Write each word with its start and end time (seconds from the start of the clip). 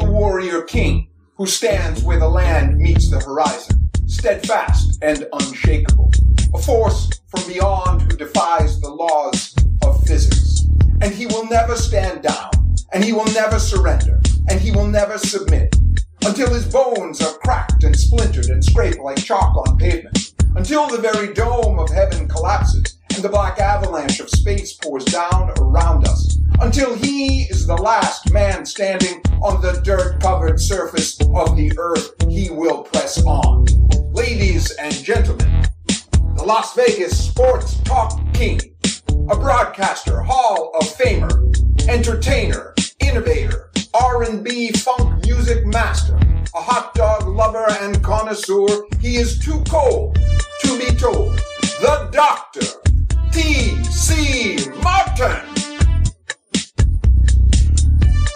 the 0.00 0.10
warrior 0.10 0.62
king 0.62 1.08
who 1.36 1.46
stands 1.46 2.02
where 2.02 2.18
the 2.18 2.28
land 2.28 2.78
meets 2.78 3.10
the 3.10 3.20
horizon, 3.20 3.90
steadfast 4.06 4.98
and 5.02 5.26
unshakable. 5.32 6.10
A 6.54 6.58
force 6.58 7.10
from 7.28 7.46
beyond 7.46 8.02
who 8.02 8.16
defies 8.16 8.80
the 8.80 8.88
laws 8.88 9.54
of 9.84 10.02
physics. 10.04 10.64
And 11.02 11.14
he 11.14 11.26
will 11.26 11.46
never 11.46 11.76
stand 11.76 12.22
down, 12.22 12.50
and 12.92 13.04
he 13.04 13.12
will 13.12 13.26
never 13.26 13.58
surrender, 13.58 14.20
and 14.48 14.60
he 14.60 14.70
will 14.70 14.86
never 14.86 15.18
submit 15.18 15.74
until 16.24 16.52
his 16.52 16.66
bones 16.66 17.20
are 17.20 17.38
cracked 17.38 17.84
and 17.84 17.96
splintered 17.96 18.46
and 18.46 18.64
scraped 18.64 18.98
like 18.98 19.22
chalk 19.22 19.56
on 19.56 19.78
pavement, 19.78 20.34
until 20.56 20.88
the 20.88 20.98
very 20.98 21.32
dome 21.32 21.78
of 21.78 21.88
heaven 21.90 22.28
collapses 22.28 22.98
and 23.14 23.22
the 23.22 23.28
black 23.28 23.58
avalanche 23.58 24.20
of 24.20 24.28
space 24.30 24.74
pours 24.74 25.04
down 25.06 25.52
around 25.58 26.06
us, 26.06 26.38
until 26.60 26.94
he 26.94 27.42
is 27.44 27.66
the 27.66 27.74
last 27.74 28.32
man 28.32 28.66
standing 28.66 29.22
on 29.42 29.60
the 29.62 29.80
dirt 29.82 30.20
covered 30.20 30.60
surface 30.60 31.18
of 31.34 31.56
the 31.56 31.72
earth, 31.78 32.14
he 32.28 32.50
will 32.50 32.82
press 32.82 33.24
on. 33.24 33.64
Ladies 34.12 34.70
and 34.72 34.92
gentlemen, 34.92 35.64
the 36.36 36.44
Las 36.44 36.74
Vegas 36.74 37.28
Sports 37.28 37.80
Talk 37.80 38.20
King, 38.34 38.60
a 39.30 39.36
broadcaster, 39.36 40.20
Hall 40.20 40.72
of 40.78 40.86
Famer, 40.86 41.88
entertainer, 41.88 42.74
innovator, 43.00 43.70
R&B 43.94 44.72
funk 44.72 45.24
music 45.24 45.64
master, 45.66 46.16
a 46.54 46.60
hot 46.60 46.94
dog 46.94 47.26
lover 47.26 47.66
and 47.80 48.02
connoisseur. 48.04 48.66
He 49.00 49.16
is 49.16 49.38
too 49.38 49.62
cold 49.68 50.16
to 50.62 50.78
be 50.78 50.94
told. 50.96 51.36
The 51.80 52.10
Doctor, 52.12 52.66
T.C. 53.32 54.68
Martin. 54.82 55.49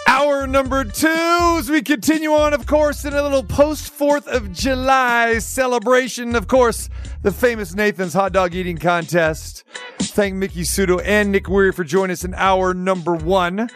Hour 0.07 0.45
number 0.45 0.83
two 0.83 1.55
as 1.57 1.69
we 1.69 1.81
continue 1.81 2.31
on, 2.31 2.53
of 2.53 2.67
course, 2.67 3.05
in 3.05 3.13
a 3.13 3.23
little 3.23 3.43
post 3.43 3.91
4th 3.97 4.27
of 4.27 4.51
July 4.51 5.39
celebration. 5.39 6.35
Of 6.35 6.47
course, 6.47 6.89
the 7.23 7.31
famous 7.31 7.73
Nathan's 7.73 8.13
hot 8.13 8.31
dog 8.31 8.53
eating 8.53 8.77
contest. 8.77 9.63
Thank 9.99 10.35
Miki 10.35 10.61
Sudo 10.61 11.01
and 11.03 11.31
Nick 11.31 11.45
Wehry 11.45 11.73
for 11.73 11.83
joining 11.83 12.13
us 12.13 12.23
in 12.23 12.35
hour 12.35 12.73
number 12.73 13.15
one. 13.15 13.69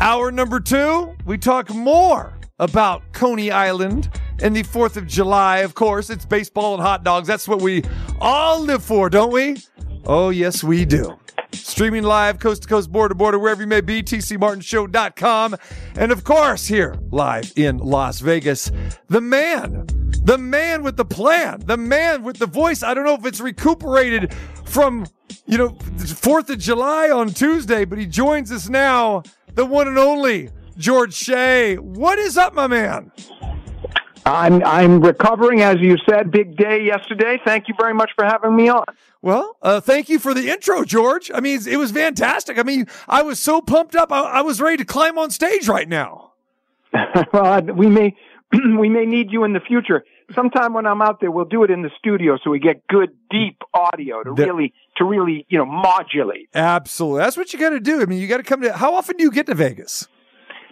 Hour 0.00 0.32
number 0.32 0.58
two, 0.58 1.14
we 1.26 1.36
talk 1.36 1.68
more 1.68 2.32
about 2.58 3.02
Coney 3.12 3.50
Island 3.50 4.10
and 4.42 4.56
the 4.56 4.62
4th 4.62 4.96
of 4.96 5.06
July. 5.06 5.58
Of 5.58 5.74
course, 5.74 6.08
it's 6.08 6.24
baseball 6.24 6.74
and 6.74 6.82
hot 6.82 7.04
dogs. 7.04 7.28
That's 7.28 7.46
what 7.46 7.60
we 7.60 7.84
all 8.20 8.60
live 8.60 8.82
for, 8.82 9.10
don't 9.10 9.32
we? 9.32 9.58
Oh, 10.06 10.30
yes, 10.30 10.64
we 10.64 10.84
do. 10.86 11.18
Streaming 11.54 12.02
live, 12.02 12.38
coast 12.38 12.62
to 12.62 12.68
coast, 12.68 12.90
border 12.90 13.10
to 13.10 13.14
border, 13.14 13.38
wherever 13.38 13.60
you 13.62 13.66
may 13.66 13.80
be, 13.80 14.02
tcmartinshow.com. 14.02 15.56
And 15.96 16.12
of 16.12 16.24
course, 16.24 16.66
here 16.66 16.96
live 17.10 17.52
in 17.56 17.78
Las 17.78 18.20
Vegas, 18.20 18.70
the 19.08 19.20
man, 19.20 19.86
the 20.24 20.38
man 20.38 20.82
with 20.82 20.96
the 20.96 21.04
plan, 21.04 21.60
the 21.64 21.76
man 21.76 22.22
with 22.22 22.38
the 22.38 22.46
voice. 22.46 22.82
I 22.82 22.94
don't 22.94 23.04
know 23.04 23.14
if 23.14 23.24
it's 23.24 23.40
recuperated 23.40 24.34
from, 24.64 25.06
you 25.46 25.58
know, 25.58 25.70
4th 25.70 26.50
of 26.50 26.58
July 26.58 27.10
on 27.10 27.28
Tuesday, 27.28 27.84
but 27.84 27.98
he 27.98 28.06
joins 28.06 28.50
us 28.50 28.68
now, 28.68 29.22
the 29.54 29.64
one 29.64 29.88
and 29.88 29.98
only 29.98 30.50
George 30.76 31.14
Shea. 31.14 31.76
What 31.76 32.18
is 32.18 32.36
up, 32.36 32.54
my 32.54 32.66
man? 32.66 33.12
I'm 34.26 34.64
I'm 34.64 35.00
recovering, 35.00 35.60
as 35.60 35.76
you 35.80 35.96
said. 36.08 36.30
Big 36.30 36.56
day 36.56 36.82
yesterday. 36.82 37.38
Thank 37.44 37.68
you 37.68 37.74
very 37.78 37.92
much 37.92 38.10
for 38.14 38.24
having 38.24 38.56
me 38.56 38.68
on. 38.68 38.84
Well, 39.20 39.56
uh, 39.62 39.80
thank 39.80 40.08
you 40.08 40.18
for 40.18 40.32
the 40.32 40.48
intro, 40.48 40.84
George. 40.84 41.30
I 41.32 41.40
mean, 41.40 41.60
it 41.68 41.76
was 41.76 41.92
fantastic. 41.92 42.58
I 42.58 42.62
mean, 42.62 42.86
I 43.08 43.22
was 43.22 43.38
so 43.38 43.60
pumped 43.60 43.94
up. 43.94 44.10
I, 44.10 44.20
I 44.20 44.40
was 44.42 44.60
ready 44.60 44.78
to 44.78 44.84
climb 44.84 45.18
on 45.18 45.30
stage 45.30 45.68
right 45.68 45.88
now. 45.88 46.32
well, 47.32 47.62
we 47.62 47.88
may 47.88 48.16
we 48.78 48.88
may 48.88 49.04
need 49.04 49.30
you 49.30 49.44
in 49.44 49.52
the 49.52 49.60
future. 49.60 50.04
Sometime 50.34 50.72
when 50.72 50.86
I'm 50.86 51.02
out 51.02 51.20
there, 51.20 51.30
we'll 51.30 51.44
do 51.44 51.64
it 51.64 51.70
in 51.70 51.82
the 51.82 51.90
studio 51.98 52.38
so 52.42 52.50
we 52.50 52.58
get 52.58 52.86
good, 52.86 53.10
deep 53.30 53.58
audio 53.74 54.22
to 54.22 54.32
really 54.32 54.72
to 54.96 55.04
really 55.04 55.44
you 55.50 55.58
know 55.58 55.66
modulate. 55.66 56.48
Absolutely. 56.54 57.20
That's 57.20 57.36
what 57.36 57.52
you 57.52 57.58
got 57.58 57.70
to 57.70 57.80
do. 57.80 58.00
I 58.00 58.06
mean, 58.06 58.20
you 58.20 58.26
got 58.26 58.38
to 58.38 58.42
come 58.42 58.62
to. 58.62 58.72
How 58.72 58.94
often 58.94 59.18
do 59.18 59.22
you 59.22 59.30
get 59.30 59.46
to 59.46 59.54
Vegas? 59.54 60.08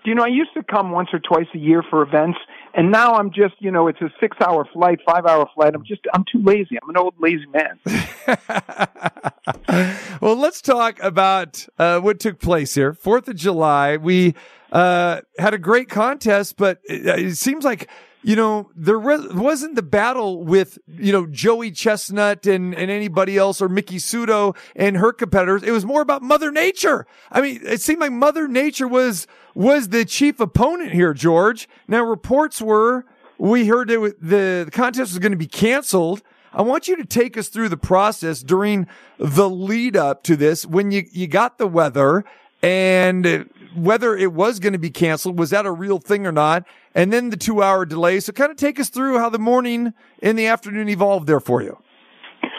Do 0.05 0.11
you 0.11 0.17
know, 0.17 0.25
I 0.25 0.29
used 0.29 0.53
to 0.55 0.63
come 0.65 0.91
once 0.91 1.11
or 1.13 1.21
twice 1.21 1.47
a 1.55 1.59
year 1.59 1.83
for 1.89 2.03
events, 2.03 2.39
and 2.75 2.91
now 2.91 3.15
I'm 3.15 3.31
just, 3.31 3.55
you 3.59 3.71
know, 3.71 3.89
it's 3.89 4.01
a 4.01 4.11
six 4.21 4.37
hour 4.41 4.67
flight, 4.73 5.01
five 5.05 5.27
hour 5.27 5.49
flight. 5.55 5.75
I'm 5.75 5.85
just, 5.85 6.01
I'm 6.15 6.25
too 6.31 6.43
lazy. 6.43 6.79
I'm 6.83 6.91
an 6.91 6.97
old 6.97 7.15
lazy 7.19 7.47
man. 7.47 7.79
well, 10.21 10.37
let's 10.37 10.63
talk 10.63 11.03
about 11.03 11.67
uh, 11.79 12.01
what 12.01 12.21
took 12.21 12.41
place 12.41 12.75
here. 12.75 12.95
Fourth 12.95 13.29
of 13.29 13.37
July, 13.37 13.97
we 13.97 14.35
uh, 14.71 15.21
had 15.39 15.55
a 15.55 15.59
great 15.59 15.89
contest, 15.89 16.57
but 16.57 16.81
it, 16.85 17.07
it 17.07 17.37
seems 17.37 17.65
like 17.65 17.89
you 18.23 18.37
know 18.37 18.71
there 18.77 18.99
re- 18.99 19.29
wasn't 19.33 19.75
the 19.75 19.83
battle 19.83 20.45
with 20.45 20.79
you 20.87 21.13
know 21.13 21.27
Joey 21.27 21.71
Chestnut 21.71 22.47
and 22.47 22.75
and 22.75 22.91
anybody 22.91 23.37
else 23.37 23.61
or 23.61 23.69
Miki 23.69 23.97
Sudo 23.97 24.57
and 24.77 24.97
her 24.97 25.13
competitors. 25.13 25.63
It 25.63 25.73
was 25.73 25.85
more 25.85 26.03
about 26.03 26.23
Mother 26.23 26.51
Nature. 26.51 27.07
I 27.31 27.41
mean, 27.41 27.61
it 27.65 27.81
seemed 27.81 28.01
like 28.01 28.13
Mother 28.13 28.49
Nature 28.49 28.89
was 28.89 29.27
was 29.55 29.89
the 29.89 30.05
chief 30.05 30.41
opponent 30.41 30.93
here, 30.93 31.15
George. 31.15 31.69
Now 31.89 32.05
reports 32.05 32.61
were 32.61 33.05
we 33.39 33.67
heard 33.67 33.91
was, 33.91 34.15
the, 34.21 34.63
the 34.65 34.71
contest 34.71 35.13
was 35.13 35.19
going 35.19 35.33
to 35.33 35.39
be 35.39 35.49
canceled. 35.49 36.23
I 36.53 36.63
want 36.63 36.87
you 36.87 36.97
to 36.97 37.05
take 37.05 37.37
us 37.37 37.49
through 37.49 37.71
the 37.71 37.77
process 37.77 38.43
during 38.43 38.87
the 39.19 39.49
lead 39.49 39.97
up 39.97 40.23
to 40.25 40.37
this 40.37 40.67
when 40.67 40.93
you, 40.93 41.05
you 41.11 41.27
got 41.27 41.59
the 41.59 41.67
weather 41.67 42.25
and 42.63 43.49
whether 43.75 44.17
it 44.17 44.33
was 44.33 44.61
going 44.61 44.75
to 44.75 44.79
be 44.79 44.91
canceled. 44.91 45.39
Was 45.39 45.51
that 45.51 45.67
a 45.67 45.73
real 45.73 45.99
thing 45.99 46.27
or 46.27 46.33
not? 46.33 46.65
And 46.95 47.13
then 47.13 47.31
the 47.31 47.37
two 47.37 47.63
hour 47.63 47.87
delay. 47.87 48.21
So 48.21 48.33
kind 48.33 48.51
of 48.51 48.57
take 48.57 48.79
us 48.79 48.89
through 48.89 49.19
how 49.19 49.31
the 49.31 49.39
morning 49.39 49.95
and 50.23 50.39
the 50.39 50.47
afternoon 50.47 50.89
evolved 50.89 51.27
there 51.27 51.41
for 51.41 51.63
you. 51.63 51.79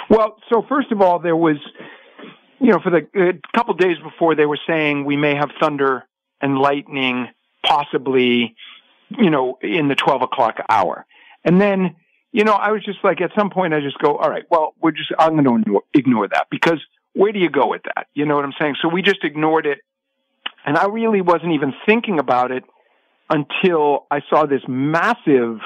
Well, 0.09 0.38
so 0.51 0.63
first 0.67 0.91
of 0.91 1.01
all, 1.01 1.19
there 1.19 1.35
was, 1.35 1.57
you 2.59 2.71
know, 2.71 2.79
for 2.83 2.89
the 2.89 3.39
couple 3.55 3.73
days 3.75 3.97
before, 4.03 4.35
they 4.35 4.45
were 4.45 4.59
saying 4.67 5.05
we 5.05 5.17
may 5.17 5.35
have 5.35 5.49
thunder 5.59 6.03
and 6.41 6.57
lightning, 6.57 7.29
possibly, 7.66 8.55
you 9.09 9.29
know, 9.29 9.57
in 9.61 9.88
the 9.88 9.95
12 9.95 10.23
o'clock 10.23 10.57
hour. 10.69 11.05
And 11.44 11.59
then, 11.59 11.95
you 12.31 12.44
know, 12.44 12.53
I 12.53 12.71
was 12.71 12.83
just 12.83 13.00
like, 13.03 13.21
at 13.21 13.31
some 13.38 13.50
point, 13.50 13.73
I 13.73 13.79
just 13.79 13.97
go, 14.00 14.17
all 14.17 14.29
right, 14.29 14.44
well, 14.50 14.73
we're 14.81 14.91
just, 14.91 15.11
I'm 15.17 15.41
going 15.41 15.63
to 15.63 15.81
ignore 15.94 16.27
that 16.27 16.47
because 16.50 16.79
where 17.13 17.31
do 17.31 17.39
you 17.39 17.50
go 17.50 17.67
with 17.67 17.83
that? 17.83 18.07
You 18.13 18.25
know 18.25 18.35
what 18.35 18.45
I'm 18.45 18.53
saying? 18.59 18.75
So 18.81 18.89
we 18.89 19.01
just 19.01 19.23
ignored 19.23 19.65
it. 19.65 19.79
And 20.65 20.77
I 20.77 20.85
really 20.85 21.21
wasn't 21.21 21.53
even 21.53 21.73
thinking 21.85 22.19
about 22.19 22.51
it 22.51 22.63
until 23.29 24.06
I 24.11 24.22
saw 24.29 24.45
this 24.45 24.61
massive 24.67 25.59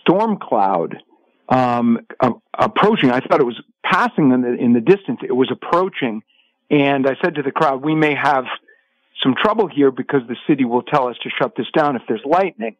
storm 0.00 0.38
cloud 0.38 0.96
um, 1.48 2.06
approaching. 2.56 3.10
I 3.10 3.20
thought 3.20 3.40
it 3.40 3.46
was 3.46 3.60
passing 3.82 4.32
in 4.32 4.42
the 4.42 4.54
in 4.54 4.72
the 4.72 4.80
distance. 4.80 5.20
It 5.22 5.34
was 5.34 5.50
approaching, 5.50 6.22
and 6.70 7.06
I 7.06 7.16
said 7.22 7.36
to 7.36 7.42
the 7.42 7.52
crowd, 7.52 7.82
"We 7.82 7.94
may 7.94 8.14
have 8.14 8.44
some 9.22 9.34
trouble 9.34 9.68
here 9.68 9.90
because 9.90 10.22
the 10.28 10.36
city 10.46 10.64
will 10.64 10.82
tell 10.82 11.08
us 11.08 11.16
to 11.22 11.30
shut 11.30 11.54
this 11.56 11.66
down 11.76 11.96
if 11.96 12.02
there's 12.08 12.24
lightning." 12.24 12.76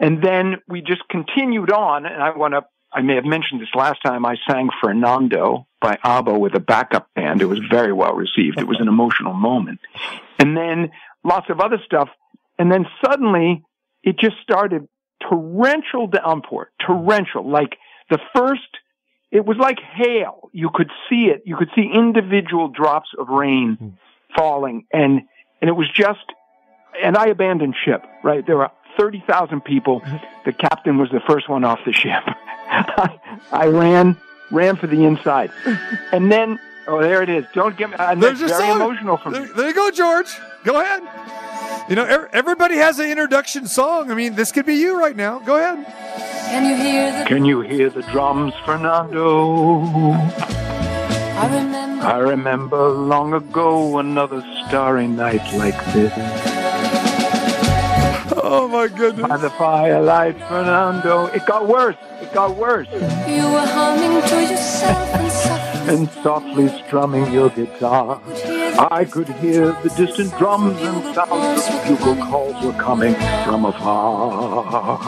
And 0.00 0.22
then 0.22 0.56
we 0.68 0.80
just 0.80 1.02
continued 1.08 1.70
on, 1.70 2.06
and 2.06 2.22
I 2.22 2.36
want 2.36 2.54
to. 2.54 2.64
I 2.92 3.02
may 3.02 3.16
have 3.16 3.24
mentioned 3.24 3.60
this 3.60 3.74
last 3.74 3.98
time. 4.04 4.24
I 4.24 4.36
sang 4.48 4.68
Fernando 4.80 5.66
by 5.80 5.98
ABBA 6.04 6.38
with 6.38 6.54
a 6.54 6.60
backup 6.60 7.12
band. 7.14 7.42
It 7.42 7.46
was 7.46 7.58
very 7.68 7.92
well 7.92 8.14
received. 8.14 8.58
It 8.58 8.68
was 8.68 8.78
an 8.80 8.86
emotional 8.86 9.34
moment. 9.34 9.80
And 10.38 10.56
then 10.56 10.92
lots 11.24 11.50
of 11.50 11.60
other 11.60 11.78
stuff. 11.84 12.08
And 12.58 12.70
then 12.70 12.86
suddenly 13.04 13.64
it 14.02 14.18
just 14.18 14.36
started 14.42 14.88
torrential 15.28 16.06
downpour, 16.06 16.70
torrential, 16.86 17.48
like 17.50 17.76
the 18.10 18.18
first, 18.34 18.62
it 19.30 19.44
was 19.44 19.56
like 19.58 19.78
hail. 19.80 20.50
You 20.52 20.70
could 20.72 20.90
see 21.08 21.26
it. 21.26 21.42
You 21.44 21.56
could 21.56 21.70
see 21.74 21.90
individual 21.92 22.68
drops 22.68 23.08
of 23.18 23.28
rain 23.28 23.76
hmm. 23.78 23.88
falling 24.36 24.86
and, 24.92 25.22
and 25.60 25.68
it 25.68 25.72
was 25.72 25.90
just, 25.94 26.20
and 27.02 27.16
I 27.16 27.26
abandoned 27.26 27.74
ship, 27.84 28.04
right? 28.22 28.46
There 28.46 28.56
were 28.56 28.70
30,000 28.98 29.62
people. 29.62 30.00
Mm-hmm. 30.00 30.16
The 30.44 30.52
captain 30.52 30.98
was 30.98 31.10
the 31.10 31.20
first 31.26 31.48
one 31.48 31.64
off 31.64 31.80
the 31.84 31.92
ship. 31.92 32.22
I 33.52 33.66
ran, 33.66 34.16
ran 34.50 34.76
for 34.76 34.86
the 34.86 35.04
inside. 35.04 35.50
And 36.12 36.30
then, 36.30 36.60
oh, 36.86 37.00
there 37.00 37.22
it 37.22 37.28
is. 37.28 37.44
Don't 37.54 37.76
get 37.76 37.90
me, 37.90 37.96
and 37.98 38.22
There's 38.22 38.38
very 38.38 38.50
song. 38.50 38.80
emotional 38.80 39.16
for 39.16 39.30
me. 39.30 39.38
There, 39.38 39.48
there 39.48 39.68
you 39.68 39.74
go, 39.74 39.90
George. 39.90 40.28
Go 40.62 40.80
ahead. 40.80 41.02
You 41.88 41.96
know, 41.96 42.04
ev- 42.04 42.28
everybody 42.32 42.76
has 42.76 42.98
an 42.98 43.10
introduction 43.10 43.66
song. 43.66 44.10
I 44.10 44.14
mean, 44.14 44.34
this 44.36 44.52
could 44.52 44.64
be 44.64 44.74
you 44.74 44.98
right 44.98 45.14
now. 45.14 45.38
Go 45.40 45.56
ahead. 45.56 45.84
Can 46.48 46.64
you 46.64 46.76
hear 46.76 47.12
the 47.18 47.24
Can 47.26 47.44
you 47.44 47.60
hear 47.60 47.90
the 47.90 48.02
drums, 48.02 48.54
Fernando? 48.64 49.80
I 51.36 51.48
remember 51.52 52.04
I 52.06 52.18
remember 52.18 52.88
long 52.88 53.34
ago 53.34 53.98
another 53.98 54.40
starry 54.66 55.08
night 55.08 55.42
like 55.54 55.76
this. 55.92 56.12
Oh 58.36 58.68
my 58.68 58.88
goodness. 58.88 59.26
By 59.28 59.36
the 59.36 59.50
firelight, 59.50 60.38
Fernando. 60.48 61.26
It 61.26 61.44
got 61.46 61.66
worse. 61.66 61.96
It 62.22 62.32
got 62.32 62.56
worse. 62.56 62.88
you 62.92 62.98
were 63.52 63.66
humming 63.66 64.22
to 64.22 64.40
yourself 64.40 65.14
and 65.14 65.32
softly 65.32 65.94
And 65.94 66.10
softly 66.22 66.68
strumming 66.86 67.30
your 67.32 67.50
guitar. 67.50 68.20
Could 68.74 68.80
hear 68.80 68.88
I 68.90 69.04
could 69.04 69.28
hear 69.28 69.72
the 69.82 69.88
distant 69.96 70.36
drums 70.38 70.80
and 70.80 71.14
sounds 71.14 71.68
of 71.68 71.84
bugle 71.86 72.16
calls 72.16 72.64
were 72.64 72.72
coming 72.72 73.14
from 73.44 73.64
afar. 73.64 75.00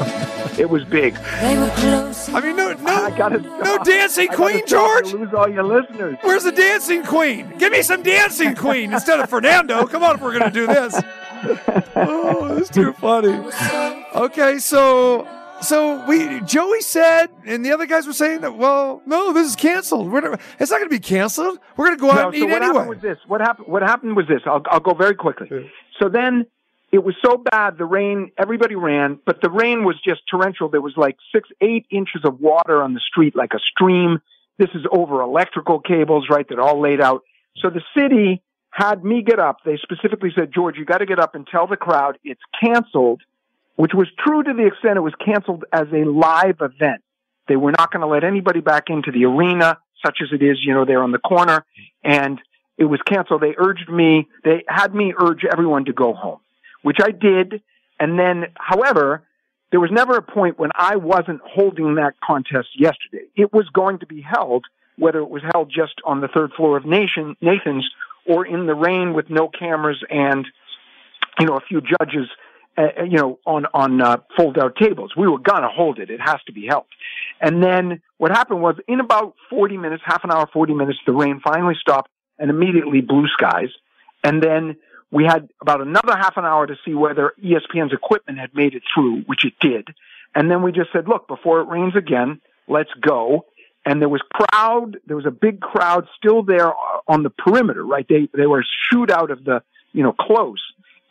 It 0.58 0.70
was 0.70 0.84
big. 0.84 1.14
They 1.40 1.58
were 1.58 1.70
close. 1.76 2.28
I 2.30 2.40
mean, 2.40 2.56
no, 2.56 2.72
no, 2.72 2.86
I 2.86 3.16
gotta 3.16 3.40
no 3.40 3.78
dancing 3.78 4.28
queen, 4.28 4.66
stop 4.66 5.02
George. 5.02 5.12
Lose 5.12 5.34
all 5.34 5.48
your 5.48 5.64
listeners. 5.64 6.16
Where's 6.22 6.44
the 6.44 6.52
dancing 6.52 7.04
queen? 7.04 7.52
Give 7.58 7.72
me 7.72 7.82
some 7.82 8.02
dancing 8.02 8.54
queen 8.54 8.92
instead 8.92 9.20
of 9.20 9.28
Fernando. 9.28 9.86
Come 9.86 10.02
on, 10.02 10.16
if 10.16 10.22
we're 10.22 10.38
gonna 10.38 10.50
do 10.50 10.66
this. 10.66 11.00
Oh, 11.94 12.54
this 12.54 12.70
is 12.70 12.74
too 12.74 12.92
funny. 12.94 13.38
Okay, 14.14 14.58
so 14.58 15.26
so 15.60 16.04
we 16.06 16.40
Joey 16.42 16.80
said, 16.80 17.28
and 17.44 17.64
the 17.64 17.72
other 17.72 17.86
guys 17.86 18.06
were 18.06 18.12
saying 18.12 18.42
that. 18.42 18.56
Well, 18.56 19.02
no, 19.06 19.32
this 19.32 19.48
is 19.48 19.56
canceled. 19.56 20.10
We're 20.10 20.20
not, 20.20 20.40
it's 20.58 20.70
not 20.70 20.78
going 20.78 20.88
to 20.88 20.94
be 20.94 21.00
canceled. 21.00 21.58
We're 21.76 21.86
going 21.86 21.98
to 21.98 22.00
go 22.00 22.10
out 22.10 22.16
No, 22.16 22.28
and 22.28 22.36
so 22.36 22.38
eat 22.38 22.50
what 22.50 22.62
anyway. 22.62 22.78
happened 22.78 22.88
was 22.88 23.02
this. 23.02 23.18
What 23.26 23.40
happened? 23.40 23.68
What 23.68 23.82
happened 23.82 24.16
was 24.16 24.26
this. 24.28 24.42
I'll 24.46 24.62
I'll 24.66 24.80
go 24.80 24.94
very 24.94 25.14
quickly. 25.14 25.70
So 26.00 26.08
then 26.08 26.46
it 26.92 27.02
was 27.04 27.14
so 27.24 27.36
bad. 27.36 27.78
The 27.78 27.84
rain. 27.84 28.32
Everybody 28.38 28.74
ran, 28.74 29.18
but 29.26 29.40
the 29.40 29.50
rain 29.50 29.84
was 29.84 29.96
just 30.04 30.22
torrential. 30.30 30.68
There 30.68 30.80
was 30.80 30.94
like 30.96 31.16
six, 31.34 31.48
eight 31.60 31.86
inches 31.90 32.22
of 32.24 32.40
water 32.40 32.82
on 32.82 32.94
the 32.94 33.00
street, 33.00 33.34
like 33.34 33.52
a 33.54 33.60
stream. 33.60 34.20
This 34.58 34.70
is 34.74 34.86
over 34.90 35.20
electrical 35.20 35.80
cables, 35.80 36.28
right? 36.30 36.48
That 36.48 36.58
all 36.58 36.80
laid 36.80 37.00
out. 37.00 37.22
So 37.58 37.68
the 37.70 37.82
city 37.96 38.42
had 38.70 39.04
me 39.04 39.22
get 39.22 39.38
up. 39.38 39.58
They 39.64 39.78
specifically 39.82 40.30
said, 40.34 40.52
George, 40.54 40.76
you 40.76 40.84
got 40.84 40.98
to 40.98 41.06
get 41.06 41.18
up 41.18 41.34
and 41.34 41.46
tell 41.46 41.66
the 41.66 41.76
crowd 41.76 42.18
it's 42.24 42.40
canceled, 42.60 43.22
which 43.76 43.92
was 43.94 44.08
true 44.18 44.42
to 44.42 44.52
the 44.52 44.66
extent 44.66 44.96
it 44.96 45.00
was 45.00 45.14
canceled 45.24 45.64
as 45.72 45.86
a 45.92 46.04
live 46.04 46.56
event. 46.60 47.02
They 47.48 47.56
were 47.56 47.72
not 47.72 47.92
going 47.92 48.00
to 48.00 48.06
let 48.06 48.24
anybody 48.24 48.60
back 48.60 48.84
into 48.88 49.12
the 49.12 49.24
arena, 49.24 49.78
such 50.04 50.18
as 50.22 50.28
it 50.32 50.42
is, 50.42 50.58
you 50.64 50.74
know, 50.74 50.84
there 50.84 51.02
on 51.02 51.12
the 51.12 51.18
corner. 51.18 51.64
And 52.02 52.40
it 52.78 52.84
was 52.84 53.00
canceled. 53.06 53.42
They 53.42 53.54
urged 53.56 53.88
me, 53.88 54.28
they 54.44 54.64
had 54.68 54.94
me 54.94 55.14
urge 55.18 55.44
everyone 55.44 55.84
to 55.86 55.92
go 55.92 56.12
home, 56.12 56.40
which 56.82 56.98
I 57.02 57.10
did. 57.10 57.62
And 57.98 58.18
then, 58.18 58.46
however, 58.56 59.22
there 59.70 59.80
was 59.80 59.90
never 59.90 60.16
a 60.16 60.22
point 60.22 60.58
when 60.58 60.70
I 60.74 60.96
wasn't 60.96 61.40
holding 61.44 61.96
that 61.96 62.14
contest 62.24 62.68
yesterday. 62.78 63.24
It 63.36 63.52
was 63.52 63.68
going 63.72 64.00
to 64.00 64.06
be 64.06 64.20
held, 64.20 64.64
whether 64.96 65.18
it 65.18 65.30
was 65.30 65.42
held 65.52 65.70
just 65.74 65.94
on 66.04 66.20
the 66.20 66.28
third 66.28 66.52
floor 66.52 66.76
of 66.76 66.84
Nation, 66.84 67.36
Nathan's 67.40 67.88
or 68.26 68.44
in 68.44 68.66
the 68.66 68.74
rain 68.74 69.14
with 69.14 69.30
no 69.30 69.48
cameras 69.48 70.02
and, 70.10 70.46
you 71.38 71.46
know, 71.46 71.56
a 71.56 71.60
few 71.60 71.80
judges, 71.80 72.28
uh, 72.76 73.02
you 73.04 73.18
know, 73.18 73.38
on, 73.46 73.66
on, 73.72 74.00
uh, 74.00 74.18
fold 74.36 74.58
out 74.58 74.76
tables. 74.76 75.12
We 75.16 75.28
were 75.28 75.38
gonna 75.38 75.68
hold 75.68 75.98
it. 75.98 76.10
It 76.10 76.20
has 76.20 76.42
to 76.46 76.52
be 76.52 76.66
held. 76.66 76.86
And 77.40 77.62
then 77.62 78.00
what 78.18 78.30
happened 78.30 78.62
was 78.62 78.76
in 78.88 79.00
about 79.00 79.34
40 79.50 79.76
minutes, 79.76 80.02
half 80.04 80.24
an 80.24 80.30
hour, 80.30 80.48
40 80.52 80.74
minutes, 80.74 80.98
the 81.06 81.12
rain 81.12 81.40
finally 81.42 81.74
stopped 81.80 82.10
and 82.38 82.50
immediately 82.50 83.00
blue 83.00 83.26
skies. 83.28 83.68
And 84.24 84.42
then 84.42 84.76
we 85.10 85.24
had 85.24 85.48
about 85.60 85.80
another 85.80 86.16
half 86.16 86.36
an 86.36 86.44
hour 86.44 86.66
to 86.66 86.74
see 86.84 86.94
whether 86.94 87.32
ESPN's 87.42 87.92
equipment 87.92 88.38
had 88.38 88.54
made 88.54 88.74
it 88.74 88.82
through, 88.94 89.22
which 89.22 89.44
it 89.44 89.54
did. 89.60 89.88
And 90.34 90.50
then 90.50 90.62
we 90.62 90.72
just 90.72 90.92
said, 90.92 91.08
look, 91.08 91.28
before 91.28 91.60
it 91.60 91.68
rains 91.68 91.96
again, 91.96 92.40
let's 92.68 92.90
go. 93.00 93.46
And 93.84 94.00
there 94.02 94.08
was 94.08 94.20
crowd, 94.32 94.98
there 95.06 95.16
was 95.16 95.26
a 95.26 95.30
big 95.30 95.60
crowd 95.60 96.08
still 96.16 96.42
there 96.42 96.72
on 97.06 97.22
the 97.22 97.30
perimeter, 97.30 97.84
right? 97.84 98.04
They, 98.08 98.28
they 98.36 98.46
were 98.46 98.64
shooed 98.90 99.10
out 99.10 99.30
of 99.30 99.44
the, 99.44 99.62
you 99.92 100.02
know, 100.02 100.12
close, 100.12 100.60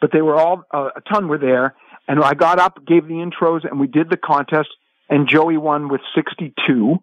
but 0.06 0.12
they 0.12 0.22
were 0.22 0.36
all, 0.36 0.62
uh, 0.70 0.90
a 0.96 1.02
ton 1.02 1.28
were 1.28 1.40
there. 1.40 1.74
And 2.08 2.24
I 2.24 2.36
got 2.36 2.60
up, 2.60 2.86
gave 2.86 3.08
the 3.08 3.16
intros, 3.16 3.68
and 3.68 3.80
we 3.80 3.88
did 3.88 4.08
the 4.08 4.18
contest, 4.18 4.70
and 5.10 5.28
Joey 5.28 5.58
won 5.58 5.90
with 5.90 6.02
62. 6.14 7.00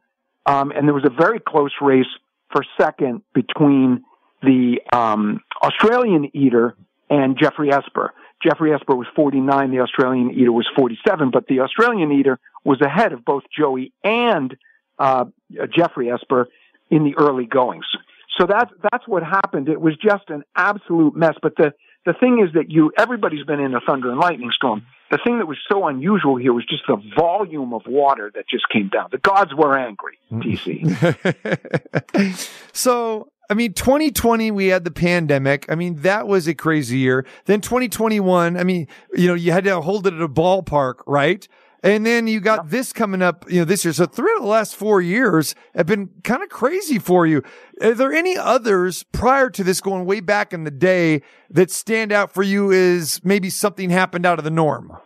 Um, 0.47 0.71
and 0.71 0.87
there 0.87 0.95
was 0.95 1.05
a 1.05 1.11
very 1.11 1.41
close 1.41 1.73
race 1.81 2.07
for 2.53 2.65
second 2.81 3.23
between 3.35 4.05
the 4.41 4.81
um, 4.93 5.41
Australian 5.65 6.31
eater 6.33 6.77
and 7.11 7.37
Geoffrey 7.37 7.73
Esper. 7.73 8.15
Geoffrey 8.41 8.73
Esper 8.73 8.95
was 8.95 9.09
49, 9.17 9.73
the 9.73 9.81
Australian 9.81 10.31
eater 10.31 10.53
was 10.53 10.69
47, 10.77 11.33
but 11.33 11.49
the 11.49 11.59
Australian 11.59 12.13
eater 12.13 12.39
was 12.65 12.81
ahead 12.81 13.13
of 13.13 13.25
both 13.25 13.43
Joey 13.51 13.93
and 14.05 14.57
uh, 15.01 15.25
Geoffrey 15.77 16.09
Esper 16.09 16.47
in 16.89 17.03
the 17.03 17.17
early 17.17 17.47
goings. 17.47 17.87
So 18.39 18.47
that's 18.47 18.71
that's 18.91 19.07
what 19.07 19.23
happened. 19.23 19.69
It 19.69 19.81
was 19.81 19.95
just 19.97 20.29
an 20.29 20.43
absolute 20.57 21.15
mess. 21.15 21.35
But 21.43 21.57
the 21.57 21.75
the 22.05 22.15
thing 22.15 22.45
is 22.47 22.53
that 22.55 22.71
you 22.71 22.93
everybody's 22.99 23.45
been 23.45 23.61
in 23.61 23.75
a 23.75 23.81
thunder 23.81 24.11
and 24.11 24.19
lightning 24.19 24.51
storm. 24.53 24.85
The 25.11 25.19
thing 25.25 25.39
that 25.39 25.47
was 25.47 25.59
so 25.71 25.87
unusual 25.87 26.37
here 26.37 26.53
was 26.53 26.65
just 26.65 26.83
the 26.89 26.97
volume 27.17 27.73
of 27.75 27.83
water 27.87 28.33
that 28.35 28.49
just 28.49 28.69
came 28.71 28.89
down. 28.89 29.09
The 29.13 29.19
gods 29.19 29.55
were 29.55 29.79
angry. 29.79 30.19
Mm. 30.33 30.43
TC. 30.43 32.49
so, 32.73 33.31
I 33.51 33.55
mean, 33.55 33.75
2020, 33.75 34.51
we 34.51 34.69
had 34.69 34.85
the 34.85 34.91
pandemic. 34.91 35.71
I 35.71 35.75
mean, 35.75 35.97
that 35.97 36.27
was 36.27 36.49
a 36.49 36.55
crazy 36.55 36.97
year. 36.99 37.27
Then 37.45 37.61
2021, 37.61 38.57
I 38.57 38.65
mean, 38.65 38.89
you 39.13 39.29
know, 39.29 39.35
you 39.35 39.53
had 39.53 39.65
to 39.65 39.83
hold 39.83 40.07
it 40.07 40.15
at 40.15 40.23
a 40.23 40.29
ballpark, 40.29 41.03
right? 41.07 41.47
And 41.85 42.07
then 42.07 42.29
you 42.29 42.39
got 42.39 42.71
this 42.71 42.93
coming 42.93 43.23
up, 43.23 43.51
you 43.51 43.59
know, 43.59 43.65
this 43.65 43.85
year. 43.85 43.93
So 43.93 44.07
three 44.07 44.33
of 44.37 44.43
the 44.43 44.49
last 44.49 44.77
four 44.77 45.01
years 45.01 45.57
have 45.75 45.87
been 45.87 46.11
kind 46.23 46.43
of 46.43 46.49
crazy 46.49 47.01
for 47.01 47.27
you. 47.27 47.43
Are 47.81 47.95
there 47.95 48.13
any 48.13 48.37
others 48.37 49.03
prior 49.03 49.51
to 49.51 49.65
this 49.65 49.81
going 49.81 50.05
way 50.05 50.21
back 50.21 50.53
in 50.53 50.63
the 50.63 50.71
day 50.71 51.23
that 51.51 51.73
stand 51.73 52.13
out 52.13 52.33
for 52.33 52.45
you 52.45 52.73
as 52.73 53.21
maybe 53.25 53.51
something 53.51 53.91
happened 53.91 54.25
out 54.25 54.39
of 54.39 54.45
the 54.45 54.51
norm? 54.51 54.97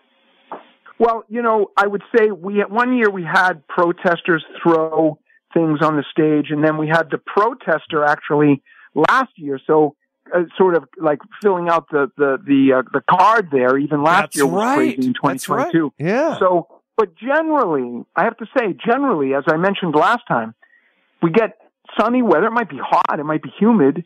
Well, 0.99 1.25
you 1.29 1.43
know, 1.43 1.71
I 1.77 1.87
would 1.87 2.03
say 2.17 2.31
we 2.31 2.63
one 2.69 2.97
year 2.97 3.11
we 3.11 3.23
had 3.23 3.67
protesters 3.69 4.45
throw 4.63 5.19
things 5.53 5.81
on 5.83 5.97
the 5.97 6.05
stage, 6.11 6.51
and 6.51 6.65
then 6.65 6.79
we 6.79 6.89
had 6.89 7.09
the 7.11 7.19
protester 7.19 8.05
actually 8.05 8.63
last 8.95 9.31
year. 9.37 9.61
So, 9.67 9.95
uh, 10.35 10.43
sort 10.57 10.77
of 10.77 10.85
like 10.99 11.19
filling 11.43 11.69
out 11.69 11.89
the 11.91 12.11
the 12.17 12.39
the 12.47 12.79
uh, 12.79 12.83
the 12.93 13.03
card 13.09 13.49
there. 13.51 13.79
Even 13.79 14.03
last 14.03 14.23
That's 14.23 14.37
year 14.37 14.47
was 14.47 14.55
right. 14.55 14.77
crazy 14.77 15.09
in 15.09 15.15
That's 15.23 15.49
right. 15.49 15.71
2022. 15.73 15.93
Yeah. 15.99 16.39
So, 16.39 16.69
but 16.97 17.17
generally, 17.17 18.05
I 18.15 18.25
have 18.25 18.37
to 18.39 18.47
say, 18.57 18.75
generally, 18.85 19.35
as 19.35 19.45
I 19.47 19.57
mentioned 19.57 19.95
last 19.95 20.23
time, 20.29 20.55
we 21.23 21.31
get 21.31 21.59
sunny 21.99 22.23
weather. 22.23 22.47
It 22.47 22.53
might 22.53 22.71
be 22.71 22.79
hot, 22.79 23.19
it 23.19 23.25
might 23.25 23.43
be 23.43 23.53
humid, 23.59 24.05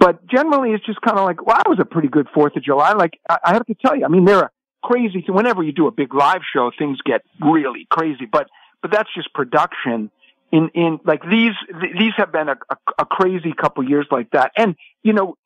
but 0.00 0.26
generally, 0.26 0.70
it's 0.70 0.84
just 0.86 1.00
kind 1.02 1.18
of 1.18 1.26
like, 1.26 1.44
well, 1.44 1.56
that 1.56 1.68
was 1.68 1.78
a 1.78 1.84
pretty 1.84 2.08
good 2.08 2.26
Fourth 2.34 2.56
of 2.56 2.64
July. 2.64 2.94
Like, 2.94 3.20
I, 3.28 3.38
I 3.44 3.52
have 3.52 3.66
to 3.66 3.74
tell 3.74 3.94
you, 3.94 4.06
I 4.06 4.08
mean, 4.08 4.24
there 4.24 4.38
are 4.38 4.52
crazy. 4.82 5.22
Whenever 5.28 5.62
you 5.62 5.72
do 5.72 5.86
a 5.86 5.90
big 5.90 6.14
live 6.14 6.40
show, 6.54 6.70
things 6.78 6.98
get 7.04 7.20
really 7.40 7.86
crazy. 7.90 8.26
But 8.30 8.48
but 8.82 8.90
that's 8.90 9.10
just 9.14 9.32
production. 9.34 10.10
In 10.52 10.70
in 10.74 10.98
like 11.04 11.22
these 11.22 11.52
th- 11.68 11.92
these 11.98 12.12
have 12.16 12.32
been 12.32 12.48
a, 12.48 12.56
a, 12.70 12.76
a 13.00 13.04
crazy 13.04 13.52
couple 13.52 13.88
years 13.88 14.06
like 14.10 14.30
that. 14.30 14.52
And 14.56 14.74
you 15.02 15.12
know, 15.12 15.36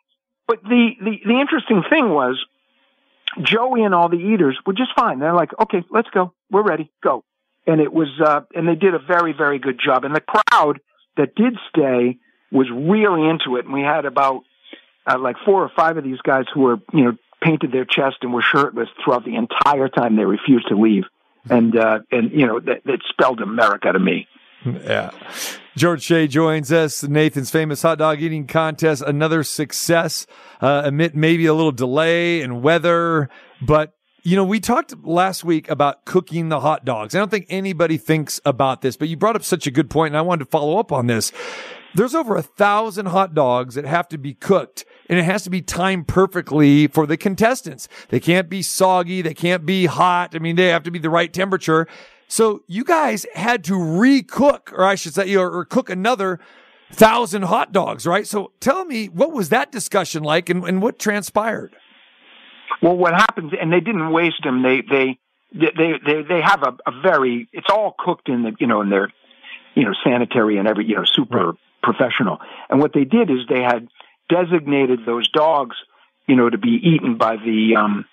but 0.46 0.62
the 0.62 0.90
the 1.00 1.20
the 1.24 1.40
interesting 1.40 1.82
thing 1.88 2.10
was 2.10 2.44
Joey 3.42 3.82
and 3.82 3.94
all 3.94 4.08
the 4.08 4.16
eaters 4.16 4.58
were 4.64 4.74
just 4.74 4.90
fine. 4.96 5.18
They're 5.18 5.34
like, 5.34 5.50
okay, 5.60 5.82
let's 5.90 6.08
go. 6.10 6.32
We're 6.50 6.62
ready. 6.62 6.90
Go. 7.02 7.24
And 7.66 7.80
it 7.80 7.92
was, 7.92 8.08
uh, 8.24 8.42
and 8.54 8.68
they 8.68 8.74
did 8.74 8.94
a 8.94 8.98
very, 8.98 9.32
very 9.32 9.58
good 9.58 9.80
job. 9.82 10.04
And 10.04 10.14
the 10.14 10.20
crowd 10.20 10.80
that 11.16 11.34
did 11.34 11.56
stay 11.70 12.18
was 12.52 12.68
really 12.70 13.28
into 13.28 13.56
it. 13.56 13.64
And 13.64 13.72
we 13.72 13.80
had 13.80 14.04
about, 14.04 14.42
uh, 15.06 15.18
like 15.18 15.36
four 15.44 15.62
or 15.62 15.70
five 15.74 15.96
of 15.96 16.04
these 16.04 16.20
guys 16.20 16.44
who 16.52 16.60
were, 16.60 16.76
you 16.92 17.04
know, 17.04 17.16
painted 17.42 17.72
their 17.72 17.84
chest 17.84 18.16
and 18.22 18.32
were 18.32 18.42
shirtless 18.42 18.88
throughout 19.02 19.24
the 19.24 19.36
entire 19.36 19.88
time 19.88 20.16
they 20.16 20.24
refused 20.24 20.68
to 20.68 20.76
leave. 20.76 21.04
And, 21.48 21.76
uh, 21.76 22.00
and, 22.10 22.30
you 22.32 22.46
know, 22.46 22.60
that, 22.60 22.84
that 22.84 23.00
spelled 23.08 23.40
America 23.40 23.92
to 23.92 23.98
me. 23.98 24.28
Yeah. 24.64 25.10
George 25.76 26.02
Shea 26.02 26.28
joins 26.28 26.70
us. 26.72 27.02
Nathan's 27.02 27.50
famous 27.50 27.82
hot 27.82 27.98
dog 27.98 28.22
eating 28.22 28.46
contest, 28.46 29.02
another 29.02 29.42
success, 29.42 30.26
uh, 30.60 30.82
amid 30.84 31.16
maybe 31.16 31.46
a 31.46 31.54
little 31.54 31.72
delay 31.72 32.42
and 32.42 32.62
weather. 32.62 33.28
But, 33.60 33.94
you 34.22 34.36
know, 34.36 34.44
we 34.44 34.60
talked 34.60 34.94
last 35.04 35.44
week 35.44 35.68
about 35.68 36.04
cooking 36.04 36.48
the 36.48 36.60
hot 36.60 36.84
dogs. 36.84 37.14
I 37.14 37.18
don't 37.18 37.30
think 37.30 37.46
anybody 37.48 37.98
thinks 37.98 38.40
about 38.44 38.82
this, 38.82 38.96
but 38.96 39.08
you 39.08 39.16
brought 39.16 39.36
up 39.36 39.42
such 39.42 39.66
a 39.66 39.70
good 39.70 39.90
point, 39.90 40.12
and 40.12 40.18
I 40.18 40.22
wanted 40.22 40.44
to 40.44 40.50
follow 40.50 40.78
up 40.78 40.92
on 40.92 41.08
this. 41.08 41.32
There's 41.94 42.14
over 42.14 42.36
a 42.36 42.42
thousand 42.42 43.06
hot 43.06 43.34
dogs 43.34 43.76
that 43.76 43.84
have 43.84 44.08
to 44.08 44.18
be 44.18 44.34
cooked 44.34 44.84
and 45.08 45.18
it 45.18 45.22
has 45.24 45.44
to 45.44 45.50
be 45.50 45.62
timed 45.62 46.08
perfectly 46.08 46.86
for 46.88 47.06
the 47.06 47.16
contestants. 47.16 47.88
They 48.08 48.20
can't 48.20 48.48
be 48.48 48.62
soggy. 48.62 49.22
They 49.22 49.34
can't 49.34 49.64
be 49.64 49.86
hot. 49.86 50.34
I 50.34 50.38
mean, 50.38 50.56
they 50.56 50.68
have 50.68 50.82
to 50.84 50.90
be 50.90 50.98
the 50.98 51.10
right 51.10 51.32
temperature. 51.32 51.86
So 52.28 52.62
you 52.66 52.84
guys 52.84 53.26
had 53.34 53.64
to 53.64 53.74
recook, 53.74 54.72
or 54.72 54.84
I 54.84 54.94
should 54.94 55.14
say, 55.14 55.34
or, 55.36 55.50
or 55.50 55.64
cook 55.64 55.90
another 55.90 56.40
thousand 56.90 57.42
hot 57.42 57.72
dogs, 57.72 58.06
right? 58.06 58.26
So 58.26 58.52
tell 58.60 58.84
me, 58.84 59.06
what 59.06 59.32
was 59.32 59.48
that 59.50 59.70
discussion 59.70 60.22
like 60.22 60.48
and, 60.48 60.64
and 60.64 60.82
what 60.82 60.98
transpired? 60.98 61.76
Well, 62.82 62.96
what 62.96 63.14
happens, 63.14 63.52
and 63.58 63.72
they 63.72 63.80
didn't 63.80 64.12
waste 64.12 64.42
them. 64.42 64.62
They 64.62 64.82
they 64.82 65.18
they 65.52 65.92
they 66.04 66.22
they 66.22 66.40
have 66.42 66.62
a, 66.62 66.76
a 66.86 67.00
very. 67.02 67.48
It's 67.52 67.68
all 67.70 67.94
cooked 67.98 68.28
in 68.28 68.42
the 68.42 68.52
you 68.58 68.66
know 68.66 68.82
in 68.82 68.90
their 68.90 69.12
you 69.74 69.84
know 69.84 69.92
sanitary 70.04 70.58
and 70.58 70.68
every 70.68 70.86
you 70.86 70.96
know 70.96 71.04
super 71.04 71.54
professional. 71.82 72.38
And 72.68 72.80
what 72.80 72.92
they 72.92 73.04
did 73.04 73.30
is 73.30 73.38
they 73.48 73.62
had 73.62 73.88
designated 74.28 75.00
those 75.06 75.28
dogs 75.30 75.76
you 76.26 76.36
know 76.36 76.50
to 76.50 76.58
be 76.58 76.80
eaten 76.82 77.16
by 77.16 77.36
the 77.36 77.76
um 77.78 78.04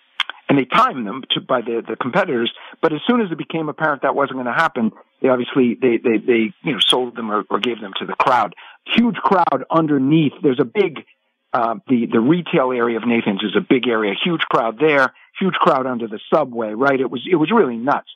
and 0.51 0.59
they 0.59 0.65
timed 0.65 1.07
them 1.07 1.23
to 1.31 1.39
by 1.39 1.61
the 1.61 1.81
the 1.87 1.95
competitors. 1.95 2.51
But 2.81 2.91
as 2.91 2.99
soon 3.07 3.21
as 3.21 3.31
it 3.31 3.37
became 3.37 3.69
apparent 3.69 4.01
that 4.01 4.15
wasn't 4.15 4.35
going 4.35 4.47
to 4.47 4.51
happen, 4.51 4.91
they 5.21 5.29
obviously 5.29 5.77
they 5.81 5.95
they 5.95 6.17
they 6.17 6.53
you 6.61 6.73
know 6.73 6.79
sold 6.79 7.15
them 7.15 7.31
or, 7.31 7.45
or 7.49 7.59
gave 7.59 7.79
them 7.79 7.93
to 7.99 8.05
the 8.05 8.15
crowd. 8.15 8.53
Huge 8.85 9.15
crowd 9.15 9.63
underneath. 9.71 10.33
There's 10.43 10.59
a 10.59 10.65
big 10.65 11.05
um, 11.53 11.81
the 11.87 12.05
the 12.05 12.19
retail 12.19 12.73
area 12.73 12.97
of 12.97 13.07
Nathan's 13.07 13.43
is 13.43 13.55
a 13.55 13.61
big 13.61 13.87
area, 13.87 14.13
huge 14.21 14.41
crowd 14.41 14.77
there, 14.77 15.13
huge 15.39 15.53
crowd 15.53 15.85
under 15.85 16.09
the 16.09 16.19
subway. 16.33 16.73
Right? 16.73 16.99
It 16.99 17.09
was 17.09 17.25
it 17.31 17.37
was 17.37 17.49
really 17.49 17.77
nuts. 17.77 18.09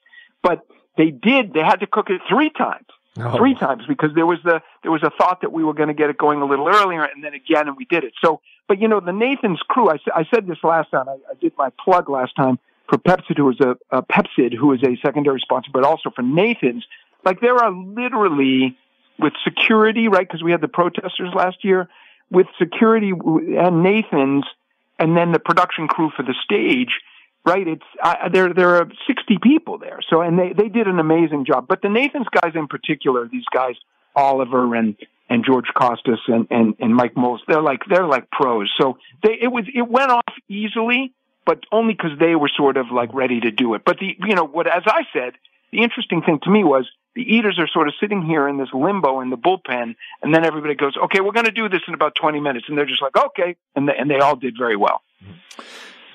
But 0.44 0.68
they 0.98 1.12
did. 1.12 1.54
They 1.54 1.62
had 1.62 1.78
to 1.78 1.88
cook 1.88 2.10
it 2.10 2.20
three 2.28 2.50
times. 2.50 2.88
Oh. 3.18 3.38
Three 3.38 3.56
times 3.56 3.84
because 3.88 4.10
there 4.14 4.26
was 4.26 4.40
the 4.44 4.62
there 4.84 4.92
was 4.92 5.04
a 5.04 5.12
thought 5.18 5.40
that 5.40 5.54
we 5.54 5.64
were 5.64 5.74
going 5.74 5.88
to 5.88 5.94
get 5.94 6.10
it 6.10 6.18
going 6.18 6.42
a 6.42 6.46
little 6.46 6.68
earlier, 6.68 7.06
and 7.06 7.24
then 7.24 7.34
again, 7.34 7.70
and 7.70 7.78
we 7.78 7.86
did 7.86 8.04
it. 8.04 8.12
So, 8.22 8.42
but 8.68 8.82
you 8.82 8.88
know, 8.88 9.00
the 9.00 9.14
Nathan's 9.14 9.60
crew. 9.68 9.90
I, 9.90 9.98
I 10.14 10.26
said 10.34 10.48
this 10.48 10.58
last 10.64 10.92
time. 10.92 11.08
I, 11.08 11.18
I 11.30 11.34
did 11.40 11.54
my 11.58 11.70
plug 11.84 12.10
last 12.10 12.36
time 12.36 12.60
for 12.90 12.98
Pepcid, 12.98 13.38
who 13.38 13.50
is 13.52 13.60
a, 13.60 13.76
a 13.92 14.02
Pepcid, 14.04 14.54
who 14.54 14.74
is 14.74 14.82
a 14.84 14.98
secondary 15.06 15.40
sponsor, 15.40 15.70
but 15.74 15.84
also 15.84 16.10
for 16.16 16.22
Nathan's. 16.22 16.86
Like 17.24 17.42
there 17.42 17.56
are 17.56 17.72
literally 17.72 18.78
with 19.20 19.34
security, 19.44 20.08
right? 20.08 20.28
Because 20.28 20.44
we 20.44 20.52
had 20.52 20.62
the 20.62 20.68
protesters 20.68 21.34
last 21.34 21.64
year 21.64 21.88
with 22.32 22.48
security 22.60 23.12
and 23.12 23.84
Nathan's, 23.84 24.46
and 25.00 25.16
then 25.16 25.32
the 25.32 25.40
production 25.40 25.88
crew 25.88 26.12
for 26.16 26.24
the 26.24 26.36
stage. 26.44 27.00
Right, 27.48 27.68
it's 27.68 27.84
uh, 28.02 28.30
there. 28.30 28.52
There 28.56 28.78
are 28.78 28.88
sixty 29.06 29.38
people 29.38 29.78
there, 29.78 30.00
so 30.10 30.22
and 30.22 30.40
they 30.40 30.52
they 30.54 30.68
did 30.68 30.88
an 30.88 30.98
amazing 30.98 31.46
job. 31.46 31.68
But 31.68 31.84
the 31.84 31.90
Nathan's 31.90 32.26
guys 32.32 32.54
in 32.56 32.66
particular, 32.68 33.28
these 33.28 33.46
guys 33.54 33.76
Oliver 34.16 34.74
and 34.74 34.96
and 35.30 35.44
George 35.46 35.66
Costas 35.74 36.20
and 36.28 36.48
and 36.50 36.76
and 36.80 36.96
Mike 36.96 37.16
Moles, 37.16 37.42
they're 37.48 37.62
like 37.62 37.82
they're 37.90 38.08
like 38.08 38.30
pros. 38.32 38.72
So 38.80 38.98
they 39.24 39.38
it 39.42 39.48
was 39.48 39.66
it 39.74 39.88
went 39.88 40.12
off 40.12 40.34
easily, 40.48 41.14
but 41.46 41.64
only 41.72 41.94
because 41.94 42.18
they 42.20 42.36
were 42.36 42.50
sort 42.56 42.78
of 42.78 42.88
like 42.92 43.14
ready 43.14 43.40
to 43.40 43.52
do 43.52 43.74
it. 43.74 43.84
But 43.86 44.00
the 44.00 44.16
you 44.26 44.36
know 44.36 44.46
what, 44.46 44.68
as 44.68 44.84
I 44.86 45.04
said, 45.14 45.34
the 45.72 45.84
interesting 45.84 46.22
thing 46.22 46.40
to 46.44 46.50
me 46.50 46.64
was 46.64 46.90
the 47.16 47.22
eaters 47.22 47.58
are 47.60 47.68
sort 47.68 47.88
of 47.88 47.94
sitting 48.00 48.22
here 48.22 48.48
in 48.48 48.58
this 48.58 48.70
limbo 48.74 49.22
in 49.22 49.30
the 49.30 49.38
bullpen, 49.38 49.96
and 50.22 50.34
then 50.34 50.46
everybody 50.46 50.76
goes, 50.76 50.96
"Okay, 51.06 51.22
we're 51.22 51.32
going 51.32 51.46
to 51.46 51.52
do 51.52 51.70
this 51.70 51.82
in 51.88 51.94
about 51.94 52.16
twenty 52.16 52.40
minutes," 52.40 52.66
and 52.68 52.78
they're 52.78 52.86
just 52.86 53.02
like, 53.02 53.16
"Okay," 53.18 53.56
and 53.76 53.88
they, 53.88 53.96
and 53.98 54.10
they 54.10 54.20
all 54.20 54.36
did 54.36 54.56
very 54.58 54.76
well. 54.76 55.02
Mm-hmm. 55.24 55.62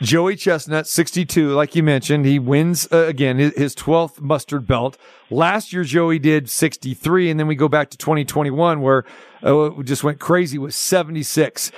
Joey 0.02 0.34
Chestnut, 0.34 0.86
62, 0.86 1.50
like 1.50 1.76
you 1.76 1.82
mentioned, 1.82 2.24
he 2.24 2.38
wins 2.38 2.88
uh, 2.90 3.04
again 3.06 3.38
his, 3.38 3.54
his 3.54 3.74
12th 3.74 4.18
mustard 4.20 4.66
belt. 4.66 4.96
Last 5.30 5.74
year, 5.74 5.84
Joey 5.84 6.18
did 6.18 6.48
63, 6.48 7.30
and 7.30 7.38
then 7.38 7.46
we 7.46 7.54
go 7.54 7.68
back 7.68 7.90
to 7.90 7.98
2021 7.98 8.80
where 8.80 9.04
uh, 9.44 9.72
it 9.72 9.84
just 9.84 10.02
went 10.02 10.18
crazy 10.18 10.56
with 10.56 10.74
76. 10.74 11.70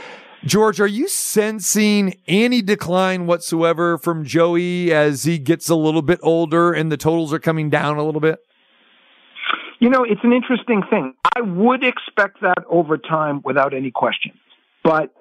George, 0.45 0.81
are 0.81 0.87
you 0.87 1.09
sensing 1.09 2.15
any 2.29 2.63
decline 2.63 3.27
whatsoever 3.27 3.99
from 3.99 4.25
Joey 4.25 4.93
as 4.93 5.25
he 5.25 5.39
gets 5.39 5.69
a 5.69 5.75
little 5.75 6.03
bit 6.03 6.21
older 6.23 6.73
and 6.73 6.93
the 6.93 6.97
totals 6.97 7.33
are 7.33 7.41
coming 7.41 7.71
down 7.71 7.97
a 7.97 8.05
little 8.05 8.21
bit? 8.21 8.39
You 9.81 9.91
know, 9.91 10.05
it's 10.05 10.23
an 10.23 10.33
interesting 10.33 10.83
thing. 10.89 11.15
I 11.37 11.41
would 11.41 11.83
expect 11.83 12.41
that 12.43 12.65
over 12.69 12.99
time 12.99 13.41
without 13.45 13.75
any 13.75 13.91
question. 13.91 14.33
But 14.85 15.13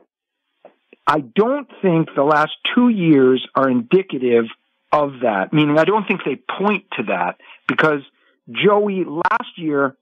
I 1.08 1.20
don't 1.20 1.68
think 1.82 2.10
the 2.16 2.24
last 2.24 2.52
two 2.76 2.90
years 2.90 3.46
are 3.56 3.70
indicative 3.70 4.46
of 4.92 5.22
that, 5.24 5.54
meaning 5.54 5.78
I 5.78 5.86
don't 5.86 6.06
think 6.08 6.22
they 6.26 6.36
point 6.36 6.86
to 6.98 7.04
that 7.04 7.38
because 7.68 8.02
Joey 8.50 9.04
last 9.06 9.58
year 9.58 9.96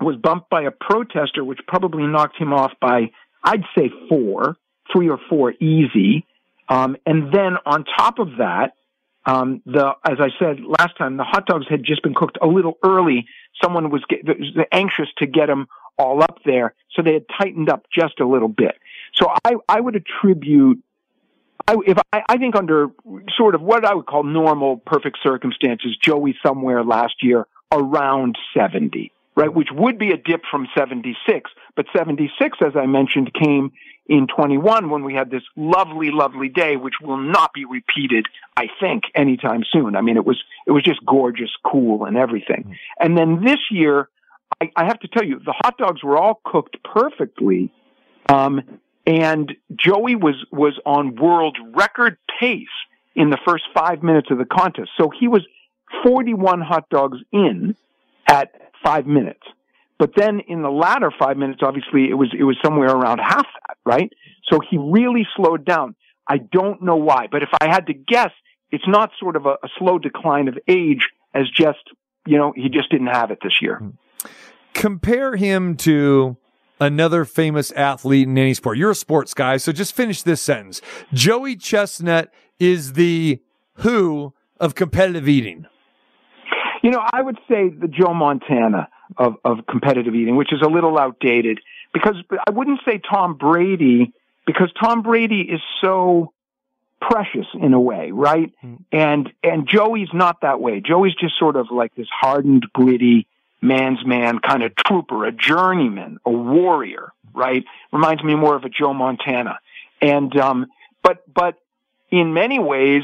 was 0.00 0.16
bumped 0.16 0.50
by 0.50 0.62
a 0.62 0.70
protester, 0.70 1.44
which 1.44 1.60
probably 1.66 2.06
knocked 2.06 2.36
him 2.36 2.52
off 2.52 2.72
by, 2.80 3.10
I'd 3.42 3.64
say 3.76 3.90
four, 4.08 4.56
three 4.92 5.08
or 5.08 5.18
four 5.28 5.52
easy. 5.52 6.26
Um, 6.68 6.96
and 7.06 7.32
then 7.32 7.56
on 7.66 7.84
top 7.84 8.18
of 8.18 8.28
that, 8.38 8.72
um, 9.26 9.62
the, 9.66 9.92
as 10.04 10.18
I 10.18 10.28
said 10.38 10.60
last 10.60 10.96
time, 10.96 11.16
the 11.16 11.24
hot 11.24 11.46
dogs 11.46 11.66
had 11.68 11.84
just 11.84 12.02
been 12.02 12.14
cooked 12.14 12.38
a 12.40 12.46
little 12.46 12.78
early. 12.82 13.26
Someone 13.62 13.90
was, 13.90 14.02
get, 14.08 14.24
was 14.24 14.66
anxious 14.72 15.08
to 15.18 15.26
get 15.26 15.46
them 15.46 15.66
all 15.98 16.22
up 16.22 16.38
there, 16.46 16.74
so 16.92 17.02
they 17.02 17.12
had 17.12 17.26
tightened 17.38 17.68
up 17.68 17.84
just 17.94 18.20
a 18.20 18.26
little 18.26 18.48
bit. 18.48 18.76
So 19.14 19.28
I, 19.44 19.54
I 19.68 19.80
would 19.80 19.96
attribute, 19.96 20.82
I, 21.66 21.76
if 21.86 21.98
I, 22.12 22.22
I 22.28 22.36
think 22.38 22.56
under 22.56 22.88
sort 23.36 23.54
of 23.54 23.60
what 23.60 23.84
I 23.84 23.94
would 23.94 24.06
call 24.06 24.24
normal, 24.24 24.78
perfect 24.78 25.18
circumstances, 25.22 25.96
Joey 26.02 26.36
somewhere 26.44 26.84
last 26.84 27.14
year 27.22 27.46
around 27.72 28.36
70, 28.56 29.12
right? 29.36 29.52
Which 29.52 29.68
would 29.72 29.98
be 29.98 30.10
a 30.10 30.16
dip 30.16 30.42
from 30.50 30.66
76, 30.76 31.50
but 31.76 31.86
76, 31.96 32.58
as 32.64 32.72
I 32.76 32.86
mentioned, 32.86 33.32
came 33.34 33.72
in 34.08 34.26
21 34.26 34.90
when 34.90 35.04
we 35.04 35.14
had 35.14 35.30
this 35.30 35.42
lovely, 35.56 36.10
lovely 36.10 36.48
day, 36.48 36.76
which 36.76 36.94
will 37.00 37.16
not 37.16 37.52
be 37.52 37.64
repeated, 37.64 38.26
I 38.56 38.66
think, 38.80 39.04
anytime 39.14 39.62
soon. 39.72 39.94
I 39.94 40.00
mean, 40.00 40.16
it 40.16 40.24
was, 40.24 40.42
it 40.66 40.72
was 40.72 40.82
just 40.82 40.98
gorgeous, 41.06 41.50
cool 41.64 42.04
and 42.06 42.16
everything. 42.16 42.76
And 42.98 43.16
then 43.16 43.44
this 43.44 43.60
year, 43.70 44.08
I, 44.60 44.70
I 44.74 44.84
have 44.86 44.98
to 45.00 45.08
tell 45.08 45.24
you, 45.24 45.38
the 45.38 45.54
hot 45.56 45.78
dogs 45.78 46.02
were 46.02 46.16
all 46.16 46.40
cooked 46.44 46.76
perfectly. 46.82 47.72
Um, 48.28 48.62
and 49.10 49.52
Joey 49.74 50.14
was, 50.14 50.36
was 50.52 50.78
on 50.86 51.16
world 51.16 51.58
record 51.74 52.16
pace 52.38 52.68
in 53.16 53.30
the 53.30 53.38
first 53.44 53.64
five 53.74 54.02
minutes 54.02 54.28
of 54.30 54.38
the 54.38 54.44
contest. 54.44 54.90
So 54.96 55.10
he 55.10 55.26
was 55.26 55.42
41 56.04 56.60
hot 56.60 56.88
dogs 56.90 57.18
in 57.32 57.74
at 58.26 58.52
five 58.84 59.06
minutes. 59.06 59.42
But 59.98 60.12
then 60.16 60.40
in 60.46 60.62
the 60.62 60.70
latter 60.70 61.12
five 61.18 61.36
minutes, 61.36 61.60
obviously 61.62 62.08
it 62.08 62.14
was, 62.14 62.32
it 62.38 62.44
was 62.44 62.56
somewhere 62.64 62.88
around 62.88 63.18
half 63.18 63.46
that, 63.66 63.76
right? 63.84 64.10
So 64.50 64.60
he 64.60 64.78
really 64.78 65.26
slowed 65.36 65.64
down. 65.64 65.94
I 66.26 66.38
don't 66.38 66.82
know 66.82 66.96
why, 66.96 67.26
but 67.30 67.42
if 67.42 67.50
I 67.60 67.68
had 67.68 67.88
to 67.88 67.94
guess, 67.94 68.30
it's 68.70 68.86
not 68.86 69.10
sort 69.18 69.36
of 69.36 69.46
a, 69.46 69.56
a 69.62 69.68
slow 69.78 69.98
decline 69.98 70.48
of 70.48 70.56
age 70.68 71.08
as 71.34 71.50
just, 71.50 71.80
you 72.26 72.38
know, 72.38 72.52
he 72.54 72.68
just 72.68 72.90
didn't 72.90 73.08
have 73.08 73.30
it 73.30 73.38
this 73.42 73.60
year. 73.60 73.82
Compare 74.72 75.36
him 75.36 75.76
to 75.78 76.36
another 76.80 77.24
famous 77.24 77.70
athlete 77.72 78.26
in 78.26 78.36
any 78.36 78.54
sport. 78.54 78.78
You're 78.78 78.90
a 78.90 78.94
sports 78.94 79.34
guy, 79.34 79.58
so 79.58 79.72
just 79.72 79.94
finish 79.94 80.22
this 80.22 80.40
sentence. 80.42 80.80
Joey 81.12 81.56
Chestnut 81.56 82.32
is 82.58 82.94
the 82.94 83.40
who 83.74 84.34
of 84.58 84.74
competitive 84.74 85.28
eating. 85.28 85.66
You 86.82 86.90
know, 86.90 87.02
I 87.12 87.20
would 87.20 87.38
say 87.48 87.68
the 87.68 87.88
Joe 87.88 88.14
Montana 88.14 88.88
of, 89.16 89.36
of 89.44 89.66
competitive 89.68 90.14
eating, 90.14 90.36
which 90.36 90.52
is 90.52 90.62
a 90.62 90.68
little 90.68 90.98
outdated 90.98 91.60
because 91.92 92.16
I 92.46 92.50
wouldn't 92.50 92.80
say 92.84 92.98
Tom 92.98 93.34
Brady 93.34 94.12
because 94.46 94.72
Tom 94.80 95.02
Brady 95.02 95.42
is 95.42 95.60
so 95.80 96.32
precious 97.00 97.46
in 97.54 97.72
a 97.72 97.80
way, 97.80 98.10
right? 98.10 98.52
Mm. 98.64 98.78
And, 98.92 99.32
and 99.42 99.68
Joey's 99.68 100.12
not 100.12 100.42
that 100.42 100.60
way. 100.60 100.80
Joey's 100.80 101.14
just 101.14 101.38
sort 101.38 101.56
of 101.56 101.68
like 101.70 101.94
this 101.94 102.08
hardened, 102.10 102.66
gritty, 102.72 103.26
man's 103.60 104.04
man 104.04 104.38
kind 104.38 104.62
of 104.62 104.74
trooper, 104.74 105.24
a 105.26 105.32
journeyman, 105.32 106.18
a 106.24 106.30
warrior, 106.30 107.12
right? 107.34 107.64
Reminds 107.92 108.22
me 108.24 108.34
more 108.34 108.56
of 108.56 108.64
a 108.64 108.68
Joe 108.68 108.94
Montana. 108.94 109.58
And, 110.00 110.36
um, 110.38 110.66
but, 111.02 111.22
but 111.32 111.56
in 112.10 112.32
many 112.32 112.58
ways, 112.58 113.02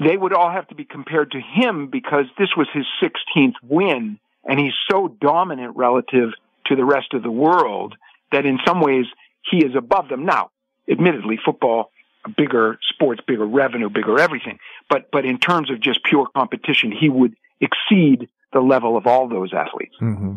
they 0.00 0.16
would 0.16 0.32
all 0.32 0.50
have 0.50 0.68
to 0.68 0.74
be 0.74 0.84
compared 0.84 1.32
to 1.32 1.40
him 1.40 1.88
because 1.88 2.26
this 2.38 2.50
was 2.56 2.68
his 2.72 2.86
16th 3.02 3.54
win 3.62 4.18
and 4.44 4.58
he's 4.58 4.72
so 4.90 5.08
dominant 5.20 5.76
relative 5.76 6.30
to 6.66 6.76
the 6.76 6.84
rest 6.84 7.12
of 7.12 7.22
the 7.22 7.30
world 7.30 7.96
that 8.32 8.46
in 8.46 8.58
some 8.66 8.80
ways 8.80 9.06
he 9.50 9.58
is 9.58 9.74
above 9.74 10.08
them. 10.08 10.24
Now, 10.24 10.50
admittedly, 10.90 11.38
football, 11.44 11.90
bigger 12.36 12.78
sports, 12.82 13.20
bigger 13.26 13.46
revenue, 13.46 13.88
bigger 13.90 14.18
everything. 14.18 14.58
But, 14.88 15.10
but 15.10 15.24
in 15.24 15.38
terms 15.38 15.70
of 15.70 15.80
just 15.80 16.02
pure 16.02 16.26
competition, 16.34 16.92
he 16.92 17.08
would 17.08 17.34
exceed 17.60 18.28
the 18.52 18.60
level 18.60 18.96
of 18.96 19.06
all 19.06 19.28
those 19.28 19.52
athletes. 19.52 19.94
Mm-hmm. 20.00 20.36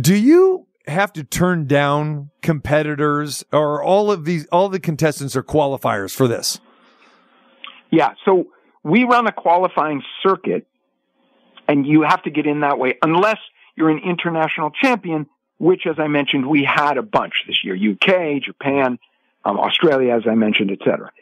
Do 0.00 0.14
you 0.14 0.66
have 0.86 1.12
to 1.14 1.24
turn 1.24 1.66
down 1.66 2.30
competitors 2.42 3.44
or 3.52 3.82
all 3.82 4.10
of 4.10 4.24
these, 4.24 4.46
all 4.46 4.68
the 4.68 4.80
contestants 4.80 5.36
are 5.36 5.42
qualifiers 5.42 6.14
for 6.14 6.26
this? 6.26 6.60
Yeah. 7.90 8.14
So 8.24 8.48
we 8.82 9.04
run 9.04 9.26
a 9.26 9.32
qualifying 9.32 10.02
circuit 10.22 10.66
and 11.66 11.86
you 11.86 12.02
have 12.02 12.22
to 12.22 12.30
get 12.30 12.46
in 12.46 12.60
that 12.60 12.78
way 12.78 12.98
unless 13.02 13.38
you're 13.76 13.90
an 13.90 14.00
international 14.04 14.70
champion, 14.70 15.26
which, 15.58 15.86
as 15.86 15.96
I 15.98 16.08
mentioned, 16.08 16.46
we 16.46 16.64
had 16.64 16.96
a 16.96 17.02
bunch 17.02 17.44
this 17.46 17.62
year, 17.62 17.76
UK, 17.76 18.42
Japan, 18.42 18.98
um, 19.44 19.58
Australia, 19.58 20.14
as 20.14 20.22
I 20.28 20.34
mentioned, 20.34 20.70
et 20.70 20.78
cetera. 20.80 21.12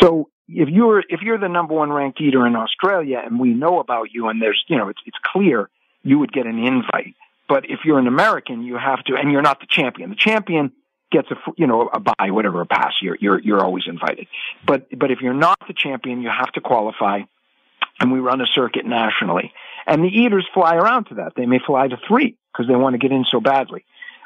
So 0.00 0.30
if 0.48 0.68
you're, 0.68 1.00
if 1.00 1.20
you're 1.22 1.38
the 1.38 1.48
number 1.48 1.74
one 1.74 1.92
ranked 1.92 2.20
eater 2.20 2.46
in 2.46 2.54
Australia 2.56 3.20
and 3.24 3.38
we 3.40 3.50
know 3.50 3.80
about 3.80 4.12
you 4.12 4.28
and 4.28 4.40
there's, 4.40 4.62
you 4.68 4.76
know, 4.76 4.88
it's, 4.88 5.00
it's 5.06 5.16
clear 5.24 5.68
you 6.02 6.18
would 6.18 6.32
get 6.32 6.46
an 6.46 6.58
invite. 6.58 7.14
But 7.48 7.68
if 7.68 7.80
you're 7.84 7.98
an 7.98 8.06
American, 8.06 8.62
you 8.62 8.76
have 8.76 9.02
to, 9.04 9.16
and 9.16 9.30
you're 9.30 9.42
not 9.42 9.60
the 9.60 9.66
champion. 9.68 10.10
The 10.10 10.16
champion 10.16 10.72
gets 11.10 11.30
a, 11.30 11.36
you 11.56 11.66
know, 11.66 11.88
a 11.92 12.00
buy, 12.00 12.30
whatever, 12.30 12.60
a 12.60 12.66
pass. 12.66 12.94
You're, 13.00 13.16
you're, 13.20 13.40
you're 13.40 13.64
always 13.64 13.84
invited. 13.86 14.26
But, 14.64 14.86
but 14.96 15.10
if 15.10 15.20
you're 15.20 15.34
not 15.34 15.58
the 15.66 15.74
champion, 15.74 16.22
you 16.22 16.30
have 16.30 16.52
to 16.52 16.60
qualify 16.60 17.22
and 17.98 18.12
we 18.12 18.18
run 18.18 18.40
a 18.40 18.46
circuit 18.46 18.84
nationally. 18.84 19.52
And 19.86 20.02
the 20.02 20.08
eaters 20.08 20.46
fly 20.52 20.74
around 20.74 21.06
to 21.06 21.14
that. 21.16 21.32
They 21.36 21.46
may 21.46 21.60
fly 21.64 21.88
to 21.88 21.96
three 22.08 22.36
because 22.52 22.68
they 22.68 22.76
want 22.76 22.94
to 22.94 22.98
get 22.98 23.12
in 23.12 23.24
so 23.30 23.40
badly. 23.40 23.84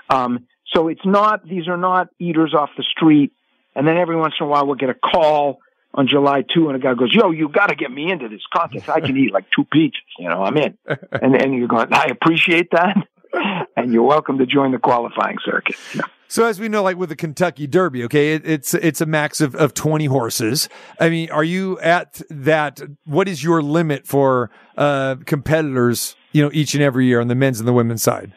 Um, 0.09 0.47
so 0.73 0.89
it's 0.89 1.05
not, 1.05 1.47
these 1.47 1.69
are 1.69 1.77
not 1.77 2.09
eaters 2.19 2.55
off 2.55 2.71
the 2.77 2.83
street. 2.83 3.33
And 3.75 3.87
then 3.87 3.97
every 3.97 4.17
once 4.17 4.35
in 4.41 4.47
a 4.47 4.49
while 4.49 4.67
we'll 4.67 4.77
get 4.77 4.91
a 4.91 4.95
call 4.95 5.61
on 5.95 6.07
July 6.09 6.43
2 6.55 6.69
and 6.69 6.77
a 6.77 6.79
guy 6.79 6.95
goes, 6.95 7.13
yo, 7.13 7.31
you 7.31 7.49
got 7.49 7.67
to 7.69 7.75
get 7.75 7.91
me 7.91 8.11
into 8.11 8.29
this 8.29 8.43
contest. 8.55 8.89
I 8.89 9.01
can 9.01 9.17
eat 9.17 9.33
like 9.33 9.47
two 9.55 9.65
pizzas. 9.65 9.93
You 10.19 10.29
know, 10.29 10.43
I'm 10.43 10.57
in. 10.57 10.77
And, 11.13 11.35
and 11.35 11.55
you're 11.55 11.69
going, 11.69 11.93
I 11.93 12.07
appreciate 12.07 12.71
that. 12.71 12.97
and 13.77 13.93
you're 13.93 14.05
welcome 14.05 14.39
to 14.39 14.47
join 14.47 14.73
the 14.73 14.79
qualifying 14.79 15.39
circuit. 15.45 15.77
So 16.29 16.45
as 16.45 16.61
we 16.61 16.69
know, 16.69 16.83
like 16.83 16.97
with 16.97 17.09
the 17.09 17.17
Kentucky 17.17 17.67
Derby, 17.67 18.05
okay, 18.05 18.35
it, 18.35 18.49
it's 18.49 18.73
it's 18.75 19.01
a 19.01 19.07
max 19.07 19.41
of, 19.41 19.57
of 19.57 19.75
twenty 19.75 20.05
horses. 20.05 20.69
I 21.01 21.09
mean, 21.09 21.29
are 21.31 21.43
you 21.43 21.79
at 21.81 22.23
that? 22.31 22.81
What 23.05 23.29
is 23.29 23.43
your 23.43 23.63
limit 23.63 24.07
for 24.07 24.51
uh, 24.77 25.17
competitors? 25.27 26.15
You 26.31 26.45
know, 26.45 26.51
each 26.53 26.75
and 26.75 26.83
every 26.85 27.07
year 27.07 27.21
on 27.21 27.27
the 27.27 27.35
men's 27.35 27.59
and 27.59 27.67
the 27.67 27.73
women's 27.73 28.05
side. 28.05 28.33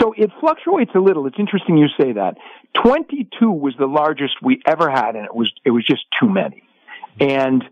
So 0.00 0.14
it 0.16 0.30
fluctuates 0.40 0.92
a 0.94 1.00
little. 1.00 1.26
It's 1.26 1.38
interesting 1.38 1.76
you 1.76 1.88
say 2.00 2.12
that. 2.12 2.36
Twenty-two 2.82 3.50
was 3.50 3.74
the 3.78 3.86
largest 3.86 4.34
we 4.42 4.60
ever 4.66 4.90
had, 4.90 5.16
and 5.16 5.24
it 5.24 5.34
was 5.34 5.52
it 5.64 5.70
was 5.70 5.84
just 5.86 6.02
too 6.20 6.28
many. 6.28 6.62
And 7.20 7.64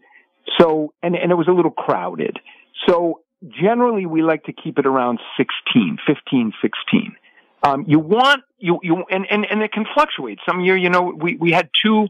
so, 0.58 0.92
and 1.02 1.16
and 1.16 1.30
it 1.32 1.34
was 1.34 1.48
a 1.48 1.52
little 1.52 1.70
crowded. 1.70 2.38
So 2.86 3.20
generally, 3.48 4.06
we 4.06 4.22
like 4.22 4.44
to 4.44 4.52
keep 4.52 4.78
it 4.78 4.86
around 4.86 5.18
16, 5.36 5.98
15, 6.06 6.52
16. 6.62 7.16
Um, 7.64 7.84
you 7.86 7.98
want 7.98 8.42
you 8.58 8.78
you 8.82 9.04
and, 9.10 9.26
and 9.30 9.44
and 9.50 9.62
it 9.62 9.72
can 9.72 9.84
fluctuate. 9.94 10.38
Some 10.48 10.60
year, 10.60 10.76
you 10.76 10.90
know, 10.90 11.12
we 11.16 11.36
we 11.36 11.50
had 11.52 11.68
two 11.84 12.06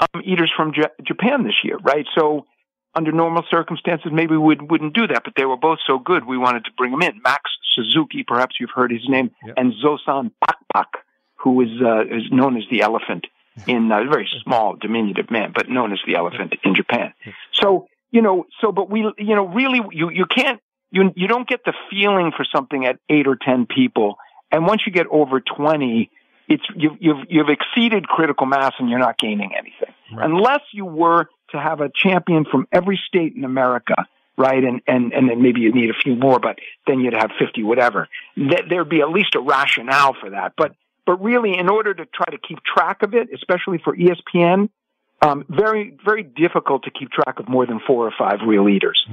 um, 0.00 0.22
eaters 0.24 0.52
from 0.56 0.72
J- 0.72 0.90
Japan 1.06 1.44
this 1.44 1.62
year, 1.62 1.78
right? 1.78 2.06
So 2.16 2.46
under 2.96 3.10
normal 3.10 3.42
circumstances, 3.50 4.12
maybe 4.12 4.32
we 4.32 4.38
would, 4.38 4.70
wouldn't 4.70 4.94
do 4.94 5.06
that, 5.08 5.22
but 5.24 5.34
they 5.36 5.44
were 5.44 5.56
both 5.56 5.78
so 5.84 5.98
good, 5.98 6.24
we 6.24 6.38
wanted 6.38 6.64
to 6.64 6.70
bring 6.78 6.92
them 6.92 7.02
in. 7.02 7.20
Max 7.24 7.50
Suzuki, 7.74 8.22
perhaps 8.22 8.54
you've 8.60 8.70
heard 8.72 8.92
his 8.92 9.08
name, 9.08 9.32
Yep. 9.44 9.54
and 9.56 9.72
Zosan 9.84 10.30
Bakbak, 10.40 10.86
who 11.44 11.60
is 11.60 11.68
uh, 11.80 12.02
is 12.02 12.24
known 12.32 12.56
as 12.56 12.64
the 12.70 12.80
elephant 12.82 13.26
in 13.68 13.92
uh, 13.92 14.00
a 14.02 14.08
very 14.08 14.28
small, 14.42 14.74
diminutive 14.74 15.30
man, 15.30 15.52
but 15.54 15.68
known 15.68 15.92
as 15.92 16.00
the 16.06 16.16
elephant 16.16 16.54
in 16.64 16.74
Japan. 16.74 17.12
So 17.52 17.86
you 18.10 18.22
know, 18.22 18.46
so 18.60 18.72
but 18.72 18.90
we, 18.90 19.00
you 19.18 19.34
know, 19.36 19.46
really, 19.46 19.80
you 19.92 20.10
you 20.10 20.26
can't 20.26 20.60
you 20.90 21.12
you 21.14 21.28
don't 21.28 21.48
get 21.48 21.60
the 21.64 21.74
feeling 21.90 22.32
for 22.36 22.44
something 22.54 22.86
at 22.86 22.98
eight 23.08 23.26
or 23.26 23.36
ten 23.36 23.66
people, 23.66 24.16
and 24.50 24.66
once 24.66 24.82
you 24.86 24.92
get 24.92 25.06
over 25.08 25.40
twenty, 25.40 26.10
it's 26.48 26.64
you've 26.74 26.96
you've 27.00 27.26
you've 27.28 27.48
exceeded 27.48 28.08
critical 28.08 28.46
mass 28.46 28.72
and 28.78 28.88
you're 28.90 28.98
not 28.98 29.18
gaining 29.18 29.52
anything 29.56 29.94
Right. 30.12 30.30
unless 30.30 30.60
you 30.72 30.84
were 30.84 31.26
to 31.50 31.60
have 31.60 31.80
a 31.80 31.90
champion 31.94 32.44
from 32.44 32.68
every 32.72 33.00
state 33.08 33.34
in 33.36 33.44
America. 33.44 33.94
Right, 34.36 34.64
and 34.64 34.80
and 34.88 35.12
and 35.12 35.30
then 35.30 35.42
maybe 35.42 35.60
you 35.60 35.72
need 35.72 35.90
a 35.90 35.94
few 35.94 36.16
more, 36.16 36.40
but 36.40 36.58
then 36.88 36.98
you'd 36.98 37.14
have 37.14 37.30
fifty, 37.38 37.62
whatever. 37.62 38.08
Th- 38.34 38.64
there'd 38.68 38.88
be 38.88 39.00
at 39.00 39.10
least 39.10 39.36
a 39.36 39.40
rationale 39.40 40.14
for 40.20 40.30
that. 40.30 40.54
But 40.56 40.74
but 41.06 41.22
really, 41.22 41.56
in 41.58 41.68
order 41.68 41.94
to 41.94 42.06
try 42.06 42.26
to 42.30 42.38
keep 42.38 42.58
track 42.64 43.02
of 43.02 43.14
it, 43.14 43.28
especially 43.34 43.78
for 43.82 43.96
ESPN, 43.96 44.68
um, 45.22 45.44
very 45.48 45.96
very 46.04 46.22
difficult 46.22 46.82
to 46.84 46.90
keep 46.90 47.10
track 47.10 47.38
of 47.38 47.48
more 47.48 47.66
than 47.66 47.80
four 47.86 48.06
or 48.06 48.12
five 48.18 48.40
real 48.46 48.68
eaters. 48.68 49.06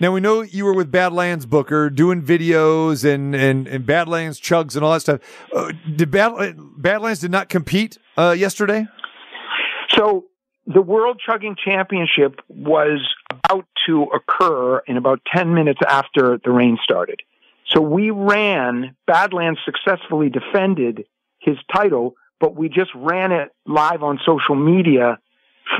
Now 0.00 0.12
we 0.12 0.20
know 0.20 0.42
you 0.42 0.64
were 0.64 0.74
with 0.74 0.90
Badlands 0.90 1.46
Booker 1.46 1.90
doing 1.90 2.22
videos 2.22 3.04
and 3.04 3.34
and, 3.34 3.68
and 3.68 3.86
Badlands 3.86 4.40
chugs 4.40 4.74
and 4.74 4.84
all 4.84 4.92
that 4.92 5.00
stuff. 5.00 5.20
Uh, 5.54 5.72
did 5.94 6.10
Bad, 6.10 6.56
Badlands 6.76 7.20
did 7.20 7.30
not 7.30 7.48
compete 7.48 7.98
uh, 8.16 8.34
yesterday? 8.36 8.86
So 9.90 10.24
the 10.66 10.82
World 10.82 11.20
Chugging 11.24 11.56
Championship 11.62 12.40
was 12.48 13.00
about 13.30 13.66
to 13.86 14.06
occur 14.14 14.80
in 14.86 14.96
about 14.96 15.20
10 15.34 15.54
minutes 15.54 15.80
after 15.88 16.38
the 16.44 16.50
rain 16.50 16.78
started. 16.82 17.22
So 17.68 17.80
we 17.80 18.10
ran, 18.10 18.96
Badlands 19.06 19.60
successfully 19.64 20.30
defended 20.30 21.04
his 21.38 21.56
title, 21.72 22.14
but 22.40 22.56
we 22.56 22.68
just 22.68 22.90
ran 22.94 23.32
it 23.32 23.50
live 23.66 24.02
on 24.02 24.18
social 24.24 24.54
media, 24.54 25.18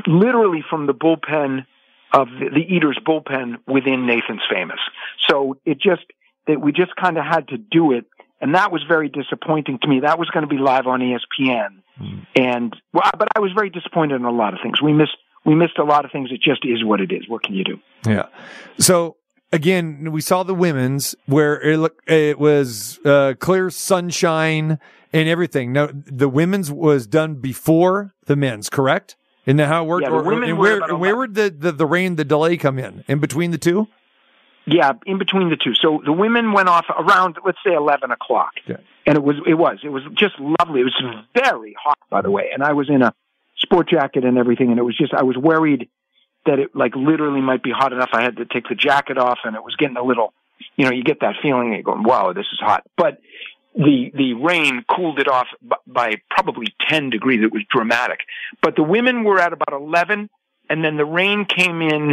literally 0.07 0.63
from 0.69 0.85
the 0.87 0.93
bullpen 0.93 1.65
of 2.13 2.27
the, 2.27 2.49
the 2.53 2.75
Eaters 2.75 2.99
bullpen 3.05 3.57
within 3.67 4.05
Nathan's 4.05 4.41
Famous. 4.51 4.79
So 5.27 5.57
it 5.65 5.79
just, 5.79 6.03
that 6.47 6.61
we 6.61 6.71
just 6.71 6.95
kind 6.95 7.17
of 7.17 7.25
had 7.25 7.47
to 7.49 7.57
do 7.57 7.91
it. 7.91 8.05
And 8.41 8.55
that 8.55 8.71
was 8.71 8.83
very 8.87 9.09
disappointing 9.09 9.79
to 9.81 9.87
me. 9.87 10.01
That 10.01 10.17
was 10.17 10.29
going 10.29 10.43
to 10.43 10.47
be 10.47 10.57
live 10.57 10.87
on 10.87 11.01
ESPN. 11.01 11.81
Hmm. 11.97 12.19
And 12.35 12.75
well, 12.93 13.09
but 13.17 13.27
I 13.35 13.39
was 13.39 13.51
very 13.53 13.69
disappointed 13.69 14.15
in 14.15 14.25
a 14.25 14.31
lot 14.31 14.53
of 14.53 14.59
things. 14.63 14.81
We 14.81 14.93
missed 14.93 15.17
we 15.45 15.55
missed 15.55 15.77
a 15.77 15.83
lot 15.83 16.05
of 16.05 16.11
things. 16.11 16.29
It 16.31 16.41
just 16.41 16.65
is 16.65 16.83
what 16.83 17.01
it 17.01 17.11
is. 17.11 17.27
What 17.27 17.43
can 17.43 17.55
you 17.55 17.63
do? 17.63 17.79
Yeah. 18.05 18.27
So 18.77 19.17
again, 19.51 20.11
we 20.11 20.21
saw 20.21 20.43
the 20.43 20.53
women's 20.55 21.15
where 21.25 21.59
it 21.61 21.77
looked, 21.77 22.09
it 22.09 22.39
was 22.39 22.99
uh, 23.05 23.33
clear 23.39 23.69
sunshine 23.69 24.79
and 25.13 25.29
everything. 25.29 25.73
Now 25.73 25.89
the 25.93 26.29
women's 26.29 26.71
was 26.71 27.07
done 27.07 27.35
before 27.35 28.13
the 28.25 28.35
men's, 28.35 28.69
correct? 28.69 29.15
Isn't 29.45 29.57
that 29.57 29.67
how 29.67 29.83
it 29.83 29.87
worked? 29.87 30.03
Yeah, 30.05 30.11
Or- 30.11 30.23
women 30.23 30.49
and 30.49 30.57
where 30.59 30.81
and 30.81 30.99
where 30.99 31.15
would 31.15 31.33
the, 31.35 31.49
the 31.49 31.71
the 31.71 31.85
rain, 31.85 32.15
the 32.15 32.25
delay 32.25 32.57
come 32.57 32.77
in? 32.77 33.03
In 33.07 33.19
between 33.19 33.51
the 33.51 33.57
two? 33.57 33.87
Yeah, 34.65 34.91
in 35.07 35.17
between 35.17 35.49
the 35.49 35.55
two. 35.57 35.73
So 35.73 36.01
the 36.05 36.13
women 36.13 36.51
went 36.51 36.69
off 36.69 36.85
around 36.95 37.37
let's 37.43 37.57
say 37.65 37.73
eleven 37.73 38.11
o'clock, 38.11 38.51
Okay. 38.69 38.79
and 39.07 39.17
it 39.17 39.23
was 39.23 39.37
it 39.47 39.55
was 39.55 39.79
it 39.83 39.89
was 39.89 40.03
just 40.13 40.35
lovely. 40.39 40.81
It 40.81 40.83
was 40.83 41.03
very 41.33 41.75
hot, 41.81 41.97
by 42.11 42.21
the 42.21 42.29
way, 42.29 42.49
and 42.53 42.61
I 42.61 42.73
was 42.73 42.89
in 42.89 43.01
a 43.01 43.11
sport 43.57 43.89
jacket 43.89 44.23
and 44.25 44.37
everything, 44.37 44.69
and 44.69 44.77
it 44.77 44.83
was 44.83 44.95
just 44.95 45.13
I 45.13 45.23
was 45.23 45.35
worried 45.37 45.89
that 46.49 46.59
it 46.59 46.75
like 46.75 46.93
literally 46.95 47.41
might 47.41 47.63
be 47.63 47.71
hot 47.71 47.91
enough. 47.93 48.11
I 48.11 48.21
had 48.27 48.35
to 48.41 48.45
take 48.45 48.65
the 48.67 48.75
jacket 48.75 49.17
off, 49.17 49.39
and 49.45 49.55
it 49.55 49.63
was 49.63 49.75
getting 49.81 49.97
a 49.97 50.03
little, 50.03 50.33
you 50.75 50.83
know, 50.85 50.91
you 50.91 51.03
get 51.03 51.19
that 51.21 51.35
feeling. 51.41 51.73
You're 51.73 51.87
going, 51.91 52.03
wow, 52.03 52.33
this 52.33 52.47
is 52.53 52.59
hot, 52.59 52.83
but. 52.97 53.13
The 53.75 54.11
the 54.21 54.33
rain 54.33 54.83
cooled 54.93 55.19
it 55.19 55.27
off 55.27 55.47
b- 55.61 55.83
by 55.85 56.15
probably 56.35 56.73
ten 56.89 57.11
degrees. 57.11 57.41
It 57.43 57.53
was 57.53 57.61
dramatic, 57.69 58.19
but 58.63 58.75
the 58.75 58.81
women 58.81 59.23
were 59.23 59.39
at 59.39 59.53
about 59.53 59.73
eleven, 59.73 60.27
and 60.69 60.83
then 60.83 60.97
the 60.97 61.05
rain 61.05 61.45
came 61.45 61.79
in. 61.83 62.03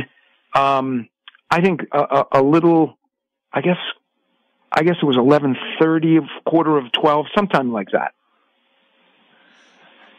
Um, 0.54 1.08
I 1.50 1.62
think 1.62 1.80
a, 1.92 1.98
a, 1.98 2.26
a 2.40 2.42
little. 2.42 2.98
I 3.50 3.62
guess. 3.62 3.80
I 4.70 4.82
guess 4.82 4.96
it 5.02 5.06
was 5.12 5.16
eleven 5.16 5.56
thirty, 5.80 6.20
quarter 6.44 6.76
of 6.76 6.92
twelve, 6.92 7.26
sometime 7.34 7.72
like 7.72 7.90
that. 7.92 8.12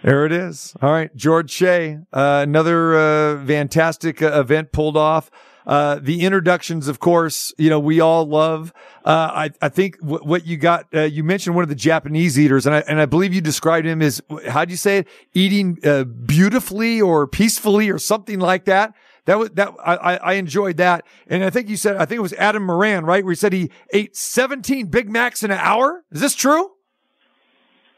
There 0.03 0.25
it 0.25 0.31
is. 0.31 0.75
All 0.81 0.91
right, 0.91 1.13
George 1.15 1.49
Shea, 1.49 1.99
uh, 2.13 2.41
another 2.43 2.95
uh, 2.95 3.45
fantastic 3.45 4.21
uh, 4.21 4.39
event 4.39 4.71
pulled 4.71 4.95
off. 4.95 5.31
Uh, 5.65 5.99
the 6.01 6.21
introductions, 6.21 6.87
of 6.87 6.99
course, 6.99 7.53
you 7.57 7.69
know 7.69 7.79
we 7.79 7.99
all 7.99 8.25
love. 8.25 8.71
Uh, 9.03 9.09
I 9.33 9.49
I 9.61 9.69
think 9.69 9.99
w- 9.99 10.23
what 10.23 10.45
you 10.45 10.55
got, 10.55 10.85
uh, 10.93 11.01
you 11.01 11.23
mentioned 11.25 11.55
one 11.55 11.63
of 11.63 11.69
the 11.69 11.75
Japanese 11.75 12.39
eaters, 12.39 12.65
and 12.65 12.73
I 12.75 12.79
and 12.87 13.01
I 13.01 13.05
believe 13.05 13.33
you 13.33 13.41
described 13.41 13.85
him 13.85 14.01
as 14.01 14.21
how 14.47 14.63
do 14.63 14.71
you 14.71 14.77
say 14.77 14.99
it, 14.99 15.07
eating 15.33 15.77
beautifully 16.25 17.01
or 17.01 17.27
peacefully 17.27 17.89
or 17.89 17.97
something 17.99 18.39
like 18.39 18.65
that. 18.65 18.93
That 19.25 19.39
was 19.39 19.49
that 19.51 19.73
I, 19.83 19.95
I 19.95 20.15
I 20.15 20.33
enjoyed 20.33 20.77
that, 20.77 21.05
and 21.27 21.43
I 21.43 21.49
think 21.49 21.67
you 21.67 21.75
said 21.75 21.97
I 21.97 22.05
think 22.05 22.19
it 22.19 22.21
was 22.21 22.33
Adam 22.33 22.63
Moran, 22.63 23.03
right? 23.05 23.25
Where 23.25 23.33
he 23.33 23.35
said 23.35 23.51
he 23.51 23.69
ate 23.91 24.15
17 24.15 24.87
Big 24.87 25.09
Macs 25.09 25.43
in 25.43 25.51
an 25.51 25.59
hour. 25.59 26.05
Is 26.13 26.21
this 26.21 26.33
true? 26.33 26.71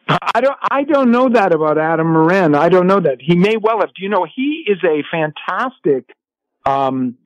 I 0.10 0.42
don't. 0.42 0.58
I 0.72 0.84
don't 0.84 1.12
know 1.12 1.30
that 1.30 1.54
about 1.54 1.78
Adam 1.78 2.08
Moran. 2.08 2.56
I 2.56 2.70
don't 2.70 2.88
know 2.88 3.00
that 3.00 3.18
he 3.22 3.36
may 3.36 3.58
well 3.58 3.80
have. 3.80 3.94
Do 3.94 4.02
you 4.02 4.10
know 4.10 4.26
he 4.36 4.66
is 4.68 4.80
a 4.84 5.04
fantastic. 5.12 6.10
Um, 6.66 7.18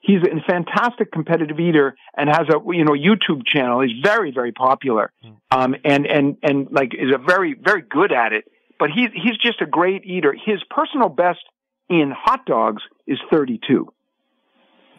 he's 0.00 0.22
a 0.22 0.40
fantastic 0.50 1.12
competitive 1.12 1.58
eater 1.58 1.96
and 2.16 2.28
has 2.28 2.48
a 2.48 2.60
you 2.72 2.84
know 2.84 2.92
YouTube 2.92 3.46
channel. 3.46 3.80
He's 3.80 4.00
very 4.02 4.30
very 4.30 4.52
popular. 4.52 5.12
Um, 5.50 5.74
and 5.84 6.06
and 6.06 6.36
and 6.42 6.68
like 6.70 6.94
is 6.94 7.12
a 7.14 7.18
very 7.18 7.54
very 7.54 7.82
good 7.82 8.12
at 8.12 8.32
it. 8.32 8.44
But 8.78 8.90
he's 8.90 9.10
he's 9.12 9.36
just 9.36 9.60
a 9.60 9.66
great 9.66 10.04
eater. 10.04 10.32
His 10.32 10.62
personal 10.70 11.08
best 11.08 11.40
in 11.88 12.12
hot 12.16 12.46
dogs 12.46 12.82
is 13.06 13.18
32. 13.30 13.92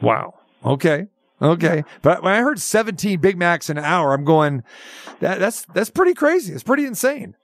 Wow. 0.01 0.35
Okay. 0.65 1.07
Okay. 1.41 1.83
But 2.01 2.23
when 2.23 2.33
I 2.33 2.39
heard 2.39 2.59
17 2.59 3.19
Big 3.19 3.37
Macs 3.37 3.69
an 3.69 3.77
hour, 3.77 4.13
I'm 4.13 4.25
going, 4.25 4.63
that, 5.19 5.39
that's, 5.39 5.65
that's 5.73 5.89
pretty 5.89 6.13
crazy. 6.13 6.53
It's 6.53 6.63
pretty 6.63 6.85
insane. 6.85 7.35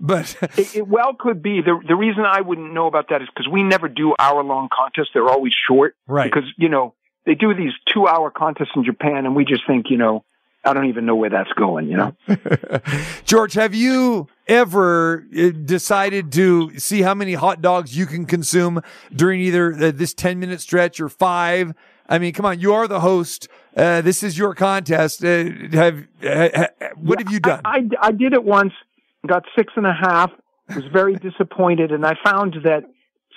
But 0.00 0.36
It, 0.58 0.76
it 0.76 0.88
well 0.88 1.14
could 1.18 1.42
be. 1.42 1.60
The 1.60 1.80
the 1.86 1.94
reason 1.94 2.24
I 2.26 2.40
wouldn't 2.40 2.72
know 2.72 2.86
about 2.86 3.08
that 3.10 3.22
is 3.22 3.28
because 3.28 3.50
we 3.50 3.62
never 3.62 3.88
do 3.88 4.14
hour 4.18 4.42
long 4.42 4.68
contests. 4.72 5.10
They're 5.14 5.28
always 5.28 5.54
short. 5.54 5.96
Right. 6.06 6.30
Because 6.30 6.50
you 6.58 6.68
know 6.68 6.94
they 7.24 7.34
do 7.34 7.54
these 7.54 7.72
two 7.86 8.06
hour 8.06 8.30
contests 8.30 8.72
in 8.76 8.84
Japan, 8.84 9.24
and 9.24 9.34
we 9.36 9.44
just 9.44 9.66
think 9.66 9.86
you 9.90 9.96
know 9.96 10.24
I 10.64 10.72
don't 10.72 10.86
even 10.86 11.06
know 11.06 11.14
where 11.14 11.30
that's 11.30 11.52
going. 11.52 11.88
You 11.88 11.96
know. 11.96 12.16
George, 13.24 13.54
have 13.54 13.74
you 13.74 14.28
ever 14.46 15.26
uh, 15.36 15.50
decided 15.64 16.32
to 16.32 16.78
see 16.78 17.02
how 17.02 17.14
many 17.14 17.34
hot 17.34 17.62
dogs 17.62 17.96
you 17.96 18.06
can 18.06 18.26
consume 18.26 18.82
during 19.14 19.40
either 19.40 19.72
uh, 19.74 19.92
this 19.94 20.12
10 20.12 20.38
minute 20.38 20.60
stretch 20.60 21.00
or 21.00 21.08
five? 21.08 21.72
I 22.08 22.18
mean, 22.18 22.32
come 22.32 22.46
on, 22.46 22.60
you 22.60 22.72
are 22.74 22.86
the 22.86 23.00
host. 23.00 23.48
Uh, 23.76 24.00
this 24.00 24.22
is 24.22 24.36
your 24.36 24.54
contest. 24.54 25.24
Uh, 25.24 25.44
have, 25.72 26.06
uh, 26.22 26.48
ha- 26.54 26.88
what 26.96 27.18
have 27.18 27.32
you 27.32 27.40
done? 27.40 27.62
I, 27.64 27.78
I, 27.78 28.08
I 28.08 28.12
did 28.12 28.32
it 28.32 28.44
once, 28.44 28.72
got 29.26 29.44
six 29.56 29.72
and 29.76 29.86
a 29.86 29.92
half, 29.92 30.30
was 30.74 30.84
very 30.92 31.14
disappointed, 31.28 31.92
and 31.92 32.04
I 32.04 32.14
found 32.22 32.56
that 32.64 32.84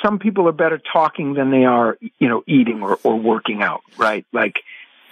some 0.03 0.19
people 0.19 0.47
are 0.47 0.53
better 0.53 0.79
talking 0.93 1.33
than 1.33 1.49
they 1.49 1.65
are, 1.65 1.97
you 2.19 2.27
know, 2.27 2.43
eating 2.45 2.83
or, 2.83 2.99
or 3.03 3.15
working 3.15 3.63
out, 3.63 3.81
right? 3.97 4.25
Like, 4.31 4.57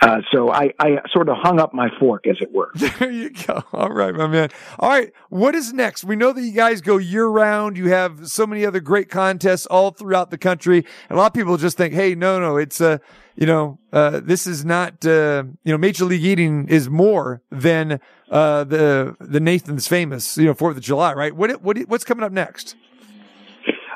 Uh, 0.02 0.22
so 0.32 0.52
I, 0.52 0.72
I 0.80 0.98
sort 1.12 1.30
of 1.30 1.38
hung 1.40 1.60
up 1.60 1.74
my 1.74 1.90
fork, 2.00 2.28
as 2.28 2.38
it 2.42 2.54
were. 2.54 2.72
There 3.00 3.12
you 3.12 3.32
go. 3.32 3.64
All 3.74 3.90
right, 3.90 4.14
my 4.14 4.28
man. 4.28 4.50
All 4.80 4.90
right. 4.90 5.12
What 5.30 5.56
is 5.56 5.74
next? 5.74 6.04
We 6.04 6.16
know 6.16 6.32
that 6.32 6.42
you 6.42 6.52
guys 6.52 6.82
go 6.82 6.98
year 6.98 7.28
round. 7.28 7.78
You 7.78 7.90
have 7.90 8.30
so 8.30 8.48
many 8.48 8.66
other 8.66 8.80
great 8.80 9.10
contests 9.10 9.66
all 9.66 9.92
throughout 9.92 10.32
the 10.32 10.38
country. 10.38 10.86
And 11.10 11.18
a 11.18 11.22
lot 11.22 11.28
of 11.28 11.34
people 11.34 11.58
just 11.58 11.78
think, 11.78 11.94
Hey, 11.94 12.16
no, 12.16 12.40
no, 12.40 12.58
it's, 12.58 12.80
uh, 12.80 13.00
you 13.36 13.46
know, 13.46 13.80
uh, 13.92 14.22
this 14.24 14.48
is 14.48 14.64
not, 14.64 15.06
uh, 15.06 15.44
you 15.64 15.72
know, 15.72 15.78
Major 15.78 16.06
League 16.06 16.24
Eating 16.24 16.68
is 16.70 16.90
more 16.90 17.42
than, 17.52 18.00
uh, 18.32 18.64
the, 18.64 19.16
the 19.20 19.40
Nathan's 19.40 19.88
famous, 19.88 20.38
you 20.38 20.46
know, 20.46 20.54
4th 20.54 20.78
of 20.78 20.82
July, 20.82 21.14
right? 21.14 21.36
What, 21.36 21.62
what, 21.62 21.78
what's 21.88 22.06
coming 22.06 22.24
up 22.24 22.32
next? 22.32 22.76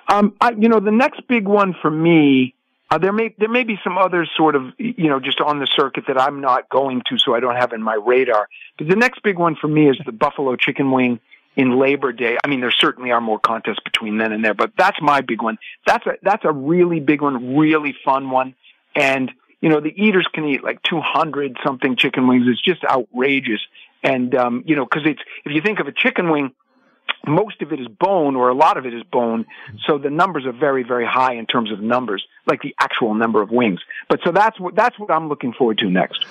Um, 0.10 0.36
I, 0.42 0.52
you 0.52 0.68
know, 0.68 0.80
the 0.80 0.92
next 0.92 1.22
big 1.28 1.48
one 1.48 1.76
for 1.82 1.92
me, 1.92 2.56
uh, 2.92 2.98
there 2.98 3.14
may 3.14 3.34
there 3.38 3.50
may 3.50 3.64
be 3.64 3.80
some 3.84 3.98
others 3.98 4.30
sort 4.36 4.56
of 4.56 4.64
you 4.78 5.10
know 5.10 5.20
just 5.20 5.40
on 5.42 5.60
the 5.60 5.68
circuit 5.76 6.06
that 6.08 6.20
I'm 6.20 6.42
not 6.42 6.70
going 6.70 7.02
to, 7.10 7.18
so 7.18 7.36
I 7.36 7.40
don't 7.40 7.56
have 7.56 7.72
in 7.74 7.84
my 7.84 7.96
radar. 7.96 8.48
But 8.78 8.88
the 8.88 8.96
next 8.96 9.22
big 9.22 9.38
one 9.38 9.56
for 9.56 9.68
me 9.68 9.90
is 9.90 9.98
the 10.06 10.12
Buffalo 10.12 10.56
Chicken 10.56 10.92
Wing 10.92 11.20
in 11.56 11.78
Labor 11.78 12.12
Day. 12.12 12.38
I 12.44 12.48
mean, 12.48 12.62
there 12.62 12.72
certainly 12.72 13.12
are 13.12 13.22
more 13.22 13.40
contests 13.40 13.80
between 13.84 14.18
then 14.18 14.32
and 14.32 14.44
there, 14.44 14.54
but 14.54 14.72
that's 14.78 15.00
my 15.02 15.22
big 15.22 15.42
one. 15.42 15.60
That's 15.86 16.06
a 16.08 16.14
that's 16.24 16.46
a 16.46 16.52
really 16.52 17.00
big 17.00 17.22
one, 17.22 17.58
really 17.58 17.96
fun 18.04 18.32
one, 18.32 18.56
and 18.96 19.32
you 19.62 19.70
know 19.70 19.82
the 19.82 19.94
eaters 19.96 20.28
can 20.34 20.46
eat 20.46 20.64
like 20.64 20.82
200 20.84 21.58
something 21.64 21.96
chicken 21.96 22.28
wings. 22.28 22.46
It's 22.48 22.62
just 22.62 22.84
outrageous, 22.84 23.62
and 24.04 24.34
um, 24.34 24.64
you 24.66 24.76
know 24.76 24.86
because 24.86 25.04
it's 25.06 25.22
if 25.46 25.54
you 25.54 25.62
think 25.62 25.80
of 25.80 25.88
a 25.88 25.92
chicken 25.92 26.32
wing 26.32 26.54
most 27.28 27.62
of 27.62 27.72
it 27.72 27.80
is 27.80 27.88
bone 28.00 28.36
or 28.36 28.50
a 28.50 28.54
lot 28.54 28.78
of 28.78 28.86
it 28.86 28.94
is 28.94 29.04
bone. 29.12 29.46
So 29.88 29.98
the 29.98 30.10
numbers 30.10 30.46
are 30.46 30.54
very, 30.54 30.84
very 30.84 31.06
high 31.06 31.36
in 31.36 31.46
terms 31.46 31.72
of 31.72 31.80
numbers, 31.80 32.24
like 32.48 32.62
the 32.62 32.76
actual 32.80 33.14
number 33.14 33.42
of 33.42 33.50
wings. 33.52 33.80
But 34.10 34.20
so 34.26 34.32
that's 34.32 34.60
what, 34.60 34.76
that's 34.76 34.98
what 35.00 35.12
I'm 35.12 35.30
looking 35.30 35.54
forward 35.54 35.78
to 35.80 35.90
next. 35.90 36.26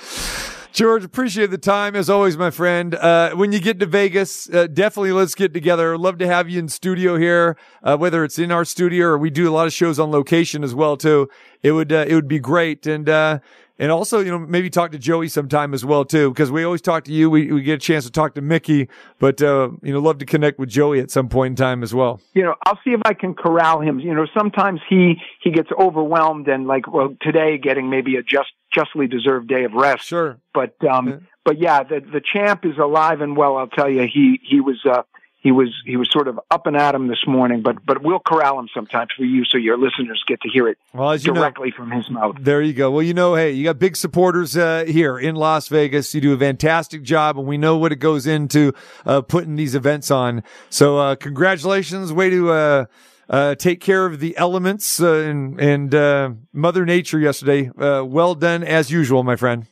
George, 0.72 1.02
appreciate 1.02 1.50
the 1.50 1.58
time 1.58 1.96
as 1.96 2.08
always, 2.08 2.36
my 2.36 2.50
friend. 2.50 2.94
Uh, 2.94 3.30
when 3.34 3.52
you 3.52 3.58
get 3.58 3.80
to 3.80 3.86
Vegas, 3.86 4.48
uh, 4.50 4.66
definitely 4.66 5.12
let's 5.12 5.34
get 5.34 5.52
together. 5.52 5.96
Love 5.96 6.18
to 6.18 6.26
have 6.26 6.48
you 6.48 6.58
in 6.58 6.68
studio 6.68 7.16
here, 7.16 7.56
uh, 7.82 7.96
whether 7.96 8.22
it's 8.22 8.38
in 8.38 8.52
our 8.52 8.64
studio 8.64 9.06
or 9.06 9.18
we 9.18 9.30
do 9.30 9.48
a 9.48 9.52
lot 9.52 9.66
of 9.66 9.72
shows 9.72 9.98
on 9.98 10.10
location 10.10 10.62
as 10.62 10.74
well 10.74 10.96
too. 10.96 11.28
It 11.62 11.72
would 11.72 11.90
uh, 11.90 12.04
it 12.06 12.14
would 12.14 12.28
be 12.28 12.38
great, 12.38 12.86
and 12.86 13.08
uh, 13.08 13.40
and 13.78 13.90
also 13.92 14.20
you 14.20 14.30
know 14.30 14.38
maybe 14.38 14.70
talk 14.70 14.92
to 14.92 14.98
Joey 14.98 15.28
sometime 15.28 15.74
as 15.74 15.84
well 15.84 16.04
too, 16.04 16.30
because 16.30 16.50
we 16.50 16.64
always 16.64 16.80
talk 16.82 17.04
to 17.04 17.12
you. 17.12 17.30
We 17.30 17.52
we 17.52 17.62
get 17.62 17.74
a 17.74 17.78
chance 17.78 18.04
to 18.04 18.10
talk 18.10 18.34
to 18.34 18.40
Miki, 18.40 18.88
but 19.18 19.40
uh, 19.42 19.70
you 19.82 19.92
know 19.92 20.00
love 20.00 20.18
to 20.18 20.26
connect 20.26 20.58
with 20.58 20.68
Joey 20.68 21.00
at 21.00 21.10
some 21.10 21.28
point 21.28 21.52
in 21.52 21.56
time 21.56 21.82
as 21.82 21.94
well. 21.94 22.20
You 22.34 22.42
know, 22.44 22.54
I'll 22.66 22.78
see 22.84 22.90
if 22.90 23.00
I 23.04 23.14
can 23.14 23.34
corral 23.34 23.80
him. 23.80 24.00
You 24.00 24.14
know, 24.14 24.26
sometimes 24.36 24.80
he 24.88 25.14
he 25.42 25.50
gets 25.50 25.68
overwhelmed 25.78 26.48
and 26.48 26.66
like 26.66 26.90
well 26.92 27.14
today 27.20 27.58
getting 27.58 27.90
maybe 27.90 28.16
a 28.16 28.22
just 28.22 28.50
justly 28.72 29.06
deserved 29.06 29.48
day 29.48 29.64
of 29.64 29.72
rest. 29.72 30.04
Sure. 30.06 30.38
But 30.52 30.74
um, 30.84 31.08
Yeah. 31.08 31.16
but 31.44 31.58
yeah, 31.58 31.82
the 31.82 32.00
the 32.00 32.20
champ 32.20 32.64
is 32.64 32.76
alive 32.78 33.20
and 33.20 33.36
well. 33.36 33.56
I'll 33.56 33.66
tell 33.68 33.88
you, 33.90 34.02
he 34.12 34.40
he 34.42 34.60
was 34.60 34.78
uh, 34.84 35.02
he 35.40 35.52
was 35.52 35.68
he 35.86 35.96
was 35.96 36.10
sort 36.10 36.26
of 36.26 36.40
up 36.50 36.66
and 36.66 36.76
at 36.76 36.94
him 36.94 37.08
this 37.08 37.24
morning. 37.26 37.62
But 37.62 37.84
but 37.84 38.02
we'll 38.02 38.18
corral 38.18 38.58
him 38.58 38.68
sometimes 38.74 39.10
for 39.16 39.24
you, 39.24 39.44
so 39.44 39.56
your 39.56 39.78
listeners 39.78 40.22
get 40.26 40.40
to 40.42 40.48
hear 40.48 40.68
it 40.68 40.78
Well, 40.92 41.14
you 41.16 41.32
know, 41.32 41.40
directly 41.40 41.70
from 41.70 41.90
his 41.90 42.10
mouth. 42.10 42.36
There 42.40 42.60
you 42.60 42.72
go. 42.72 42.90
Well, 42.90 43.02
you 43.02 43.14
know, 43.14 43.34
hey, 43.34 43.52
you 43.52 43.64
got 43.64 43.78
big 43.78 43.96
supporters 43.96 44.56
uh, 44.56 44.84
here 44.86 45.18
in 45.18 45.36
Las 45.36 45.68
Vegas. 45.68 46.14
You 46.14 46.20
do 46.20 46.32
a 46.32 46.38
fantastic 46.38 47.02
job, 47.02 47.38
and 47.38 47.46
we 47.46 47.56
know 47.56 47.76
what 47.76 47.92
it 47.92 47.96
goes 47.96 48.26
into 48.26 48.72
uh, 49.06 49.20
putting 49.20 49.56
these 49.56 49.74
events 49.74 50.10
on. 50.10 50.42
So, 50.70 50.98
uh, 50.98 51.14
congratulations. 51.14 52.12
Way 52.12 52.30
to 52.30 52.50
uh, 52.50 52.84
uh, 53.28 53.54
take 53.54 53.80
care 53.80 54.06
of 54.06 54.20
the 54.20 54.36
elements 54.36 55.00
uh, 55.00 55.12
and, 55.12 55.60
and 55.60 55.94
uh, 55.94 56.30
Mother 56.52 56.84
Nature 56.84 57.20
yesterday. 57.20 57.70
Uh, 57.70 58.02
well 58.04 58.34
done 58.34 58.64
as 58.64 58.90
usual, 58.90 59.22
my 59.22 59.36
friend. 59.36 59.66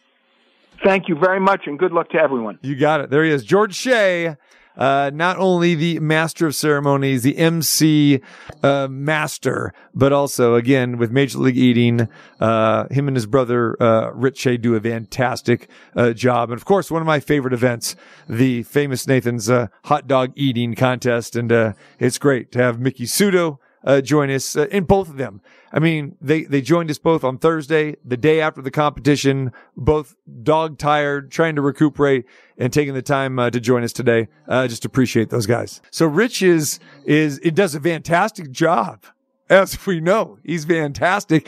Thank 0.84 1.08
you 1.08 1.16
very 1.16 1.40
much, 1.40 1.62
and 1.66 1.78
good 1.78 1.92
luck 1.92 2.10
to 2.10 2.18
everyone. 2.18 2.58
You 2.62 2.76
got 2.76 3.00
it. 3.00 3.10
There 3.10 3.24
he 3.24 3.30
is. 3.30 3.44
George 3.44 3.74
Shea. 3.74 4.36
Uh, 4.76 5.10
not 5.12 5.38
only 5.38 5.74
the 5.74 5.98
master 6.00 6.46
of 6.46 6.54
ceremonies, 6.54 7.22
the 7.22 7.36
MC, 7.36 8.20
uh, 8.62 8.88
master, 8.90 9.72
but 9.94 10.12
also 10.12 10.54
again 10.54 10.98
with 10.98 11.10
Major 11.10 11.38
League 11.38 11.56
Eating, 11.56 12.08
uh, 12.40 12.86
him 12.90 13.08
and 13.08 13.16
his 13.16 13.26
brother, 13.26 13.76
uh, 13.82 14.10
Rich 14.12 14.46
do 14.60 14.74
a 14.74 14.80
fantastic, 14.80 15.68
uh, 15.94 16.12
job. 16.12 16.50
And 16.50 16.58
of 16.58 16.64
course, 16.64 16.90
one 16.90 17.02
of 17.02 17.06
my 17.06 17.20
favorite 17.20 17.54
events, 17.54 17.96
the 18.28 18.62
famous 18.64 19.06
Nathan's, 19.06 19.48
uh, 19.48 19.68
hot 19.84 20.06
dog 20.06 20.32
eating 20.34 20.74
contest. 20.74 21.36
And, 21.36 21.50
uh, 21.50 21.72
it's 21.98 22.18
great 22.18 22.52
to 22.52 22.58
have 22.58 22.78
Miki 22.78 23.04
Sudo, 23.04 23.58
uh, 23.84 24.00
join 24.00 24.30
us 24.30 24.56
uh, 24.56 24.66
in 24.70 24.84
both 24.84 25.08
of 25.08 25.16
them. 25.16 25.40
I 25.72 25.78
mean, 25.78 26.16
they, 26.20 26.44
they 26.44 26.60
joined 26.60 26.90
us 26.90 26.98
both 26.98 27.22
on 27.24 27.38
Thursday, 27.38 27.96
the 28.04 28.16
day 28.16 28.40
after 28.40 28.62
the 28.62 28.70
competition, 28.70 29.52
both 29.76 30.16
dog 30.42 30.78
tired, 30.78 31.30
trying 31.30 31.54
to 31.56 31.62
recuperate 31.62 32.24
and 32.58 32.72
taking 32.72 32.94
the 32.94 33.02
time 33.02 33.38
uh, 33.38 33.50
to 33.50 33.60
join 33.60 33.84
us 33.84 33.92
today. 33.92 34.28
Uh, 34.48 34.66
just 34.66 34.84
appreciate 34.84 35.30
those 35.30 35.46
guys. 35.46 35.80
So 35.90 36.06
Rich 36.06 36.42
is, 36.42 36.80
is, 37.04 37.38
it 37.42 37.54
does 37.54 37.74
a 37.74 37.80
fantastic 37.80 38.50
job. 38.50 39.04
As 39.48 39.84
we 39.86 40.00
know, 40.00 40.38
he's 40.44 40.64
fantastic, 40.64 41.46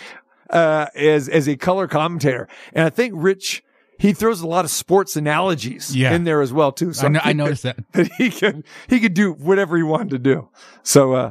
uh, 0.50 0.86
as, 0.94 1.28
as 1.28 1.48
a 1.48 1.56
color 1.56 1.88
commentator. 1.88 2.46
And 2.72 2.84
I 2.84 2.90
think 2.90 3.14
Rich, 3.16 3.64
he 3.98 4.12
throws 4.12 4.40
a 4.40 4.46
lot 4.46 4.64
of 4.64 4.70
sports 4.70 5.16
analogies 5.16 5.96
Yeah. 5.96 6.14
in 6.14 6.22
there 6.22 6.40
as 6.40 6.52
well 6.52 6.70
too. 6.70 6.92
So 6.92 7.06
I, 7.06 7.08
know, 7.08 7.20
I 7.24 7.32
noticed 7.32 7.64
that. 7.64 7.78
that 7.94 8.08
he 8.18 8.30
could 8.30 8.62
he 8.88 9.00
could 9.00 9.14
do 9.14 9.32
whatever 9.32 9.76
he 9.76 9.82
wanted 9.82 10.10
to 10.10 10.18
do. 10.20 10.48
So 10.84 11.14
uh 11.14 11.30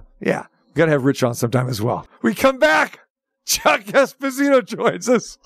yeah, 0.77 0.85
gotta 0.85 0.91
have 0.91 1.05
Rich 1.05 1.23
on 1.23 1.33
sometime 1.35 1.67
as 1.69 1.81
well. 1.81 2.07
We 2.21 2.33
come 2.35 2.59
back. 2.59 2.99
Chuck 3.45 3.81
Esposito 3.85 4.63
joins 4.65 5.07
us. 5.07 5.37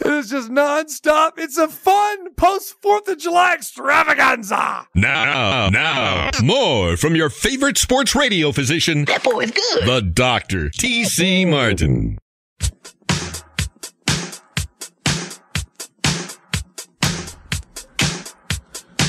It 0.00 0.06
is 0.08 0.28
just 0.30 0.50
nonstop. 0.50 1.32
It's 1.38 1.56
a 1.56 1.68
fun 1.68 2.34
post 2.34 2.74
Fourth 2.82 3.06
of 3.06 3.18
July 3.18 3.54
extravaganza. 3.54 4.86
Now, 4.96 5.68
now, 5.68 6.30
more 6.42 6.96
from 6.96 7.14
your 7.14 7.30
favorite 7.30 7.78
sports 7.78 8.16
radio 8.16 8.50
physician, 8.50 9.04
That 9.04 9.22
boy 9.22 9.44
is 9.44 9.52
good. 9.52 9.86
the 9.86 10.02
doctor, 10.02 10.70
T.C. 10.70 11.44
Martin. 11.44 12.18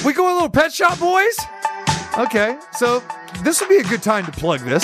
We 0.06 0.14
go 0.14 0.32
a 0.32 0.34
little 0.34 0.50
pet 0.50 0.72
shop, 0.72 1.00
boys. 1.00 1.36
Okay, 2.18 2.58
so 2.74 3.04
this 3.44 3.60
would 3.60 3.70
be 3.70 3.78
a 3.78 3.84
good 3.84 4.02
time 4.04 4.26
to 4.26 4.32
plug 4.32 4.62
this. 4.62 4.84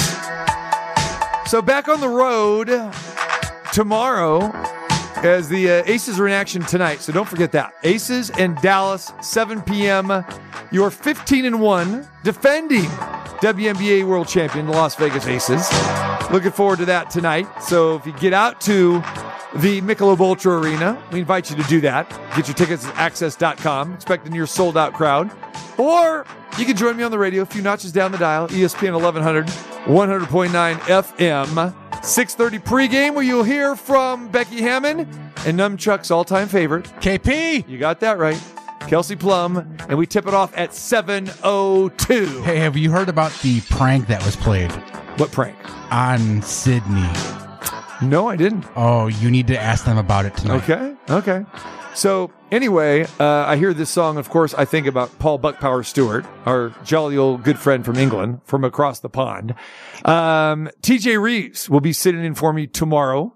So 1.53 1.61
back 1.61 1.87
on 1.87 1.99
the 1.99 2.09
road 2.09 2.65
tomorrow 3.73 4.51
as 5.17 5.47
the 5.49 5.69
uh, 5.69 5.83
Aces 5.85 6.19
are 6.19 6.25
in 6.25 6.33
action 6.33 6.63
tonight. 6.63 6.99
So 7.01 7.13
don't 7.13 7.29
forget 7.29 7.51
that. 7.51 7.75
Aces 7.83 8.31
and 8.31 8.57
Dallas, 8.63 9.13
7 9.21 9.61
p.m. 9.61 10.25
You're 10.71 10.89
15 10.89 11.45
and 11.45 11.61
1, 11.61 12.07
defending 12.23 12.85
WNBA 12.85 14.03
world 14.03 14.27
champion, 14.27 14.65
the 14.65 14.71
Las 14.71 14.95
Vegas 14.95 15.27
Aces. 15.27 15.71
Looking 16.31 16.49
forward 16.49 16.79
to 16.79 16.85
that 16.85 17.11
tonight. 17.11 17.45
So 17.61 17.97
if 17.97 18.07
you 18.07 18.13
get 18.13 18.33
out 18.33 18.59
to 18.61 19.03
the 19.57 19.81
Michelob 19.81 20.19
Ultra 20.19 20.59
Arena, 20.59 21.01
we 21.11 21.19
invite 21.19 21.49
you 21.49 21.55
to 21.55 21.63
do 21.63 21.81
that. 21.81 22.09
Get 22.35 22.47
your 22.47 22.55
tickets 22.55 22.85
at 22.85 22.95
access.com, 22.97 23.93
expecting 23.93 24.33
your 24.33 24.47
sold 24.47 24.77
out 24.77 24.93
crowd. 24.93 25.31
Or 25.77 26.25
you 26.57 26.65
can 26.65 26.75
join 26.75 26.97
me 26.97 27.03
on 27.03 27.11
the 27.11 27.19
radio 27.19 27.41
a 27.43 27.45
few 27.45 27.61
notches 27.61 27.91
down 27.91 28.11
the 28.11 28.17
dial, 28.17 28.47
ESPN 28.49 28.93
1100, 28.93 29.47
100.9 29.85 30.75
FM. 30.79 31.73
6:30 32.03 32.59
pregame, 32.59 33.13
where 33.13 33.23
you'll 33.23 33.43
hear 33.43 33.75
from 33.75 34.27
Becky 34.27 34.61
Hammon 34.61 34.99
and 35.45 35.57
Numchuck's 35.57 36.11
all-time 36.11 36.49
favorite. 36.49 36.85
KP. 36.99 37.65
You 37.67 37.77
got 37.77 38.01
that 38.01 38.17
right, 38.17 38.41
Kelsey 38.87 39.15
Plum, 39.15 39.77
and 39.87 39.97
we 39.97 40.05
tip 40.05 40.27
it 40.27 40.33
off 40.33 40.51
at 40.57 40.71
7:02. 40.73 42.43
Hey, 42.43 42.59
have 42.59 42.75
you 42.75 42.91
heard 42.91 43.07
about 43.07 43.31
the 43.41 43.61
prank 43.69 44.07
that 44.07 44.23
was 44.25 44.35
played 44.35 44.71
What 45.17 45.31
prank? 45.31 45.55
on 45.91 46.41
Sydney? 46.41 47.09
No, 48.09 48.27
I 48.27 48.35
didn't. 48.35 48.65
Oh, 48.75 49.07
you 49.07 49.29
need 49.31 49.47
to 49.47 49.59
ask 49.59 49.85
them 49.85 49.97
about 49.97 50.25
it 50.25 50.35
tonight. 50.35 50.63
Okay, 50.69 50.95
okay. 51.09 51.45
So 51.95 52.31
anyway, 52.51 53.03
uh, 53.19 53.45
I 53.47 53.55
hear 53.57 53.73
this 53.73 53.89
song. 53.89 54.17
Of 54.17 54.29
course, 54.29 54.53
I 54.55 54.65
think 54.65 54.87
about 54.87 55.17
Paul 55.19 55.37
Buckpower 55.39 55.85
Stewart, 55.85 56.25
our 56.45 56.73
jolly 56.83 57.17
old 57.17 57.43
good 57.43 57.59
friend 57.59 57.85
from 57.85 57.97
England, 57.97 58.41
from 58.45 58.63
across 58.63 58.99
the 58.99 59.09
pond. 59.09 59.53
Um, 60.03 60.69
TJ 60.81 61.21
Reeves 61.21 61.69
will 61.69 61.81
be 61.81 61.93
sitting 61.93 62.23
in 62.23 62.33
for 62.33 62.51
me 62.51 62.65
tomorrow, 62.65 63.35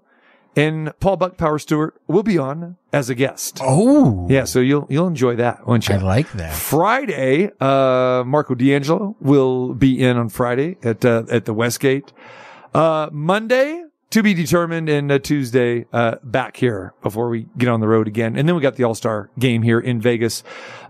and 0.56 0.92
Paul 0.98 1.16
Buckpower 1.18 1.60
Stewart 1.60 2.00
will 2.08 2.24
be 2.24 2.36
on 2.36 2.76
as 2.92 3.08
a 3.08 3.14
guest. 3.14 3.60
Oh, 3.62 4.26
Yeah, 4.28 4.42
so 4.44 4.58
you'll 4.58 4.86
you'll 4.90 5.06
enjoy 5.06 5.36
that, 5.36 5.64
won't 5.66 5.88
you? 5.88 5.94
I 5.94 5.98
like 5.98 6.32
that. 6.32 6.52
Friday, 6.52 7.52
uh, 7.60 8.24
Marco 8.26 8.56
D'Angelo 8.56 9.14
will 9.20 9.72
be 9.72 10.02
in 10.02 10.16
on 10.16 10.28
Friday 10.30 10.78
at 10.82 11.04
uh, 11.04 11.22
at 11.30 11.44
the 11.44 11.54
Westgate. 11.54 12.12
Uh, 12.74 13.08
Monday 13.12 13.84
to 14.10 14.22
be 14.22 14.32
determined, 14.34 14.88
and 14.88 15.10
uh, 15.12 15.18
Tuesday 15.18 15.86
uh, 15.92 16.16
back 16.22 16.56
here 16.56 16.94
before 17.02 17.28
we 17.28 17.46
get 17.58 17.68
on 17.68 17.80
the 17.80 17.88
road 17.88 18.08
again. 18.08 18.36
And 18.36 18.48
then 18.48 18.56
we 18.56 18.62
got 18.62 18.76
the 18.76 18.84
All 18.84 18.94
Star 18.94 19.30
game 19.38 19.62
here 19.62 19.78
in 19.80 20.00
Vegas 20.00 20.42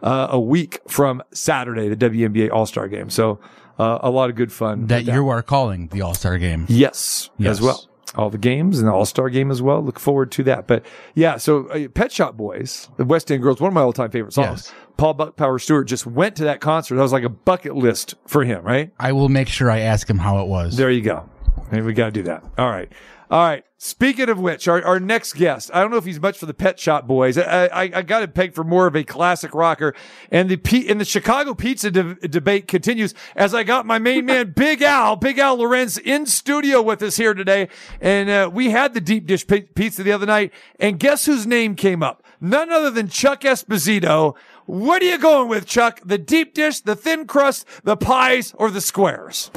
uh, 0.03 0.29
a 0.31 0.41
week 0.41 0.81
from 0.87 1.23
Saturday, 1.33 1.89
the 1.89 1.97
WNBA 1.97 2.51
All 2.53 2.67
Star 2.67 2.87
game. 2.89 3.11
So 3.11 3.41
uh, 3.79 3.99
a 4.03 4.11
lot 4.11 4.31
of 4.31 4.37
good 4.37 4.53
fun. 4.53 4.87
That 4.87 5.05
you 5.05 5.29
are 5.29 5.43
calling 5.43 5.89
the 5.89 6.03
All 6.03 6.15
Star 6.15 6.39
game. 6.39 6.67
Yes, 6.69 7.31
Yes. 7.39 7.51
as 7.53 7.61
well. 7.61 7.89
all 8.15 8.31
the 8.31 8.39
games 8.39 8.79
and 8.79 8.89
the 8.89 8.93
All 8.93 9.05
Star 9.05 9.29
game 9.31 9.51
as 9.51 9.61
well. 9.61 9.83
Look 9.83 9.99
forward 9.99 10.31
to 10.33 10.43
that. 10.45 10.67
But 10.67 10.85
yeah, 11.15 11.37
so 11.39 11.67
uh, 11.69 11.89
Pet 11.89 12.13
Shop 12.13 12.37
Boys, 12.37 12.89
the 12.97 13.05
West 13.05 13.31
End 13.33 13.43
Girls, 13.43 13.61
one 13.61 13.69
of 13.69 13.75
my 13.75 13.81
all 13.83 13.93
time 13.93 14.11
favorite 14.11 14.33
songs. 14.33 14.67
Yes. 14.67 14.75
Paul 14.97 15.15
Buck 15.15 15.37
Power 15.37 15.59
Stewart 15.61 15.87
just 15.87 16.07
went 16.07 16.35
to 16.37 16.45
that 16.45 16.61
concert. 16.61 16.97
That 16.97 17.03
was 17.03 17.13
like 17.13 17.23
a 17.23 17.29
bucket 17.29 17.77
list 17.77 18.15
for 18.27 18.43
him, 18.45 18.65
right? 18.65 18.93
I 18.99 19.13
will 19.13 19.29
make 19.29 19.47
sure 19.49 19.71
I 19.71 19.81
ask 19.81 20.09
him 20.11 20.19
how 20.19 20.41
it 20.41 20.49
was. 20.49 20.77
There 20.77 20.91
you 20.91 21.03
go. 21.03 21.29
Maybe 21.71 21.87
we 21.87 21.93
got 21.93 22.07
to 22.07 22.13
do 22.13 22.23
that. 22.25 22.45
All 22.57 22.71
right. 22.71 22.91
All 23.31 23.45
right. 23.45 23.65
Speaking 23.77 24.29
of 24.31 24.41
which, 24.41 24.67
our, 24.67 24.83
our 24.85 24.99
next 24.99 25.35
guest, 25.35 25.71
I 25.73 25.83
don't 25.83 25.91
know 25.91 25.99
if 25.99 26.05
he's 26.07 26.19
much 26.19 26.39
for 26.39 26.47
the 26.47 26.55
Pet 26.55 26.81
Shop 26.81 27.07
Boys. 27.07 27.37
I, 27.37 27.67
I, 27.67 27.83
I 27.83 28.03
got 28.03 28.23
him 28.23 28.33
pegged 28.33 28.55
for 28.55 28.65
more 28.65 28.87
of 28.87 28.97
a 28.97 29.05
classic 29.05 29.55
rocker. 29.55 29.95
And 30.33 30.49
the 30.49 30.57
P, 30.57 30.89
and 30.89 30.99
the 31.01 31.05
Chicago 31.05 31.55
pizza 31.55 31.91
de- 31.91 32.15
debate 32.15 32.67
continues 32.67 33.15
as 33.37 33.55
I 33.55 33.65
got 33.65 33.87
my 33.87 33.99
main 33.99 34.25
man, 34.25 34.53
Big 34.57 34.83
Al, 34.83 35.15
Big 35.17 35.39
Al 35.39 35.57
Lorenz 35.57 35.99
in 35.99 36.27
studio 36.27 36.81
with 36.81 37.03
us 37.03 37.19
here 37.19 37.35
today. 37.35 37.69
And, 38.01 38.31
uh, 38.31 38.51
we 38.53 38.71
had 38.71 38.95
the 38.95 39.01
deep 39.01 39.27
dish 39.27 39.47
pi- 39.47 39.69
pizza 39.75 40.03
the 40.03 40.13
other 40.13 40.27
night. 40.27 40.53
And 40.81 40.99
guess 40.99 41.27
whose 41.27 41.47
name 41.47 41.77
came 41.77 42.03
up? 42.03 42.25
None 42.41 42.73
other 42.73 42.91
than 42.91 43.09
Chuck 43.09 43.43
Esposito. 43.43 44.35
What 44.65 45.03
are 45.03 45.07
you 45.07 45.19
going 45.19 45.49
with, 45.49 45.67
Chuck? 45.67 46.01
The 46.05 46.19
deep 46.19 46.55
dish, 46.55 46.81
the 46.81 46.97
thin 46.97 47.27
crust, 47.27 47.67
the 47.85 47.97
pies, 47.97 48.55
or 48.57 48.71
the 48.71 48.81
squares? 48.81 49.51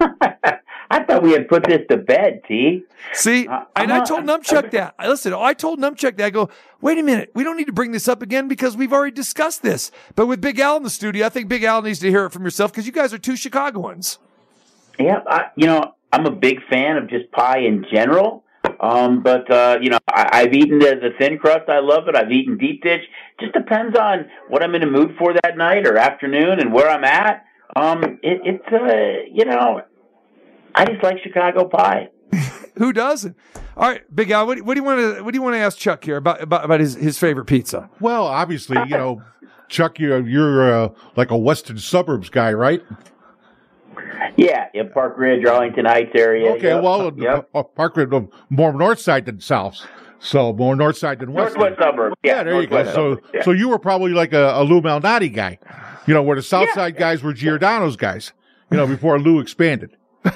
I 0.90 1.02
thought 1.04 1.22
we 1.22 1.32
had 1.32 1.48
put 1.48 1.64
this 1.64 1.80
to 1.90 1.98
bed, 1.98 2.40
T. 2.48 2.84
See, 3.12 3.46
Uh, 3.46 3.64
and 3.76 3.92
I 3.92 4.04
told 4.04 4.24
Numchuck 4.24 4.70
that. 4.70 4.94
I 4.98 5.08
Listen, 5.08 5.34
I 5.34 5.52
told 5.52 5.78
Numchuck 5.78 6.16
that. 6.16 6.24
I 6.26 6.30
go, 6.30 6.48
wait 6.80 6.98
a 6.98 7.02
minute, 7.02 7.30
we 7.34 7.44
don't 7.44 7.56
need 7.56 7.66
to 7.66 7.72
bring 7.72 7.92
this 7.92 8.08
up 8.08 8.22
again 8.22 8.48
because 8.48 8.76
we've 8.76 8.92
already 8.92 9.12
discussed 9.14 9.62
this. 9.62 9.90
But 10.14 10.26
with 10.26 10.40
Big 10.40 10.58
Al 10.58 10.78
in 10.78 10.82
the 10.82 10.90
studio, 10.90 11.26
I 11.26 11.28
think 11.28 11.48
Big 11.48 11.62
Al 11.62 11.82
needs 11.82 11.98
to 12.00 12.08
hear 12.08 12.24
it 12.24 12.32
from 12.32 12.44
yourself 12.44 12.72
because 12.72 12.86
you 12.86 12.92
guys 12.92 13.12
are 13.12 13.18
two 13.18 13.36
Chicagoans. 13.36 14.18
Yeah, 14.98 15.20
I, 15.26 15.46
you 15.56 15.66
know, 15.66 15.94
I'm 16.12 16.26
a 16.26 16.30
big 16.30 16.60
fan 16.70 16.96
of 16.96 17.08
just 17.08 17.30
pie 17.32 17.58
in 17.60 17.84
general. 17.92 18.44
Um, 18.80 19.22
but 19.22 19.50
uh, 19.50 19.78
you 19.80 19.90
know, 19.90 19.98
I, 20.08 20.28
I've 20.40 20.54
eaten 20.54 20.78
the, 20.78 20.94
the 20.96 21.10
thin 21.18 21.38
crust. 21.38 21.68
I 21.68 21.80
love 21.80 22.08
it. 22.08 22.16
I've 22.16 22.30
eaten 22.32 22.56
deep 22.58 22.82
dish. 22.82 23.02
Just 23.40 23.52
depends 23.52 23.96
on 23.96 24.26
what 24.48 24.62
I'm 24.62 24.74
in 24.74 24.80
the 24.80 24.86
mood 24.86 25.14
for 25.18 25.32
that 25.32 25.56
night 25.56 25.86
or 25.86 25.96
afternoon 25.96 26.60
and 26.60 26.72
where 26.72 26.88
I'm 26.88 27.04
at. 27.04 27.44
Um, 27.76 28.02
it, 28.22 28.40
it's 28.44 28.66
uh, 28.72 29.30
you 29.32 29.44
know, 29.44 29.82
I 30.74 30.84
just 30.84 31.02
like 31.02 31.18
Chicago 31.22 31.66
pie. 31.68 32.08
Who 32.76 32.92
doesn't? 32.92 33.36
All 33.76 33.88
right, 33.88 34.02
Big 34.14 34.30
Al, 34.30 34.46
what, 34.46 34.60
what 34.62 34.74
do 34.74 34.80
you 34.80 34.84
want 34.84 35.16
to 35.16 35.22
what 35.24 35.32
do 35.32 35.36
you 35.38 35.42
want 35.42 35.54
to 35.54 35.58
ask 35.60 35.78
Chuck 35.78 36.04
here 36.04 36.16
about 36.16 36.40
about, 36.42 36.64
about 36.64 36.80
his, 36.80 36.94
his 36.94 37.18
favorite 37.18 37.46
pizza? 37.46 37.88
Well, 38.00 38.24
obviously, 38.24 38.76
you 38.86 38.96
know, 38.96 39.22
Chuck, 39.68 39.98
you're 39.98 40.26
you're 40.26 40.72
uh, 40.84 40.88
like 41.16 41.30
a 41.30 41.36
western 41.36 41.78
suburbs 41.78 42.28
guy, 42.30 42.52
right? 42.52 42.82
Yeah, 44.36 44.68
yeah, 44.72 44.84
Park 44.94 45.14
Ridge, 45.16 45.44
Arlington 45.44 45.84
Heights 45.84 46.12
area. 46.14 46.52
Okay, 46.52 46.68
Yep. 46.68 46.82
well, 46.82 47.12
yep. 47.16 47.48
uh, 47.54 47.62
Parkwood, 47.76 48.12
uh, 48.12 48.26
more 48.50 48.72
north 48.72 49.00
side 49.00 49.26
than 49.26 49.40
south, 49.40 49.84
so 50.20 50.52
more 50.52 50.76
north 50.76 50.96
side 50.96 51.18
than 51.18 51.32
west. 51.32 51.56
Northwest 51.56 51.80
suburbs. 51.82 52.16
Yeah, 52.22 52.36
Yeah, 52.38 52.42
there 52.44 52.60
you 52.60 52.66
go. 52.68 52.76
northwest 52.76 52.94
So, 52.94 53.20
yeah. 53.34 53.42
so 53.42 53.50
you 53.50 53.68
were 53.68 53.78
probably 53.78 54.12
like 54.12 54.32
a, 54.32 54.52
a 54.54 54.62
Lou 54.62 54.80
Malnati 54.80 55.32
guy, 55.34 55.58
you 56.06 56.14
know, 56.14 56.22
where 56.22 56.36
the 56.36 56.42
south 56.42 56.68
Yeah. 56.68 56.74
side 56.74 56.96
guys 56.96 57.22
were 57.22 57.32
Giordano's 57.32 57.96
guys, 57.96 58.32
you 58.70 58.76
know, 58.76 58.86
before 58.86 59.18
Lou 59.18 59.40
expanded. 59.40 59.96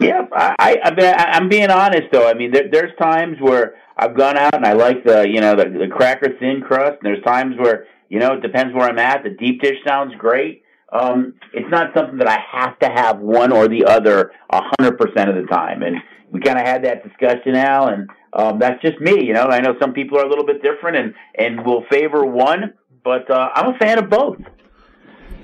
Yeah, 0.00 0.26
I, 0.32 0.76
I, 0.82 0.92
I 0.94 1.24
I'm 1.32 1.48
being 1.48 1.70
honest 1.70 2.04
though. 2.12 2.28
I 2.28 2.34
mean, 2.34 2.52
there, 2.52 2.68
there's 2.70 2.96
times 3.00 3.36
where 3.40 3.74
I've 3.96 4.16
gone 4.16 4.36
out 4.36 4.54
and 4.54 4.64
I 4.64 4.74
like 4.74 5.04
the, 5.04 5.28
you 5.28 5.40
know, 5.40 5.56
the, 5.56 5.64
the 5.64 5.88
cracker 5.90 6.38
thin 6.38 6.60
crust. 6.60 6.98
And 7.02 7.02
there's 7.02 7.24
times 7.24 7.56
where, 7.58 7.86
you 8.08 8.20
know, 8.20 8.34
it 8.34 8.42
depends 8.42 8.72
where 8.74 8.88
I'm 8.88 8.98
at. 8.98 9.24
The 9.24 9.30
deep 9.30 9.60
dish 9.60 9.76
sounds 9.86 10.14
great. 10.16 10.62
Um, 10.92 11.34
it's 11.52 11.68
not 11.70 11.92
something 11.94 12.18
that 12.18 12.28
I 12.28 12.38
have 12.50 12.78
to 12.78 12.88
have 12.88 13.18
one 13.18 13.52
or 13.52 13.68
the 13.68 13.84
other 13.84 14.30
a 14.50 14.62
hundred 14.78 14.98
percent 14.98 15.28
of 15.28 15.36
the 15.36 15.46
time. 15.50 15.82
And 15.82 15.96
we 16.30 16.40
kind 16.40 16.58
of 16.58 16.66
had 16.66 16.84
that 16.84 17.02
discussion 17.02 17.52
now, 17.52 17.88
and 17.88 18.08
um, 18.32 18.58
that's 18.58 18.80
just 18.80 18.98
me. 19.00 19.24
You 19.24 19.34
know, 19.34 19.44
I 19.44 19.60
know 19.60 19.74
some 19.80 19.92
people 19.92 20.18
are 20.18 20.24
a 20.24 20.28
little 20.28 20.46
bit 20.46 20.62
different 20.62 20.96
and 20.96 21.14
and 21.38 21.66
will 21.66 21.84
favor 21.90 22.24
one, 22.24 22.72
but 23.04 23.30
uh, 23.30 23.50
I'm 23.54 23.74
a 23.74 23.78
fan 23.78 23.98
of 23.98 24.08
both. 24.08 24.38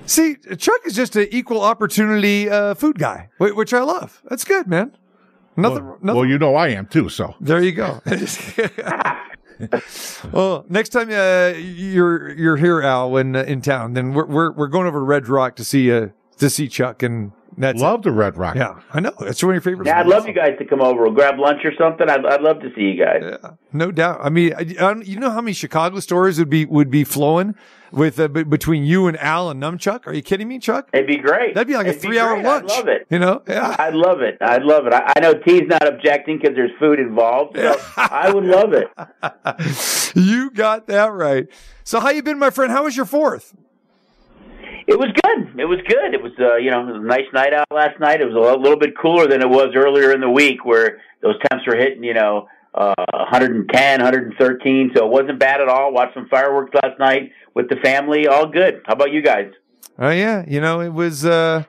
See, 0.07 0.37
Chuck 0.59 0.81
is 0.85 0.95
just 0.95 1.17
an 1.17 1.29
equal 1.31 1.63
opportunity 1.63 2.49
uh, 2.49 2.75
food 2.75 2.99
guy, 2.99 3.31
which 3.39 3.73
I 3.73 3.81
love. 3.81 4.23
That's 4.29 4.45
good, 4.45 4.67
man. 4.67 4.97
Nothing. 5.57 5.85
Well, 5.85 5.99
nothing 6.03 6.21
well, 6.21 6.29
you 6.29 6.39
know 6.39 6.57
I 6.57 6.69
am 6.69 6.87
too. 6.87 7.09
So 7.09 7.35
There 7.41 7.63
you 7.63 7.73
go. 7.73 8.03
well, 10.33 10.65
next 10.69 10.91
time 10.91 11.11
uh, 11.11 11.57
you're 11.57 12.33
you're 12.33 12.57
here, 12.57 12.83
Al, 12.83 13.11
when 13.11 13.37
uh, 13.37 13.43
in 13.43 13.63
town, 13.63 13.95
then 13.95 14.13
we're, 14.13 14.27
we're 14.27 14.53
we're 14.53 14.67
going 14.67 14.87
over 14.87 14.99
to 14.99 15.05
Red 15.05 15.29
Rock 15.29 15.57
to 15.57 15.65
see 15.65 15.93
uh, 15.93 16.09
to 16.39 16.51
see 16.51 16.69
Chuck, 16.69 17.03
and 17.03 17.33
that's 17.57 17.81
love 17.81 18.03
the 18.03 18.13
Red 18.13 18.37
Rock. 18.37 18.57
yeah, 18.57 18.81
I 18.93 19.01
know 19.01 19.13
that's 19.19 19.43
one 19.43 19.51
of 19.51 19.55
your 19.55 19.61
favorites. 19.73 19.89
Yeah, 19.89 20.01
I'd 20.01 20.07
love 20.07 20.27
you 20.27 20.33
guys 20.35 20.57
to 20.59 20.65
come 20.65 20.81
over. 20.81 21.03
We'll 21.05 21.13
grab 21.13 21.39
lunch 21.39 21.65
or 21.65 21.73
something. 21.79 22.09
I'd, 22.09 22.25
I'd 22.25 22.41
love 22.43 22.61
to 22.61 22.71
see 22.75 22.83
you 22.83 23.05
guys. 23.05 23.23
Yeah, 23.23 23.51
no 23.73 23.91
doubt. 23.91 24.21
I 24.23 24.29
mean, 24.31 24.55
I, 24.55 24.75
I 24.81 24.95
you 25.03 25.19
know 25.19 25.31
how 25.31 25.41
many 25.41 25.53
Chicago 25.53 26.01
stories 26.01 26.39
would 26.39 26.51
be 26.51 26.65
would 26.65 26.91
be 26.91 27.05
flowing 27.05 27.55
with 27.93 28.19
uh, 28.19 28.27
b- 28.29 28.43
between 28.43 28.85
you 28.85 29.07
and 29.07 29.17
Al 29.19 29.51
and 29.51 29.63
Numchuck? 29.63 30.07
Are 30.07 30.13
you 30.13 30.23
kidding 30.23 30.49
me, 30.49 30.59
Chuck? 30.59 30.89
It'd 30.93 31.07
be 31.07 31.17
great. 31.19 31.55
That'd 31.55 31.69
be 31.69 31.75
like 31.75 31.87
a 31.87 31.91
It'd 31.91 32.03
three 32.03 32.19
hour 32.19 32.43
lunch. 32.43 32.71
I 32.73 32.77
love 32.77 32.89
it. 32.89 33.07
You 33.09 33.21
know? 33.21 33.43
Yeah. 33.47 33.77
I'd 33.79 33.95
love 33.95 34.21
it. 34.21 34.37
I'd 34.41 34.63
love 34.65 34.87
it. 34.87 34.93
I, 34.93 35.13
I 35.17 35.21
know 35.21 35.35
T's 35.35 35.63
not 35.69 35.87
objecting 35.87 36.39
because 36.39 36.57
there's 36.57 36.73
food 36.81 36.99
involved. 36.99 37.57
So 37.57 37.77
I 37.97 38.33
would 38.33 38.45
love 38.45 38.73
it. 38.73 38.89
you 40.17 40.51
got 40.51 40.89
that 40.89 41.13
right. 41.13 41.47
So 41.85 42.01
how 42.01 42.11
you 42.11 42.23
been, 42.23 42.39
my 42.39 42.51
friend? 42.51 42.73
How 42.73 42.85
was 42.85 42.97
your 42.97 43.07
fourth? 43.07 43.55
It 44.87 44.99
was 44.99 45.09
good. 45.23 45.59
It 45.61 45.65
was 45.65 45.79
good. 45.89 46.15
It 46.15 46.23
was, 46.23 46.33
uh, 46.39 46.57
you 46.57 46.71
know, 46.71 46.95
a 46.95 46.99
nice 47.01 47.27
night 47.33 47.55
out 47.55 47.67
last 47.71 47.99
night. 48.01 48.21
It 48.21 48.27
was 48.27 48.35
a 48.35 48.61
little 48.61 48.79
bit 48.79 48.97
cooler 49.01 49.27
than 49.27 49.41
it 49.41 49.49
was 49.49 49.75
earlier 49.75 50.13
in 50.13 50.21
the 50.21 50.29
week 50.31 50.65
where 50.65 51.01
those 51.23 51.37
temps 51.51 51.67
were 51.67 51.77
hitting, 51.77 52.05
you 52.05 52.15
know, 52.15 52.49
uh, 52.75 52.95
110, 53.13 54.01
113. 54.03 54.91
So 54.95 55.07
it 55.07 55.11
wasn't 55.11 55.39
bad 55.39 55.61
at 55.61 55.69
all. 55.69 55.93
Watched 55.93 56.15
some 56.15 56.29
fireworks 56.29 56.75
last 56.75 56.99
night 56.99 57.33
with 57.55 57.69
the 57.69 57.77
family. 57.77 58.27
All 58.27 58.47
good. 58.47 58.83
How 58.87 58.93
about 58.95 59.11
you 59.13 59.23
guys? 59.23 59.51
Oh 59.99 60.11
yeah, 60.11 60.45
you 60.47 60.61
know 60.61 60.81
it 60.81 60.93
was. 60.93 61.25
uh 61.25 61.63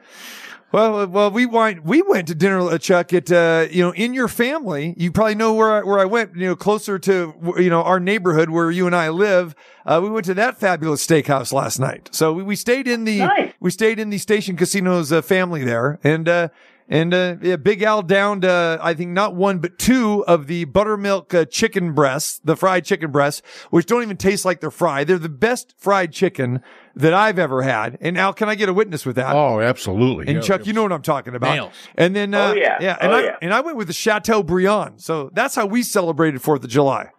well, 0.71 1.07
well, 1.07 1.31
we 1.31 1.45
went 1.45 1.85
we 1.85 2.01
went 2.01 2.27
to 2.27 2.35
dinner, 2.35 2.59
uh, 2.59 2.77
Chuck. 2.77 3.13
At 3.13 3.31
uh, 3.31 3.67
you 3.71 3.81
know, 3.81 3.91
in 3.93 4.13
your 4.13 4.27
family, 4.27 4.93
you 4.97 5.11
probably 5.11 5.35
know 5.35 5.53
where 5.53 5.71
I, 5.71 5.83
where 5.83 5.99
I 5.99 6.05
went. 6.05 6.35
You 6.35 6.47
know, 6.47 6.55
closer 6.55 6.99
to 6.99 7.33
you 7.57 7.69
know 7.69 7.81
our 7.83 7.99
neighborhood 7.99 8.49
where 8.49 8.69
you 8.71 8.85
and 8.85 8.95
I 8.95 9.09
live. 9.09 9.55
Uh, 9.85 9.99
we 10.03 10.09
went 10.09 10.25
to 10.25 10.33
that 10.33 10.59
fabulous 10.59 11.05
steakhouse 11.05 11.53
last 11.53 11.79
night. 11.79 12.09
So 12.11 12.33
we, 12.33 12.43
we 12.43 12.55
stayed 12.55 12.87
in 12.87 13.05
the 13.05 13.19
Nice. 13.19 13.53
we 13.59 13.71
stayed 13.71 13.99
in 13.99 14.09
the 14.09 14.17
Station 14.17 14.57
Casinos 14.57 15.11
uh, 15.11 15.21
family 15.21 15.63
there, 15.63 15.99
and 16.03 16.27
uh, 16.27 16.49
and 16.89 17.13
uh, 17.13 17.35
yeah, 17.41 17.55
Big 17.55 17.81
Al 17.81 18.01
downed 18.01 18.43
uh, 18.45 18.77
I 18.81 18.93
think 18.93 19.11
not 19.11 19.35
one 19.35 19.59
but 19.59 19.79
two 19.79 20.25
of 20.25 20.47
the 20.47 20.65
buttermilk 20.65 21.33
uh, 21.33 21.45
chicken 21.45 21.93
breasts, 21.93 22.39
the 22.43 22.55
fried 22.55 22.85
chicken 22.85 23.11
breasts, 23.11 23.41
which 23.69 23.85
don't 23.85 24.01
even 24.03 24.17
taste 24.17 24.45
like 24.45 24.59
they're 24.59 24.71
fried. 24.71 25.07
They're 25.07 25.17
the 25.17 25.29
best 25.29 25.73
fried 25.77 26.11
chicken 26.11 26.61
that 26.95 27.13
I've 27.13 27.37
ever 27.39 27.61
had. 27.61 27.97
And 28.01 28.17
Al, 28.17 28.33
can 28.33 28.47
I 28.49 28.55
get 28.55 28.69
a 28.69 28.73
witness 28.73 29.05
with 29.05 29.17
that? 29.17 29.35
Oh, 29.35 29.59
absolutely. 29.59 30.27
And 30.27 30.35
Yeah. 30.37 30.41
Chuck, 30.41 30.65
you 30.65 30.73
know 30.73 30.83
what 30.83 30.91
I'm 30.93 31.01
talking 31.01 31.35
about. 31.35 31.53
Nails. 31.55 31.73
And 31.95 32.15
then, 32.15 32.33
uh, 32.33 32.51
Oh, 32.51 32.55
yeah. 32.55 32.77
yeah, 32.79 32.97
and 33.01 33.11
Oh, 33.11 33.15
I 33.15 33.23
yeah. 33.23 33.35
and 33.41 33.53
I 33.53 33.59
went 33.61 33.77
with 33.77 33.87
the 33.87 33.93
Chateaubriand. 33.93 35.01
So 35.01 35.29
that's 35.33 35.55
how 35.55 35.65
we 35.65 35.83
celebrated 35.83 36.41
Fourth 36.41 36.63
of 36.63 36.69
July. 36.69 37.09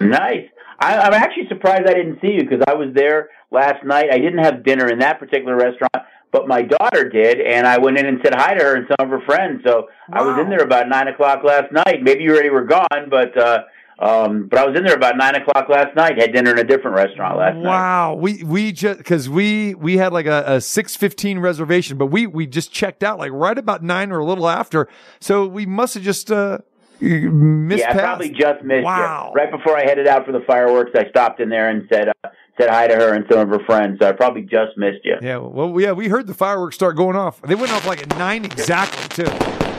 Nice. 0.00 0.46
I, 0.80 0.96
I'm 0.98 1.14
actually 1.14 1.46
surprised 1.48 1.82
I 1.86 1.94
didn't 1.94 2.18
see 2.20 2.32
you 2.32 2.40
because 2.42 2.62
I 2.66 2.74
was 2.74 2.88
there 2.94 3.30
last 3.50 3.84
night. 3.84 4.06
I 4.12 4.18
didn't 4.18 4.38
have 4.44 4.64
dinner 4.64 4.88
in 4.88 4.98
that 4.98 5.18
particular 5.20 5.56
restaurant, 5.56 5.94
but 6.32 6.48
my 6.48 6.62
daughter 6.62 7.08
did, 7.08 7.40
and 7.40 7.66
I 7.66 7.78
went 7.78 7.98
in 7.98 8.06
and 8.06 8.18
said 8.24 8.34
hi 8.34 8.54
to 8.54 8.64
her 8.64 8.74
and 8.76 8.86
some 8.88 9.06
of 9.06 9.10
her 9.10 9.24
friends. 9.24 9.62
So 9.64 9.86
I 10.12 10.22
was 10.22 10.38
in 10.40 10.50
there 10.50 10.62
about 10.62 10.88
nine 10.88 11.06
o'clock 11.08 11.44
last 11.44 11.70
night. 11.72 12.02
Maybe 12.02 12.24
you 12.24 12.32
already 12.32 12.50
were 12.50 12.64
gone, 12.64 13.08
but 13.08 13.36
uh, 13.38 13.60
um, 14.02 14.48
but 14.48 14.58
I 14.58 14.66
was 14.66 14.76
in 14.76 14.84
there 14.84 14.96
about 14.96 15.16
nine 15.16 15.36
o'clock 15.36 15.68
last 15.68 15.94
night. 15.94 16.18
Had 16.18 16.32
dinner 16.32 16.50
in 16.50 16.58
a 16.58 16.64
different 16.64 16.96
restaurant 16.96 17.38
last 17.38 17.54
night. 17.54 17.68
Wow, 17.68 18.14
we 18.14 18.42
we 18.42 18.72
just 18.72 18.98
because 18.98 19.28
we 19.28 19.74
we 19.74 19.96
had 19.96 20.12
like 20.12 20.26
a, 20.26 20.42
a 20.46 20.60
six 20.60 20.96
fifteen 20.96 21.38
reservation, 21.38 21.98
but 21.98 22.06
we 22.06 22.26
we 22.26 22.46
just 22.46 22.72
checked 22.72 23.04
out 23.04 23.18
like 23.18 23.30
right 23.32 23.56
about 23.56 23.82
nine 23.82 24.10
or 24.10 24.18
a 24.18 24.24
little 24.24 24.48
after. 24.48 24.88
So 25.20 25.46
we 25.46 25.66
must 25.66 25.94
have 25.94 26.02
just 26.02 26.32
uh 26.32 26.58
missed. 27.00 27.80
Yeah, 27.80 27.90
I 27.90 27.94
probably 27.94 28.30
just 28.30 28.64
missed 28.64 28.84
Wow. 28.84 29.30
you. 29.34 29.40
Right 29.40 29.50
before 29.50 29.76
I 29.78 29.84
headed 29.84 30.06
out 30.08 30.26
for 30.26 30.32
the 30.32 30.42
fireworks, 30.46 30.90
I 30.96 31.08
stopped 31.08 31.40
in 31.40 31.48
there 31.48 31.68
and 31.68 31.86
said 31.92 32.08
uh, 32.08 32.28
said 32.60 32.70
hi 32.70 32.88
to 32.88 32.94
her 32.94 33.14
and 33.14 33.24
some 33.30 33.40
of 33.40 33.48
her 33.48 33.64
friends. 33.66 33.98
So 34.00 34.08
I 34.08 34.12
probably 34.12 34.42
just 34.42 34.76
missed 34.76 35.04
you. 35.04 35.16
Yeah, 35.22 35.38
well, 35.38 35.80
yeah, 35.80 35.92
we 35.92 36.08
heard 36.08 36.26
the 36.26 36.34
fireworks 36.34 36.74
start 36.74 36.96
going 36.96 37.16
off. 37.16 37.40
They 37.42 37.54
went 37.54 37.72
off 37.72 37.86
like 37.86 38.02
at 38.02 38.16
nine 38.18 38.44
exactly 38.44 39.24
too. 39.24 39.30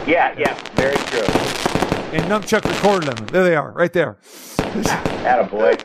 Yeah, 0.09 0.33
yeah, 0.37 0.53
very 0.75 0.95
true. 0.95 1.62
And 2.13 2.25
Numchuck 2.25 2.63
recorded 2.63 3.09
them. 3.09 3.25
There 3.25 3.43
they 3.43 3.55
are, 3.55 3.71
right 3.71 3.91
there. 3.91 4.19
Attaboy. 4.23 5.81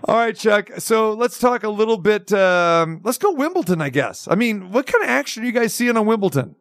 All 0.08 0.14
right, 0.14 0.36
Chuck. 0.36 0.70
So 0.78 1.12
let's 1.12 1.40
talk 1.40 1.64
a 1.64 1.68
little 1.68 1.96
bit. 1.96 2.32
Um, 2.32 3.00
let's 3.02 3.18
go 3.18 3.32
Wimbledon, 3.32 3.80
I 3.80 3.88
guess. 3.88 4.28
I 4.30 4.36
mean, 4.36 4.70
what 4.70 4.86
kind 4.86 5.02
of 5.02 5.10
action 5.10 5.42
are 5.42 5.46
you 5.46 5.50
guys 5.50 5.74
seeing 5.74 5.96
on 5.96 6.06
Wimbledon? 6.06 6.54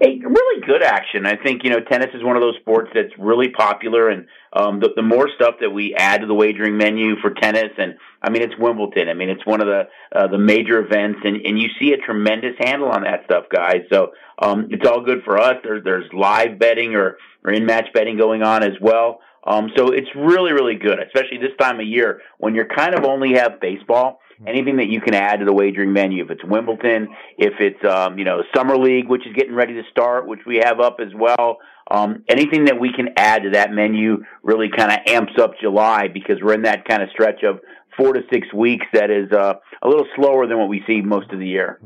Hey, 0.00 0.22
really 0.24 0.66
good 0.66 0.82
action. 0.82 1.26
I 1.26 1.36
think 1.36 1.64
you 1.64 1.70
know 1.70 1.80
tennis 1.80 2.08
is 2.14 2.24
one 2.24 2.36
of 2.36 2.40
those 2.40 2.56
sports 2.60 2.92
that's 2.94 3.12
really 3.18 3.50
popular, 3.50 4.08
and 4.08 4.26
um, 4.52 4.80
the, 4.80 4.90
the 4.96 5.02
more 5.02 5.28
stuff 5.34 5.56
that 5.60 5.70
we 5.70 5.94
add 5.94 6.22
to 6.22 6.26
the 6.26 6.34
wagering 6.34 6.76
menu 6.76 7.16
for 7.20 7.30
tennis, 7.30 7.72
and 7.76 7.94
I 8.22 8.30
mean 8.30 8.42
it's 8.42 8.54
Wimbledon. 8.58 9.08
I 9.08 9.14
mean 9.14 9.28
it's 9.28 9.44
one 9.44 9.60
of 9.60 9.66
the 9.66 9.82
uh, 10.14 10.28
the 10.28 10.38
major 10.38 10.80
events, 10.80 11.20
and, 11.24 11.44
and 11.44 11.58
you 11.58 11.68
see 11.78 11.92
a 11.92 11.98
tremendous 11.98 12.54
handle 12.58 12.88
on 12.88 13.02
that 13.02 13.24
stuff, 13.24 13.44
guys. 13.52 13.82
So 13.92 14.12
um, 14.40 14.68
it's 14.70 14.86
all 14.86 15.02
good 15.02 15.22
for 15.24 15.38
us. 15.38 15.56
There's 15.62 15.84
there's 15.84 16.10
live 16.12 16.58
betting 16.58 16.94
or 16.94 17.18
or 17.44 17.52
in 17.52 17.66
match 17.66 17.88
betting 17.92 18.16
going 18.16 18.42
on 18.42 18.62
as 18.62 18.74
well. 18.80 19.20
Um, 19.46 19.70
so 19.76 19.88
it's 19.88 20.08
really 20.16 20.52
really 20.52 20.76
good, 20.76 20.98
especially 20.98 21.38
this 21.38 21.56
time 21.60 21.80
of 21.80 21.86
year 21.86 22.20
when 22.38 22.54
you're 22.54 22.68
kind 22.68 22.94
of 22.94 23.04
only 23.04 23.34
have 23.34 23.60
baseball 23.60 24.20
anything 24.46 24.76
that 24.76 24.88
you 24.88 25.00
can 25.00 25.14
add 25.14 25.40
to 25.40 25.44
the 25.44 25.52
wagering 25.52 25.92
menu. 25.92 26.24
If 26.24 26.30
it's 26.30 26.44
Wimbledon, 26.44 27.08
if 27.36 27.54
it's 27.60 27.84
um, 27.84 28.18
you 28.18 28.24
know 28.24 28.42
Summer 28.54 28.76
League, 28.76 29.08
which 29.08 29.26
is 29.26 29.34
getting 29.34 29.54
ready 29.54 29.74
to 29.74 29.82
start, 29.90 30.26
which 30.26 30.40
we 30.46 30.60
have 30.62 30.80
up 30.80 30.98
as 31.00 31.12
well. 31.14 31.58
Um, 31.90 32.24
anything 32.28 32.66
that 32.66 32.78
we 32.78 32.92
can 32.92 33.08
add 33.16 33.44
to 33.44 33.50
that 33.50 33.72
menu 33.72 34.24
really 34.42 34.68
kind 34.74 34.92
of 34.92 34.98
amps 35.06 35.32
up 35.40 35.52
July 35.60 36.08
because 36.08 36.36
we're 36.42 36.54
in 36.54 36.62
that 36.62 36.86
kind 36.86 37.02
of 37.02 37.08
stretch 37.10 37.42
of 37.42 37.60
four 37.96 38.12
to 38.12 38.20
six 38.30 38.52
weeks 38.52 38.86
that 38.92 39.10
is 39.10 39.32
uh, 39.32 39.54
a 39.82 39.88
little 39.88 40.06
slower 40.16 40.46
than 40.46 40.58
what 40.58 40.68
we 40.68 40.82
see 40.86 41.00
most 41.00 41.30
of 41.32 41.38
the 41.38 41.46
year. 41.46 41.80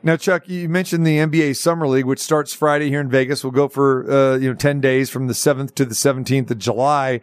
Now, 0.00 0.16
Chuck, 0.16 0.48
you 0.48 0.68
mentioned 0.68 1.04
the 1.04 1.16
NBA 1.16 1.56
Summer 1.56 1.88
League, 1.88 2.04
which 2.04 2.20
starts 2.20 2.54
Friday 2.54 2.88
here 2.88 3.00
in 3.00 3.10
Vegas. 3.10 3.42
We'll 3.42 3.50
go 3.50 3.66
for 3.66 4.08
uh, 4.08 4.36
you 4.36 4.48
know 4.48 4.54
ten 4.54 4.80
days 4.80 5.10
from 5.10 5.26
the 5.26 5.34
seventh 5.34 5.74
to 5.74 5.84
the 5.84 5.94
seventeenth 5.94 6.50
of 6.52 6.58
July. 6.58 7.20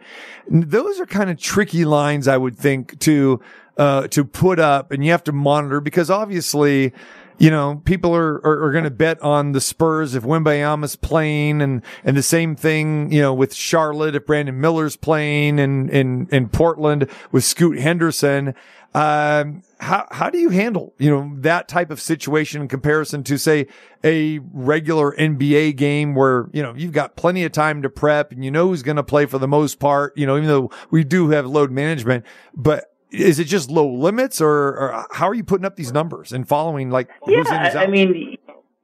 Those 0.48 1.00
are 1.00 1.06
kind 1.06 1.30
of 1.30 1.40
tricky 1.40 1.86
lines, 1.86 2.28
I 2.28 2.36
would 2.36 2.58
think, 2.58 2.98
to 3.00 3.40
uh, 3.78 4.08
to 4.08 4.24
put 4.26 4.58
up, 4.58 4.92
and 4.92 5.02
you 5.02 5.10
have 5.10 5.24
to 5.24 5.32
monitor 5.32 5.80
because 5.80 6.10
obviously. 6.10 6.92
You 7.38 7.50
know, 7.50 7.82
people 7.84 8.14
are, 8.14 8.36
are, 8.36 8.64
are 8.64 8.72
going 8.72 8.84
to 8.84 8.90
bet 8.90 9.20
on 9.20 9.52
the 9.52 9.60
Spurs 9.60 10.14
if 10.14 10.22
Wembanyama's 10.22 10.96
playing 10.96 11.60
and, 11.60 11.82
and 12.02 12.16
the 12.16 12.22
same 12.22 12.56
thing, 12.56 13.12
you 13.12 13.20
know, 13.20 13.34
with 13.34 13.54
Charlotte 13.54 14.14
if 14.14 14.24
Brandon 14.24 14.58
Miller's 14.58 14.96
playing 14.96 15.60
and, 15.60 15.90
in, 15.90 16.28
in 16.30 16.48
Portland 16.48 17.10
with 17.32 17.44
Scoot 17.44 17.78
Henderson. 17.78 18.54
Um, 18.94 19.62
how, 19.78 20.06
how 20.10 20.30
do 20.30 20.38
you 20.38 20.48
handle, 20.48 20.94
you 20.96 21.10
know, 21.10 21.30
that 21.40 21.68
type 21.68 21.90
of 21.90 22.00
situation 22.00 22.62
in 22.62 22.68
comparison 22.68 23.22
to 23.24 23.36
say 23.36 23.66
a 24.02 24.38
regular 24.38 25.14
NBA 25.16 25.76
game 25.76 26.14
where, 26.14 26.48
you 26.54 26.62
know, 26.62 26.72
you've 26.74 26.92
got 26.92 27.14
plenty 27.14 27.44
of 27.44 27.52
time 27.52 27.82
to 27.82 27.90
prep 27.90 28.32
and 28.32 28.42
you 28.42 28.50
know 28.50 28.68
who's 28.68 28.82
going 28.82 28.96
to 28.96 29.02
play 29.02 29.26
for 29.26 29.38
the 29.38 29.46
most 29.46 29.78
part, 29.78 30.16
you 30.16 30.24
know, 30.24 30.38
even 30.38 30.48
though 30.48 30.70
we 30.90 31.04
do 31.04 31.28
have 31.28 31.44
load 31.46 31.70
management, 31.70 32.24
but 32.54 32.95
is 33.16 33.38
it 33.38 33.44
just 33.44 33.70
low 33.70 33.88
limits 33.88 34.40
or, 34.40 34.50
or 34.50 35.06
how 35.12 35.28
are 35.28 35.34
you 35.34 35.44
putting 35.44 35.64
up 35.64 35.76
these 35.76 35.92
numbers 35.92 36.32
and 36.32 36.48
following 36.48 36.90
like 36.90 37.08
who's 37.24 37.48
in, 37.48 37.54
Yeah, 37.54 37.80
I 37.80 37.86
mean, 37.86 38.36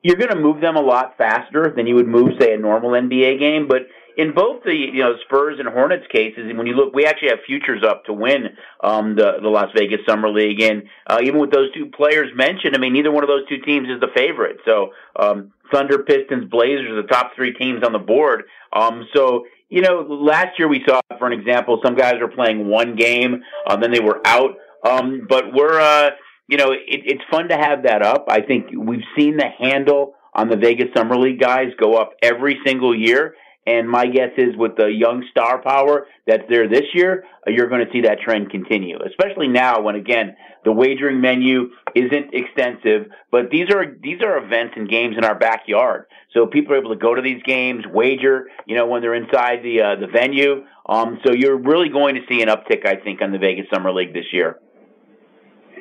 you're 0.02 0.16
going 0.16 0.30
to 0.30 0.38
move 0.38 0.60
them 0.60 0.76
a 0.76 0.80
lot 0.80 1.16
faster 1.16 1.72
than 1.74 1.86
you 1.86 1.94
would 1.94 2.08
move, 2.08 2.32
say, 2.40 2.54
a 2.54 2.58
normal 2.58 2.90
NBA 2.90 3.38
game. 3.38 3.68
But 3.68 3.82
in 4.16 4.34
both 4.34 4.62
the 4.64 4.74
you 4.74 5.02
know 5.02 5.14
Spurs 5.24 5.58
and 5.58 5.68
Hornets 5.68 6.06
cases, 6.10 6.44
and 6.48 6.58
when 6.58 6.66
you 6.66 6.74
look, 6.74 6.94
we 6.94 7.06
actually 7.06 7.30
have 7.30 7.38
futures 7.46 7.82
up 7.86 8.04
to 8.06 8.12
win 8.12 8.56
um, 8.82 9.16
the 9.16 9.38
the 9.40 9.48
Las 9.48 9.70
Vegas 9.76 10.00
Summer 10.06 10.28
League, 10.28 10.60
and 10.60 10.84
uh, 11.06 11.20
even 11.22 11.40
with 11.40 11.50
those 11.50 11.72
two 11.72 11.86
players 11.86 12.30
mentioned, 12.34 12.74
I 12.74 12.78
mean, 12.78 12.92
neither 12.92 13.10
one 13.10 13.24
of 13.24 13.28
those 13.28 13.48
two 13.48 13.58
teams 13.58 13.88
is 13.88 14.00
the 14.00 14.10
favorite. 14.14 14.58
So 14.66 14.92
um, 15.18 15.52
Thunder, 15.72 16.02
Pistons, 16.02 16.50
Blazers 16.50 17.02
the 17.02 17.08
top 17.08 17.32
three 17.34 17.54
teams 17.54 17.82
on 17.84 17.92
the 17.92 17.98
board. 17.98 18.44
Um, 18.72 19.06
so 19.14 19.44
you 19.72 19.80
know, 19.80 20.06
last 20.06 20.58
year 20.58 20.68
we 20.68 20.84
saw, 20.86 21.00
for 21.18 21.26
an 21.26 21.32
example, 21.32 21.80
some 21.82 21.96
guys 21.96 22.16
were 22.20 22.28
playing 22.28 22.68
one 22.68 22.94
game, 22.94 23.42
uh, 23.66 23.74
then 23.76 23.90
they 23.90 24.00
were 24.00 24.20
out. 24.26 24.50
Um, 24.86 25.26
but 25.26 25.44
we're, 25.54 25.80
uh, 25.80 26.10
you 26.46 26.58
know, 26.58 26.72
it, 26.72 26.80
it's 26.86 27.22
fun 27.30 27.48
to 27.48 27.56
have 27.56 27.84
that 27.84 28.02
up. 28.02 28.26
I 28.28 28.42
think 28.42 28.66
we've 28.76 29.04
seen 29.16 29.38
the 29.38 29.48
handle 29.58 30.14
on 30.34 30.50
the 30.50 30.58
Vegas 30.58 30.88
Summer 30.94 31.16
League 31.16 31.40
guys 31.40 31.68
go 31.80 31.96
up 31.96 32.12
every 32.22 32.58
single 32.66 32.94
year. 32.94 33.34
And 33.66 33.88
my 33.88 34.06
guess 34.06 34.32
is 34.36 34.56
with 34.56 34.76
the 34.76 34.88
young 34.88 35.24
star 35.30 35.62
power 35.62 36.06
that's 36.26 36.42
there 36.50 36.68
this 36.68 36.92
year, 36.92 37.24
you're 37.46 37.68
going 37.68 37.84
to 37.86 37.90
see 37.92 38.02
that 38.02 38.18
trend 38.20 38.50
continue, 38.50 38.98
especially 39.06 39.48
now 39.48 39.80
when 39.80 39.94
again, 39.94 40.36
the 40.64 40.72
wagering 40.72 41.20
menu 41.20 41.70
isn't 41.94 42.32
extensive, 42.32 43.10
but 43.30 43.50
these 43.50 43.70
are, 43.70 43.84
these 44.00 44.22
are 44.22 44.38
events 44.38 44.74
and 44.76 44.88
games 44.88 45.16
in 45.18 45.24
our 45.24 45.38
backyard. 45.38 46.06
So 46.32 46.46
people 46.46 46.74
are 46.74 46.78
able 46.78 46.90
to 46.90 46.98
go 47.00 47.14
to 47.14 47.22
these 47.22 47.42
games, 47.42 47.84
wager, 47.86 48.48
you 48.66 48.76
know, 48.76 48.86
when 48.86 49.02
they're 49.02 49.14
inside 49.14 49.62
the, 49.62 49.80
uh, 49.82 49.96
the 50.00 50.06
venue. 50.06 50.64
Um, 50.86 51.20
so 51.24 51.32
you're 51.32 51.58
really 51.58 51.88
going 51.88 52.14
to 52.14 52.22
see 52.28 52.42
an 52.42 52.48
uptick, 52.48 52.86
I 52.86 52.96
think, 52.96 53.20
on 53.20 53.32
the 53.32 53.38
Vegas 53.38 53.66
Summer 53.72 53.92
League 53.92 54.12
this 54.14 54.26
year. 54.32 54.58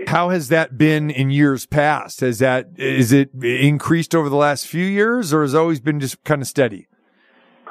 How 0.08 0.30
has 0.30 0.50
that 0.50 0.78
been 0.78 1.12
in 1.12 1.30
years 1.30 1.66
past? 1.66 2.22
Has 2.22 2.40
that, 2.40 2.70
is 2.78 3.12
it 3.12 3.30
increased 3.44 4.16
over 4.16 4.30
the 4.30 4.36
last 4.36 4.68
few 4.68 4.86
years 4.86 5.32
or 5.32 5.44
has 5.44 5.54
it 5.54 5.58
always 5.58 5.80
been 5.80 6.00
just 6.00 6.24
kind 6.24 6.42
of 6.42 6.48
steady? 6.48 6.88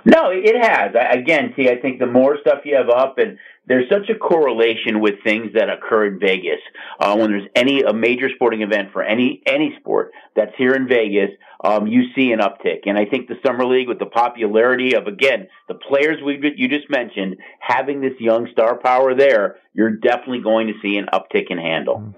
No, 0.05 0.31
it 0.31 0.57
has. 0.59 0.95
I, 0.95 1.19
again, 1.19 1.53
see, 1.57 1.69
I 1.69 1.77
think 1.77 1.99
the 1.99 2.07
more 2.07 2.39
stuff 2.41 2.61
you 2.65 2.75
have 2.77 2.89
up, 2.89 3.19
and 3.19 3.39
there's 3.67 3.89
such 3.89 4.09
a 4.09 4.19
correlation 4.19 5.01
with 5.01 5.23
things 5.23 5.53
that 5.55 5.69
occur 5.69 6.07
in 6.07 6.19
Vegas. 6.19 6.61
Uh, 6.99 7.17
when 7.17 7.31
there's 7.31 7.49
any 7.55 7.83
a 7.83 7.93
major 7.93 8.29
sporting 8.35 8.63
event 8.63 8.93
for 8.93 9.03
any 9.03 9.43
any 9.47 9.77
sport 9.79 10.13
that's 10.35 10.53
here 10.57 10.75
in 10.75 10.89
Vegas, 10.89 11.31
um, 11.63 11.87
you 11.87 12.05
see 12.15 12.33
an 12.33 12.41
uptick. 12.41 12.81
And 12.87 12.99
I 12.99 13.05
think 13.05 13.29
the 13.29 13.37
summer 13.45 13.65
league, 13.65 13.89
with 13.89 13.99
the 13.99 14.07
popularity 14.07 14.95
of 14.95 15.07
again 15.07 15.49
the 15.69 15.75
players 15.75 16.19
we 16.25 16.41
you 16.57 16.69
just 16.69 16.91
mentioned, 16.91 17.37
having 17.61 18.01
this 18.01 18.15
young 18.19 18.49
star 18.53 18.77
power 18.77 19.15
there, 19.15 19.57
you're 19.75 19.97
definitely 19.97 20.43
going 20.43 20.67
to 20.67 20.75
see 20.83 20.97
an 20.97 21.07
uptick 21.13 21.51
in 21.51 21.59
handle. 21.59 22.15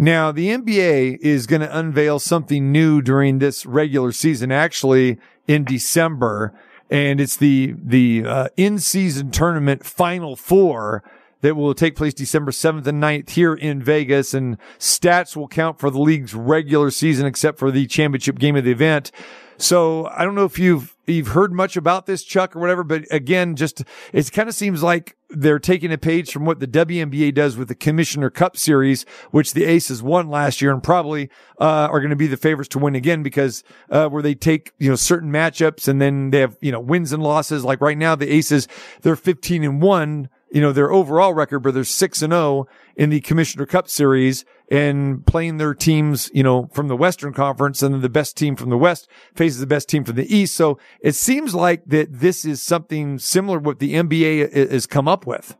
Now, 0.00 0.30
the 0.30 0.48
NBA 0.48 1.18
is 1.20 1.48
going 1.48 1.60
to 1.60 1.76
unveil 1.76 2.20
something 2.20 2.70
new 2.70 3.02
during 3.02 3.40
this 3.40 3.66
regular 3.66 4.12
season, 4.12 4.52
actually 4.52 5.18
in 5.48 5.64
December. 5.64 6.54
And 6.90 7.20
it's 7.20 7.36
the, 7.36 7.74
the, 7.82 8.24
uh, 8.24 8.48
in-season 8.56 9.30
tournament 9.30 9.84
final 9.84 10.36
four 10.36 11.02
that 11.40 11.54
will 11.54 11.74
take 11.74 11.94
place 11.94 12.14
December 12.14 12.50
7th 12.50 12.86
and 12.86 13.02
9th 13.02 13.30
here 13.30 13.54
in 13.54 13.82
Vegas. 13.82 14.34
And 14.34 14.58
stats 14.78 15.36
will 15.36 15.48
count 15.48 15.78
for 15.78 15.90
the 15.90 16.00
league's 16.00 16.34
regular 16.34 16.90
season, 16.90 17.26
except 17.26 17.58
for 17.58 17.70
the 17.70 17.86
championship 17.86 18.38
game 18.38 18.56
of 18.56 18.64
the 18.64 18.72
event. 18.72 19.12
So 19.56 20.06
I 20.06 20.24
don't 20.24 20.34
know 20.34 20.44
if 20.44 20.58
you've, 20.58 20.96
you've 21.14 21.28
heard 21.28 21.52
much 21.52 21.76
about 21.76 22.06
this, 22.06 22.22
Chuck, 22.22 22.54
or 22.54 22.60
whatever, 22.60 22.84
but 22.84 23.04
again, 23.10 23.56
just, 23.56 23.82
it 24.12 24.32
kind 24.32 24.48
of 24.48 24.54
seems 24.54 24.82
like 24.82 25.16
they're 25.30 25.58
taking 25.58 25.92
a 25.92 25.98
page 25.98 26.32
from 26.32 26.44
what 26.44 26.60
the 26.60 26.66
WNBA 26.66 27.34
does 27.34 27.56
with 27.56 27.68
the 27.68 27.74
Commissioner 27.74 28.30
Cup 28.30 28.56
series, 28.56 29.04
which 29.30 29.52
the 29.52 29.64
Aces 29.64 30.02
won 30.02 30.28
last 30.28 30.60
year 30.60 30.72
and 30.72 30.82
probably, 30.82 31.30
uh, 31.60 31.88
are 31.90 32.00
going 32.00 32.10
to 32.10 32.16
be 32.16 32.26
the 32.26 32.36
favorites 32.36 32.68
to 32.70 32.78
win 32.78 32.94
again 32.94 33.22
because, 33.22 33.62
uh, 33.90 34.08
where 34.08 34.22
they 34.22 34.34
take, 34.34 34.72
you 34.78 34.88
know, 34.88 34.96
certain 34.96 35.30
matchups 35.30 35.88
and 35.88 36.00
then 36.00 36.30
they 36.30 36.40
have, 36.40 36.56
you 36.60 36.72
know, 36.72 36.80
wins 36.80 37.12
and 37.12 37.22
losses. 37.22 37.64
Like 37.64 37.80
right 37.80 37.98
now, 37.98 38.14
the 38.14 38.32
Aces, 38.32 38.68
they're 39.02 39.16
15 39.16 39.64
and 39.64 39.82
one, 39.82 40.28
you 40.50 40.60
know, 40.60 40.72
their 40.72 40.90
overall 40.90 41.34
record, 41.34 41.60
but 41.60 41.74
they're 41.74 41.84
six 41.84 42.22
and 42.22 42.32
zero 42.32 42.66
in 42.96 43.10
the 43.10 43.20
Commissioner 43.20 43.66
Cup 43.66 43.88
series 43.88 44.44
and 44.70 45.24
playing 45.26 45.56
their 45.56 45.74
teams, 45.74 46.30
you 46.34 46.42
know, 46.42 46.68
from 46.72 46.88
the 46.88 46.96
Western 46.96 47.32
Conference 47.32 47.82
and 47.82 47.94
then 47.94 48.02
the 48.02 48.08
best 48.08 48.36
team 48.36 48.56
from 48.56 48.70
the 48.70 48.76
West 48.76 49.08
faces 49.34 49.60
the 49.60 49.66
best 49.66 49.88
team 49.88 50.04
from 50.04 50.16
the 50.16 50.34
East. 50.34 50.54
So 50.54 50.78
it 51.00 51.14
seems 51.14 51.54
like 51.54 51.84
that 51.86 52.20
this 52.20 52.44
is 52.44 52.62
something 52.62 53.18
similar 53.18 53.58
what 53.58 53.78
the 53.78 53.94
NBA 53.94 54.70
has 54.70 54.86
come 54.86 55.08
up 55.08 55.26
with. 55.26 55.56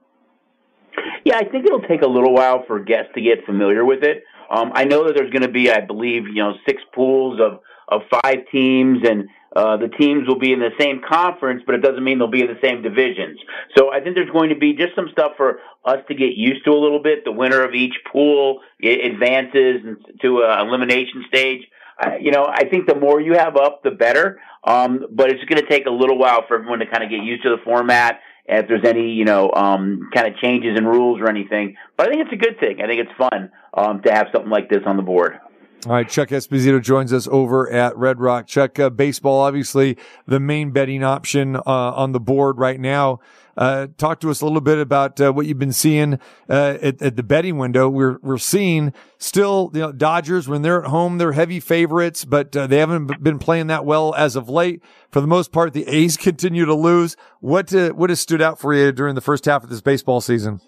Yeah, 1.25 1.37
I 1.37 1.45
think 1.45 1.67
it'll 1.67 1.83
take 1.83 2.03
a 2.03 2.09
little 2.09 2.33
while 2.33 2.65
for 2.67 2.79
guests 2.81 3.11
to 3.15 3.21
get 3.21 3.45
familiar 3.45 3.85
with 3.85 4.03
it. 4.03 4.25
Um, 4.51 4.73
I 4.75 4.85
know 4.85 5.07
that 5.07 5.15
there's 5.17 5.31
going 5.31 5.43
to 5.43 5.53
be, 5.53 5.71
I 5.71 5.81
believe, 5.81 6.27
you 6.27 6.43
know, 6.43 6.55
six 6.67 6.83
pools 6.95 7.41
of 7.41 7.61
of 7.91 8.03
five 8.23 8.41
teams, 8.53 8.99
and 9.09 9.29
uh, 9.55 9.77
the 9.77 9.89
teams 9.89 10.29
will 10.29 10.39
be 10.39 10.53
in 10.53 10.61
the 10.61 10.71
same 10.79 11.01
conference, 11.09 11.63
but 11.65 11.75
it 11.75 11.83
doesn't 11.83 12.05
mean 12.05 12.19
they'll 12.19 12.29
be 12.29 12.43
in 12.43 12.49
the 12.49 12.61
same 12.63 12.83
divisions. 12.83 13.39
So 13.77 13.91
I 13.91 14.01
think 14.01 14.15
there's 14.15 14.31
going 14.31 14.51
to 14.51 14.57
be 14.57 14.75
just 14.75 14.95
some 14.95 15.09
stuff 15.13 15.33
for 15.37 15.61
us 15.85 15.99
to 16.09 16.15
get 16.15 16.37
used 16.37 16.65
to 16.65 16.71
a 16.71 16.81
little 16.81 17.03
bit. 17.03 17.25
The 17.25 17.33
winner 17.33 17.63
of 17.63 17.75
each 17.75 17.95
pool 18.13 18.61
advances 18.83 19.83
to 20.23 20.39
a 20.41 20.63
elimination 20.63 21.25
stage. 21.29 21.63
Uh, 22.01 22.13
you 22.21 22.31
know, 22.31 22.47
I 22.47 22.69
think 22.69 22.87
the 22.87 22.95
more 22.95 23.21
you 23.21 23.35
have 23.35 23.57
up, 23.57 23.83
the 23.83 23.91
better. 23.91 24.41
Um, 24.65 25.07
but 25.11 25.31
it's 25.31 25.43
going 25.45 25.61
to 25.63 25.69
take 25.69 25.87
a 25.87 25.91
little 25.91 26.19
while 26.19 26.45
for 26.47 26.57
everyone 26.57 26.81
to 26.81 26.87
kind 26.87 27.03
of 27.03 27.11
get 27.11 27.23
used 27.23 27.43
to 27.45 27.51
the 27.51 27.63
format 27.65 28.21
and 28.49 28.63
if 28.63 28.69
there's 28.69 28.85
any, 28.85 29.11
you 29.11 29.25
know, 29.25 29.51
um, 29.53 30.09
kind 30.15 30.27
of 30.27 30.37
changes 30.39 30.77
in 30.77 30.87
rules 30.87 31.21
or 31.21 31.29
anything. 31.29 31.77
But 31.97 32.09
I 32.09 32.11
think 32.11 32.27
it's 32.27 32.33
a 32.33 32.37
good 32.37 32.59
thing. 32.59 32.81
I 32.83 32.87
think 32.87 33.01
it's 33.01 33.17
fun 33.19 33.51
um, 33.75 34.03
to 34.03 34.13
have 34.13 34.29
something 34.33 34.51
like 34.51 34.71
this 34.71 34.81
on 34.87 34.97
the 34.97 35.03
board. 35.03 35.39
All 35.87 35.93
right, 35.93 36.09
Chuck 36.09 36.31
Esposito 36.31 36.83
joins 36.83 37.13
us 37.13 37.29
over 37.29 37.71
at 37.71 37.97
Red 37.97 38.19
Rock. 38.19 38.49
Chuck, 38.49 38.81
uh, 38.81 38.91
baseball, 38.91 39.41
obviously 39.41 39.97
the 40.27 40.41
main 40.41 40.73
betting 40.73 41.05
option 41.05 41.55
uh, 41.55 41.63
on 41.67 42.11
the 42.11 42.19
board 42.19 42.59
right 42.59 42.81
now. 42.81 43.21
Uh, 43.57 43.87
talk 43.97 44.19
to 44.21 44.31
us 44.31 44.41
a 44.41 44.45
little 44.45 44.61
bit 44.61 44.79
about 44.79 45.21
uh, 45.21 45.33
what 45.33 45.47
you've 45.47 45.59
been 45.59 45.73
seeing 45.73 46.15
uh, 46.49 46.79
at, 46.83 47.01
at 47.01 47.17
the 47.17 47.23
betting 47.23 47.59
window. 47.59 47.89
We're 47.89 48.19
we're 48.23 48.39
seeing 48.39 48.93
still, 49.19 49.71
you 49.73 49.81
know, 49.81 49.93
Dodgers 49.93 50.49
when 50.49 50.63
they're 50.63 50.83
at 50.83 50.91
home, 50.91 51.19
they're 51.19 51.33
heavy 51.33 51.61
favorites, 51.61 52.25
but 52.25 52.57
uh, 52.57 52.67
they 52.67 52.79
haven't 52.79 53.23
been 53.23 53.39
playing 53.39 53.69
that 53.69 53.85
well 53.85 54.15
as 54.17 54.35
of 54.35 54.49
late. 54.49 54.83
For 55.11 55.21
the 55.21 55.27
most 55.29 55.53
part, 55.53 55.75
the 55.75 55.87
A's 55.89 56.17
continue 56.19 56.65
to 56.65 56.75
lose. 56.75 57.17
What 57.41 57.73
what 57.73 58.11
has 58.11 58.21
stood 58.21 58.43
out 58.43 58.59
for 58.59 58.75
you 58.75 58.91
during 58.91 59.15
the 59.15 59.21
first 59.21 59.45
half 59.45 59.63
of 59.63 59.71
this 59.71 59.81
baseball 59.81 60.21
season? 60.21 60.61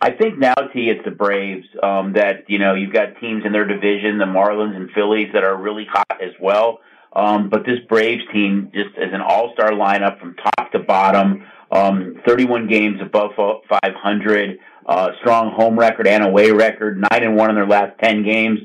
I 0.00 0.12
think 0.12 0.38
now, 0.38 0.54
T, 0.54 0.90
it's 0.90 1.04
the 1.04 1.10
Braves 1.10 1.66
um, 1.82 2.12
that 2.12 2.48
you 2.48 2.58
know 2.58 2.74
you've 2.74 2.92
got 2.92 3.18
teams 3.20 3.44
in 3.44 3.52
their 3.52 3.66
division, 3.66 4.18
the 4.18 4.26
Marlins 4.26 4.76
and 4.76 4.90
Phillies, 4.94 5.28
that 5.32 5.42
are 5.42 5.56
really 5.56 5.86
hot 5.90 6.22
as 6.22 6.32
well. 6.40 6.78
Um, 7.12 7.48
but 7.48 7.64
this 7.64 7.80
Braves 7.88 8.22
team 8.32 8.70
just 8.72 8.90
is 8.96 9.12
an 9.12 9.20
all-star 9.20 9.70
lineup 9.70 10.20
from 10.20 10.36
top 10.36 10.70
to 10.72 10.78
bottom. 10.78 11.44
Um, 11.70 12.20
31 12.26 12.68
games 12.68 13.00
above 13.02 13.32
500, 13.36 14.58
uh, 14.86 15.08
strong 15.20 15.52
home 15.54 15.78
record 15.78 16.06
and 16.06 16.24
away 16.24 16.50
record, 16.50 16.98
nine 17.10 17.22
and 17.22 17.36
one 17.36 17.50
in 17.50 17.56
their 17.56 17.66
last 17.66 17.98
10 18.02 18.24
games. 18.24 18.60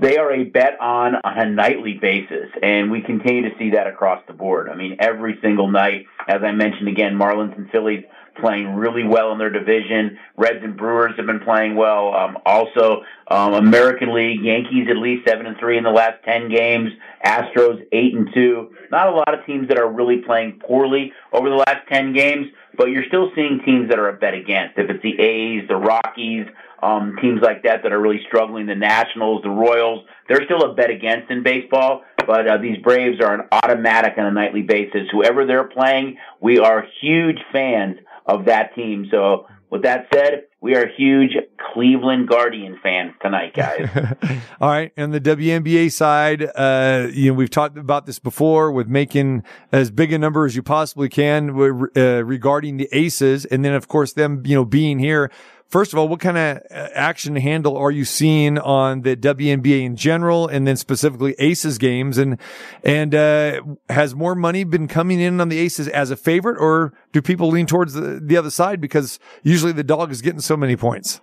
They 0.00 0.16
are 0.16 0.32
a 0.32 0.44
bet 0.44 0.80
on 0.80 1.14
on 1.14 1.38
a 1.38 1.50
nightly 1.50 1.98
basis, 2.00 2.48
and 2.62 2.90
we 2.90 3.02
continue 3.02 3.42
to 3.42 3.56
see 3.58 3.70
that 3.70 3.86
across 3.86 4.22
the 4.26 4.32
board. 4.32 4.68
I 4.68 4.74
mean, 4.74 4.96
every 4.98 5.38
single 5.42 5.70
night, 5.70 6.06
as 6.26 6.42
I 6.42 6.52
mentioned 6.52 6.88
again, 6.88 7.18
Marlins 7.18 7.56
and 7.56 7.70
Phillies 7.70 8.04
playing 8.40 8.74
really 8.74 9.04
well 9.04 9.32
in 9.32 9.38
their 9.38 9.50
division. 9.50 10.18
Reds 10.36 10.60
and 10.62 10.76
Brewers 10.76 11.12
have 11.16 11.26
been 11.26 11.40
playing 11.40 11.76
well. 11.76 12.14
Um, 12.14 12.38
also, 12.44 13.02
um, 13.28 13.54
American 13.54 14.14
League, 14.14 14.42
Yankees 14.42 14.88
at 14.90 14.96
least 14.96 15.28
seven 15.28 15.46
and 15.46 15.56
three 15.58 15.78
in 15.78 15.84
the 15.84 15.90
last 15.90 16.22
ten 16.24 16.48
games. 16.48 16.90
Astros 17.24 17.86
eight 17.92 18.14
and 18.14 18.28
two. 18.34 18.74
Not 18.90 19.08
a 19.08 19.12
lot 19.12 19.34
of 19.34 19.44
teams 19.46 19.68
that 19.68 19.78
are 19.78 19.90
really 19.90 20.18
playing 20.18 20.60
poorly 20.66 21.12
over 21.32 21.48
the 21.48 21.56
last 21.56 21.86
ten 21.88 22.12
games, 22.12 22.46
but 22.76 22.86
you're 22.86 23.06
still 23.08 23.30
seeing 23.34 23.60
teams 23.64 23.88
that 23.90 23.98
are 23.98 24.08
a 24.08 24.14
bet 24.14 24.34
against. 24.34 24.78
If 24.78 24.90
it's 24.90 25.02
the 25.02 25.20
A's, 25.20 25.68
the 25.68 25.76
Rockies, 25.76 26.46
um, 26.82 27.16
teams 27.20 27.40
like 27.42 27.62
that 27.64 27.82
that 27.82 27.92
are 27.92 28.00
really 28.00 28.22
struggling, 28.26 28.66
the 28.66 28.74
Nationals, 28.74 29.42
the 29.42 29.50
Royals, 29.50 30.06
they're 30.28 30.44
still 30.44 30.62
a 30.62 30.74
bet 30.74 30.90
against 30.90 31.30
in 31.30 31.42
baseball. 31.42 32.04
But 32.26 32.48
uh, 32.48 32.58
these 32.58 32.78
Braves 32.78 33.20
are 33.20 33.34
an 33.34 33.48
automatic 33.50 34.14
on 34.16 34.26
a 34.26 34.30
nightly 34.30 34.62
basis. 34.62 35.08
Whoever 35.10 35.46
they're 35.46 35.64
playing, 35.64 36.18
we 36.40 36.58
are 36.58 36.86
huge 37.00 37.38
fans 37.52 37.96
of 38.26 38.46
that 38.46 38.74
team. 38.74 39.06
So 39.10 39.46
with 39.70 39.82
that 39.82 40.08
said, 40.12 40.44
we 40.60 40.74
are 40.74 40.86
huge 40.86 41.30
Cleveland 41.72 42.28
Guardian 42.28 42.78
fans 42.82 43.12
tonight, 43.22 43.54
guys. 43.54 43.88
All 44.60 44.68
right. 44.68 44.92
And 44.96 45.14
the 45.14 45.20
WNBA 45.20 45.92
side, 45.92 46.42
uh, 46.54 47.08
you 47.12 47.30
know, 47.30 47.34
we've 47.34 47.50
talked 47.50 47.78
about 47.78 48.04
this 48.04 48.18
before 48.18 48.72
with 48.72 48.88
making 48.88 49.44
as 49.72 49.90
big 49.90 50.12
a 50.12 50.18
number 50.18 50.44
as 50.44 50.56
you 50.56 50.62
possibly 50.62 51.08
can 51.08 51.50
uh, 51.50 52.24
regarding 52.24 52.76
the 52.76 52.88
aces. 52.92 53.44
And 53.46 53.64
then, 53.64 53.72
of 53.72 53.88
course, 53.88 54.12
them, 54.12 54.42
you 54.44 54.56
know, 54.56 54.64
being 54.64 54.98
here 54.98 55.30
First 55.70 55.92
of 55.92 56.00
all, 56.00 56.08
what 56.08 56.18
kind 56.18 56.36
of 56.36 56.56
uh, 56.68 56.88
action 56.94 57.36
handle 57.36 57.76
are 57.76 57.92
you 57.92 58.04
seeing 58.04 58.58
on 58.58 59.02
the 59.02 59.16
WNBA 59.16 59.84
in 59.84 59.94
general, 59.94 60.48
and 60.48 60.66
then 60.66 60.76
specifically 60.76 61.36
Aces 61.38 61.78
games? 61.78 62.18
And 62.18 62.38
and 62.82 63.14
uh, 63.14 63.62
has 63.88 64.12
more 64.12 64.34
money 64.34 64.64
been 64.64 64.88
coming 64.88 65.20
in 65.20 65.40
on 65.40 65.48
the 65.48 65.60
Aces 65.60 65.86
as 65.86 66.10
a 66.10 66.16
favorite, 66.16 66.58
or 66.58 66.92
do 67.12 67.22
people 67.22 67.48
lean 67.48 67.66
towards 67.66 67.94
the, 67.94 68.20
the 68.20 68.36
other 68.36 68.50
side 68.50 68.80
because 68.80 69.20
usually 69.44 69.70
the 69.70 69.84
dog 69.84 70.10
is 70.10 70.22
getting 70.22 70.40
so 70.40 70.56
many 70.56 70.76
points? 70.76 71.20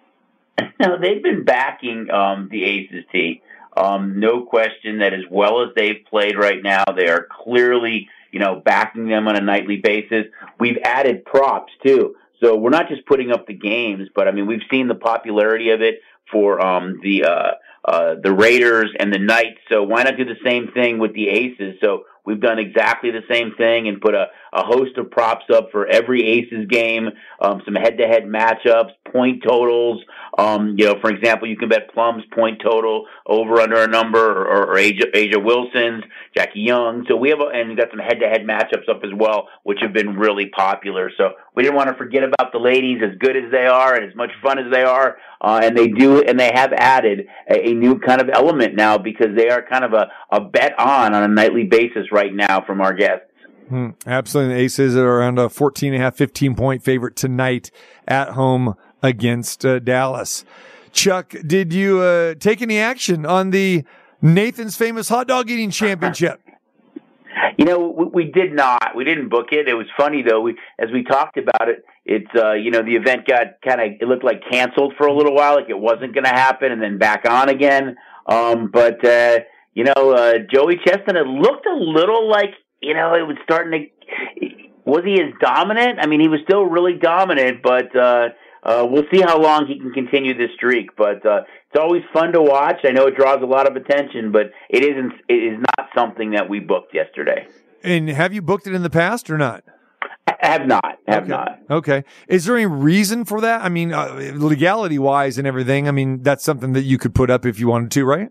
No, 0.79 0.97
they've 0.99 1.23
been 1.23 1.43
backing 1.43 2.09
um, 2.11 2.49
the 2.51 2.63
Aces 2.63 3.03
team. 3.11 3.41
Um, 3.75 4.19
no 4.19 4.43
question 4.43 4.99
that 4.99 5.11
as 5.11 5.23
well 5.29 5.63
as 5.63 5.69
they've 5.75 6.05
played 6.07 6.37
right 6.37 6.61
now, 6.63 6.83
they 6.95 7.07
are 7.07 7.27
clearly 7.43 8.09
you 8.31 8.39
know 8.39 8.61
backing 8.63 9.09
them 9.09 9.27
on 9.27 9.35
a 9.35 9.41
nightly 9.41 9.77
basis. 9.77 10.25
We've 10.59 10.77
added 10.83 11.25
props 11.25 11.73
too. 11.83 12.15
So 12.41 12.55
we're 12.55 12.69
not 12.69 12.87
just 12.89 13.05
putting 13.05 13.31
up 13.31 13.47
the 13.47 13.53
games, 13.53 14.09
but 14.13 14.27
I 14.27 14.31
mean 14.31 14.47
we've 14.47 14.61
seen 14.69 14.87
the 14.87 14.95
popularity 14.95 15.71
of 15.71 15.81
it 15.81 16.01
for 16.31 16.63
um, 16.63 16.99
the 17.01 17.23
uh, 17.23 17.51
uh, 17.85 18.15
the 18.21 18.31
Raiders 18.31 18.91
and 18.99 19.13
the 19.13 19.19
Knights. 19.19 19.59
So 19.71 19.83
why 19.83 20.03
not 20.03 20.17
do 20.17 20.25
the 20.25 20.35
same 20.43 20.71
thing 20.73 20.99
with 20.99 21.13
the 21.13 21.29
Aces? 21.29 21.75
So 21.81 22.03
we've 22.25 22.41
done 22.41 22.59
exactly 22.59 23.11
the 23.11 23.23
same 23.31 23.53
thing 23.57 23.87
and 23.87 24.01
put 24.01 24.13
a, 24.13 24.27
a 24.57 24.63
host 24.63 24.97
of 24.97 25.11
props 25.11 25.45
up 25.53 25.69
for 25.71 25.85
every 25.85 26.21
Aces 26.23 26.67
game, 26.67 27.09
um, 27.39 27.61
some 27.63 27.75
head-to-head 27.75 28.23
matchups, 28.23 28.91
point 29.13 29.43
totals. 29.47 30.01
Um, 30.37 30.75
you 30.77 30.85
know, 30.85 30.95
for 30.99 31.09
example, 31.11 31.47
you 31.47 31.57
can 31.57 31.69
bet 31.69 31.93
Plum's 31.93 32.23
point 32.33 32.61
total 32.63 33.05
over 33.25 33.61
under 33.61 33.83
a 33.83 33.87
number, 33.87 34.19
or, 34.19 34.71
or 34.71 34.75
A'ja, 34.75 35.13
A'ja 35.13 35.43
Wilson's, 35.43 36.03
Jackie 36.35 36.61
Young. 36.61 37.05
So 37.07 37.15
we 37.15 37.29
have, 37.29 37.39
a, 37.39 37.47
and 37.53 37.69
we 37.69 37.75
got 37.75 37.89
some 37.91 37.99
head-to-head 37.99 38.41
matchups 38.41 38.89
up 38.89 39.01
as 39.03 39.11
well, 39.15 39.47
which 39.63 39.79
have 39.81 39.93
been 39.93 40.17
really 40.17 40.47
popular. 40.47 41.11
So 41.17 41.31
we 41.55 41.63
didn't 41.63 41.75
want 41.75 41.89
to 41.89 41.95
forget 41.95 42.23
about 42.23 42.51
the 42.51 42.59
ladies, 42.59 43.01
as 43.03 43.17
good 43.19 43.37
as 43.37 43.51
they 43.51 43.67
are 43.67 43.95
and 43.95 44.09
as 44.09 44.15
much 44.15 44.31
fun 44.41 44.57
as 44.57 44.71
they 44.71 44.83
are, 44.83 45.17
uh, 45.39 45.61
and 45.63 45.77
they 45.77 45.87
do, 45.87 46.23
and 46.23 46.39
they 46.39 46.51
have 46.53 46.73
added 46.73 47.27
a, 47.49 47.69
a 47.69 47.73
new 47.73 47.99
kind 47.99 48.21
of 48.21 48.29
element 48.33 48.75
now 48.75 48.97
because 48.97 49.35
they 49.35 49.49
are 49.49 49.61
kind 49.61 49.85
of 49.85 49.93
a, 49.93 50.07
a 50.31 50.41
bet 50.41 50.73
on 50.79 51.13
on 51.13 51.23
a 51.23 51.27
nightly 51.27 51.63
basis 51.63 52.11
right 52.11 52.33
now 52.33 52.65
from 52.65 52.81
our 52.81 52.93
guests. 52.93 53.25
Hmm, 53.69 53.89
absolutely. 54.05 54.55
The 54.55 54.59
Aces 54.61 54.95
are 54.95 55.07
around 55.07 55.39
a 55.39 55.49
14 55.49 55.93
and 55.93 56.01
a 56.01 56.05
half, 56.05 56.15
15 56.15 56.55
point 56.55 56.83
favorite 56.83 57.15
tonight 57.15 57.71
at 58.07 58.29
home 58.29 58.75
against 59.03 59.65
uh, 59.65 59.79
Dallas. 59.79 60.45
Chuck, 60.93 61.33
did 61.45 61.73
you 61.73 61.99
uh, 61.99 62.35
take 62.35 62.61
any 62.61 62.79
action 62.79 63.25
on 63.25 63.51
the 63.51 63.83
Nathan's 64.21 64.75
Famous 64.75 65.09
Hot 65.09 65.27
Dog 65.27 65.49
Eating 65.49 65.71
Championship? 65.71 66.41
You 67.59 67.65
know, 67.65 67.87
we, 67.87 68.05
we, 68.05 68.31
did 68.31 68.53
not. 68.53 68.95
We 68.95 69.03
didn't 69.03 69.29
book 69.29 69.47
it. 69.51 69.67
It 69.67 69.73
was 69.73 69.87
funny 69.97 70.23
though. 70.27 70.41
We, 70.41 70.57
as 70.77 70.89
we 70.93 71.03
talked 71.03 71.37
about 71.37 71.69
it, 71.69 71.83
it's 72.05 72.29
uh, 72.35 72.53
you 72.53 72.69
know 72.69 72.83
the 72.83 72.95
event 72.95 73.27
got 73.27 73.61
kind 73.67 73.81
of 73.81 73.87
it 73.99 74.07
looked 74.07 74.23
like 74.23 74.41
canceled 74.49 74.93
for 74.95 75.07
a 75.07 75.13
little 75.13 75.33
while, 75.33 75.55
like 75.55 75.69
it 75.69 75.77
wasn't 75.77 76.13
going 76.13 76.23
to 76.23 76.29
happen, 76.29 76.71
and 76.71 76.81
then 76.81 76.99
back 76.99 77.25
on 77.27 77.49
again. 77.49 77.95
Um, 78.27 78.69
but 78.71 79.03
uh, 79.03 79.39
you 79.73 79.83
know, 79.83 80.11
uh, 80.11 80.33
Joey 80.51 80.79
Chestnut 80.85 81.27
looked 81.27 81.65
a 81.65 81.75
little 81.75 82.29
like 82.29 82.53
you 82.81 82.93
know 82.93 83.13
it 83.15 83.27
was 83.27 83.37
starting 83.43 83.71
to. 83.71 84.47
Was 84.85 85.03
he 85.03 85.15
as 85.21 85.33
dominant? 85.41 85.99
I 85.99 86.07
mean, 86.07 86.21
he 86.21 86.29
was 86.29 86.39
still 86.43 86.63
really 86.63 86.93
dominant, 86.93 87.61
but 87.61 87.93
uh, 87.93 88.29
uh, 88.63 88.87
we'll 88.89 89.03
see 89.11 89.19
how 89.19 89.37
long 89.37 89.67
he 89.67 89.77
can 89.79 89.91
continue 89.91 90.37
this 90.37 90.51
streak. 90.55 90.95
But 90.95 91.25
uh, 91.25 91.41
it's 91.69 91.79
always 91.79 92.03
fun 92.13 92.31
to 92.31 92.41
watch. 92.41 92.77
I 92.85 92.91
know 92.91 93.07
it 93.07 93.15
draws 93.17 93.41
a 93.41 93.45
lot 93.45 93.69
of 93.69 93.75
attention, 93.75 94.31
but 94.31 94.51
it 94.69 94.83
isn't. 94.83 95.13
It 95.27 95.33
is 95.33 95.59
not 95.77 95.89
something 95.95 96.31
that 96.31 96.49
we 96.49 96.61
booked 96.61 96.93
yesterday. 96.93 97.47
And 97.83 98.09
have 98.09 98.33
you 98.33 98.41
booked 98.41 98.67
it 98.67 98.73
in 98.73 98.83
the 98.83 98.89
past 98.89 99.29
or 99.29 99.37
not? 99.37 99.63
I 100.27 100.35
have 100.41 100.67
not. 100.67 100.99
Have 101.07 101.23
okay. 101.23 101.29
not. 101.29 101.59
Okay. 101.69 102.03
Is 102.27 102.45
there 102.45 102.55
any 102.55 102.65
reason 102.65 103.25
for 103.25 103.41
that? 103.41 103.61
I 103.61 103.69
mean, 103.69 103.93
uh, 103.93 104.31
legality 104.35 104.99
wise 104.99 105.37
and 105.37 105.47
everything. 105.47 105.87
I 105.87 105.91
mean, 105.91 106.21
that's 106.21 106.43
something 106.43 106.73
that 106.73 106.83
you 106.83 106.97
could 106.97 107.15
put 107.15 107.29
up 107.29 107.45
if 107.45 107.59
you 107.59 107.67
wanted 107.67 107.91
to, 107.91 108.05
right? 108.05 108.29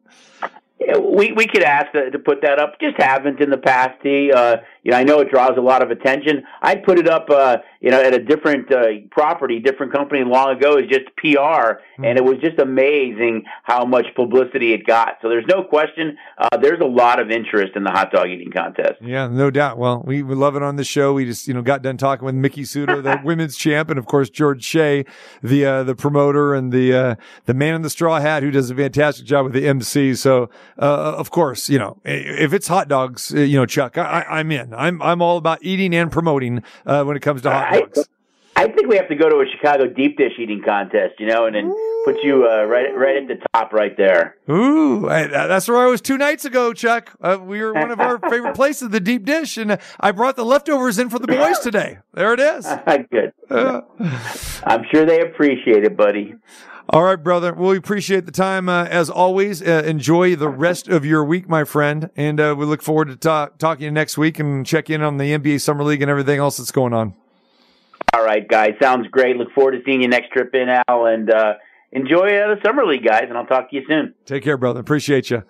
We 0.94 1.32
we 1.32 1.46
could 1.46 1.62
ask 1.62 1.92
to, 1.92 2.10
to, 2.10 2.18
put 2.18 2.42
that 2.42 2.58
up. 2.58 2.78
Just 2.80 2.96
haven't 2.98 3.40
in 3.40 3.50
the 3.50 3.58
past. 3.58 4.00
T. 4.02 4.30
Uh, 4.32 4.56
you 4.82 4.92
know, 4.92 4.98
I 4.98 5.02
know 5.02 5.20
it 5.20 5.30
draws 5.30 5.56
a 5.56 5.60
lot 5.60 5.82
of 5.82 5.90
attention. 5.90 6.44
I'd 6.62 6.84
put 6.84 6.98
it 6.98 7.08
up, 7.08 7.28
uh, 7.28 7.58
you 7.80 7.90
know, 7.90 8.00
at 8.00 8.14
a 8.14 8.22
different 8.22 8.70
uh, 8.72 8.84
property, 9.10 9.58
different 9.58 9.92
company 9.92 10.22
long 10.24 10.56
ago 10.56 10.78
as 10.78 10.88
just 10.88 11.06
PR, 11.16 11.26
mm-hmm. 11.32 12.04
and 12.04 12.16
it 12.16 12.24
was 12.24 12.38
just 12.40 12.60
amazing 12.60 13.44
how 13.64 13.84
much 13.84 14.06
publicity 14.14 14.72
it 14.72 14.86
got. 14.86 15.18
So 15.22 15.28
there's 15.28 15.46
no 15.48 15.64
question. 15.64 16.16
Uh, 16.38 16.56
there's 16.58 16.80
a 16.80 16.86
lot 16.86 17.20
of 17.20 17.30
interest 17.30 17.72
in 17.74 17.82
the 17.82 17.90
hot 17.90 18.12
dog 18.12 18.28
eating 18.28 18.52
contest. 18.52 18.94
Yeah, 19.00 19.26
no 19.26 19.50
doubt. 19.50 19.78
Well, 19.78 20.04
we, 20.06 20.22
we 20.22 20.36
love 20.36 20.54
it 20.54 20.62
on 20.62 20.76
the 20.76 20.84
show. 20.84 21.12
We 21.14 21.24
just 21.24 21.48
you 21.48 21.54
know 21.54 21.62
got 21.62 21.82
done 21.82 21.96
talking 21.96 22.24
with 22.24 22.36
Miki 22.36 22.62
Sudo, 22.62 23.02
the 23.02 23.20
women's 23.24 23.56
champ, 23.56 23.90
and 23.90 23.98
of 23.98 24.06
course 24.06 24.30
George 24.30 24.62
Shea, 24.62 25.04
the 25.42 25.64
uh, 25.64 25.82
the 25.82 25.96
promoter 25.96 26.54
and 26.54 26.72
the 26.72 26.94
uh, 26.94 27.14
the 27.46 27.54
man 27.54 27.74
in 27.74 27.82
the 27.82 27.90
straw 27.90 28.20
hat 28.20 28.44
who 28.44 28.52
does 28.52 28.70
a 28.70 28.74
fantastic 28.74 29.26
job 29.26 29.44
with 29.44 29.52
the 29.52 29.66
MC. 29.66 30.14
So 30.14 30.48
uh, 30.78 31.14
of 31.16 31.30
course, 31.30 31.68
you 31.68 31.78
know 31.78 31.98
if 32.04 32.52
it's 32.52 32.68
hot 32.68 32.88
dogs, 32.88 33.30
you 33.30 33.56
know 33.58 33.66
Chuck, 33.66 33.96
I, 33.98 34.24
I'm 34.28 34.50
in. 34.50 34.74
I'm 34.74 35.00
I'm 35.02 35.22
all 35.22 35.38
about 35.38 35.58
eating 35.62 35.94
and 35.94 36.10
promoting 36.10 36.62
uh, 36.84 37.04
when 37.04 37.16
it 37.16 37.20
comes 37.20 37.42
to 37.42 37.50
hot 37.50 37.72
dogs. 37.72 38.08
I, 38.56 38.64
I, 38.64 38.68
think 38.68 38.88
we 38.88 38.96
have 38.96 39.08
to 39.08 39.14
go 39.14 39.28
to 39.28 39.36
a 39.36 39.46
Chicago 39.50 39.86
deep 39.86 40.16
dish 40.16 40.32
eating 40.38 40.62
contest, 40.62 41.14
you 41.18 41.26
know, 41.26 41.46
and 41.46 41.54
then 41.54 41.74
put 42.04 42.22
you 42.22 42.48
uh, 42.48 42.64
right 42.64 42.96
right 42.96 43.16
at 43.16 43.28
the 43.28 43.38
top 43.52 43.72
right 43.72 43.96
there. 43.96 44.36
Ooh, 44.48 45.08
I, 45.08 45.26
that's 45.26 45.68
where 45.68 45.78
I 45.78 45.86
was 45.86 46.00
two 46.00 46.16
nights 46.16 46.44
ago, 46.44 46.72
Chuck. 46.72 47.14
Uh, 47.20 47.38
we 47.40 47.60
were 47.60 47.72
one 47.72 47.90
of 47.90 48.00
our 48.00 48.18
favorite 48.30 48.54
places, 48.54 48.90
the 48.90 49.00
deep 49.00 49.24
dish, 49.24 49.56
and 49.56 49.78
I 49.98 50.12
brought 50.12 50.36
the 50.36 50.44
leftovers 50.44 50.98
in 50.98 51.10
for 51.10 51.18
the 51.18 51.26
boys 51.26 51.58
today. 51.58 51.98
There 52.14 52.32
it 52.32 52.40
is. 52.40 52.66
Good. 53.10 53.32
I'm 54.64 54.84
sure 54.90 55.04
they 55.04 55.20
appreciate 55.20 55.84
it, 55.84 55.96
buddy. 55.96 56.34
All 56.90 57.02
right, 57.02 57.16
brother. 57.16 57.52
Well, 57.52 57.70
we 57.70 57.76
appreciate 57.78 58.26
the 58.26 58.32
time 58.32 58.68
uh, 58.68 58.84
as 58.84 59.10
always. 59.10 59.60
Uh, 59.60 59.82
enjoy 59.84 60.36
the 60.36 60.48
rest 60.48 60.86
of 60.88 61.04
your 61.04 61.24
week, 61.24 61.48
my 61.48 61.64
friend, 61.64 62.10
and 62.16 62.38
uh, 62.38 62.54
we 62.56 62.64
look 62.64 62.80
forward 62.80 63.08
to 63.08 63.16
talk- 63.16 63.58
talking 63.58 63.92
next 63.92 64.16
week 64.16 64.38
and 64.38 64.64
check 64.64 64.88
in 64.88 65.02
on 65.02 65.16
the 65.16 65.36
NBA 65.36 65.60
Summer 65.60 65.82
League 65.82 66.00
and 66.00 66.10
everything 66.10 66.38
else 66.38 66.58
that's 66.58 66.70
going 66.70 66.92
on. 66.92 67.14
All 68.14 68.24
right, 68.24 68.46
guys. 68.46 68.74
Sounds 68.80 69.08
great. 69.08 69.36
Look 69.36 69.50
forward 69.52 69.72
to 69.72 69.82
seeing 69.84 70.00
you 70.00 70.06
next 70.08 70.30
trip 70.30 70.54
in, 70.54 70.68
Al, 70.88 71.06
and 71.06 71.28
uh, 71.28 71.54
enjoy 71.90 72.36
uh, 72.36 72.54
the 72.54 72.60
Summer 72.64 72.86
League, 72.86 73.04
guys. 73.04 73.24
And 73.28 73.36
I'll 73.36 73.46
talk 73.46 73.68
to 73.70 73.76
you 73.76 73.82
soon. 73.88 74.14
Take 74.24 74.44
care, 74.44 74.56
brother. 74.56 74.78
Appreciate 74.78 75.28
you. 75.28 75.42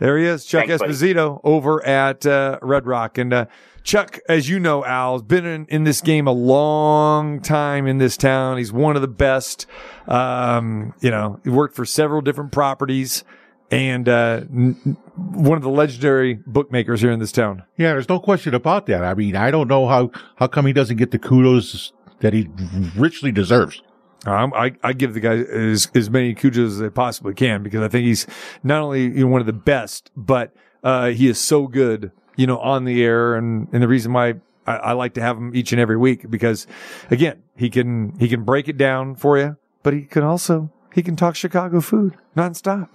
There 0.00 0.18
he 0.18 0.26
is, 0.26 0.44
Chuck 0.44 0.66
Thanks, 0.66 0.82
Esposito 0.82 1.40
buddy. 1.40 1.54
over 1.54 1.86
at 1.86 2.26
uh, 2.26 2.58
Red 2.62 2.86
Rock, 2.86 3.16
and 3.16 3.46
Chuck, 3.82 4.18
as 4.28 4.48
you 4.48 4.60
know, 4.60 4.84
Al, 4.84 5.14
has 5.14 5.22
been 5.22 5.46
in, 5.46 5.66
in, 5.66 5.84
this 5.84 6.00
game 6.00 6.26
a 6.26 6.32
long 6.32 7.40
time 7.40 7.86
in 7.86 7.98
this 7.98 8.16
town. 8.16 8.58
He's 8.58 8.72
one 8.72 8.96
of 8.96 9.02
the 9.02 9.08
best. 9.08 9.66
Um, 10.06 10.94
you 11.00 11.10
know, 11.10 11.40
he 11.44 11.50
worked 11.50 11.74
for 11.74 11.84
several 11.84 12.20
different 12.20 12.52
properties 12.52 13.24
and 13.70 14.08
uh, 14.08 14.42
n- 14.50 14.96
one 15.16 15.56
of 15.56 15.62
the 15.62 15.70
legendary 15.70 16.34
bookmakers 16.46 17.00
here 17.00 17.10
in 17.10 17.20
this 17.20 17.32
town. 17.32 17.62
Yeah, 17.76 17.92
there's 17.92 18.08
no 18.08 18.18
question 18.18 18.54
about 18.54 18.86
that. 18.86 19.04
I 19.04 19.14
mean, 19.14 19.36
I 19.36 19.50
don't 19.50 19.68
know 19.68 19.86
how, 19.86 20.10
how 20.36 20.46
come 20.46 20.66
he 20.66 20.72
doesn't 20.72 20.96
get 20.96 21.10
the 21.10 21.18
kudos 21.18 21.92
that 22.20 22.32
he 22.32 22.48
richly 22.96 23.32
deserves. 23.32 23.82
Um, 24.26 24.52
I, 24.54 24.72
I 24.82 24.92
give 24.92 25.14
the 25.14 25.20
guy 25.20 25.36
as, 25.36 25.88
as 25.94 26.10
many 26.10 26.34
kudos 26.34 26.74
as 26.74 26.82
I 26.82 26.88
possibly 26.90 27.32
can 27.32 27.62
because 27.62 27.82
I 27.82 27.88
think 27.88 28.04
he's 28.04 28.26
not 28.62 28.82
only 28.82 29.04
you 29.04 29.24
know, 29.24 29.28
one 29.28 29.40
of 29.40 29.46
the 29.46 29.52
best, 29.54 30.10
but 30.14 30.52
uh, 30.82 31.08
he 31.08 31.28
is 31.28 31.40
so 31.40 31.66
good 31.66 32.12
you 32.36 32.46
know, 32.46 32.58
on 32.58 32.84
the 32.84 33.02
air, 33.02 33.34
and 33.34 33.68
and 33.72 33.82
the 33.82 33.88
reason 33.88 34.12
why 34.12 34.34
I, 34.66 34.76
I 34.76 34.92
like 34.92 35.14
to 35.14 35.20
have 35.20 35.36
him 35.36 35.54
each 35.54 35.72
and 35.72 35.80
every 35.80 35.96
week 35.96 36.30
because, 36.30 36.66
again, 37.10 37.42
he 37.56 37.70
can 37.70 38.14
he 38.18 38.28
can 38.28 38.44
break 38.44 38.68
it 38.68 38.76
down 38.76 39.14
for 39.16 39.38
you, 39.38 39.56
but 39.82 39.94
he 39.94 40.02
can 40.02 40.22
also 40.22 40.70
he 40.94 41.02
can 41.02 41.16
talk 41.16 41.36
Chicago 41.36 41.80
food 41.80 42.16
nonstop. 42.36 42.90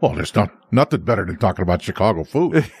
Well, 0.00 0.14
there's 0.14 0.34
not 0.34 0.50
nothing 0.72 1.02
better 1.02 1.26
than 1.26 1.36
talking 1.36 1.62
about 1.62 1.82
Chicago 1.82 2.24
food. 2.24 2.64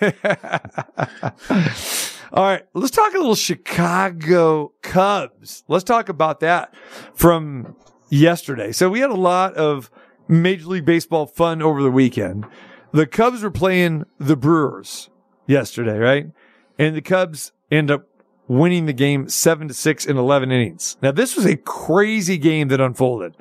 All 2.32 2.44
right, 2.44 2.64
let's 2.74 2.92
talk 2.92 3.12
a 3.12 3.18
little 3.18 3.34
Chicago 3.34 4.72
Cubs. 4.82 5.64
Let's 5.68 5.84
talk 5.84 6.08
about 6.08 6.40
that 6.40 6.74
from 7.14 7.76
yesterday. 8.08 8.72
So 8.72 8.88
we 8.88 9.00
had 9.00 9.10
a 9.10 9.14
lot 9.14 9.54
of 9.54 9.90
Major 10.28 10.66
League 10.66 10.84
Baseball 10.84 11.26
fun 11.26 11.60
over 11.60 11.82
the 11.82 11.90
weekend. 11.90 12.46
The 12.92 13.06
Cubs 13.06 13.42
were 13.42 13.50
playing 13.50 14.04
the 14.18 14.36
Brewers 14.36 15.09
yesterday, 15.50 15.98
right? 15.98 16.30
And 16.78 16.96
the 16.96 17.02
Cubs 17.02 17.52
end 17.70 17.90
up 17.90 18.06
winning 18.48 18.86
the 18.86 18.92
game 18.92 19.28
seven 19.28 19.68
to 19.68 19.74
six 19.74 20.06
in 20.06 20.16
11 20.16 20.50
innings. 20.50 20.96
Now, 21.02 21.12
this 21.12 21.36
was 21.36 21.46
a 21.46 21.56
crazy 21.56 22.38
game 22.38 22.68
that 22.68 22.80
unfolded. 22.80 23.36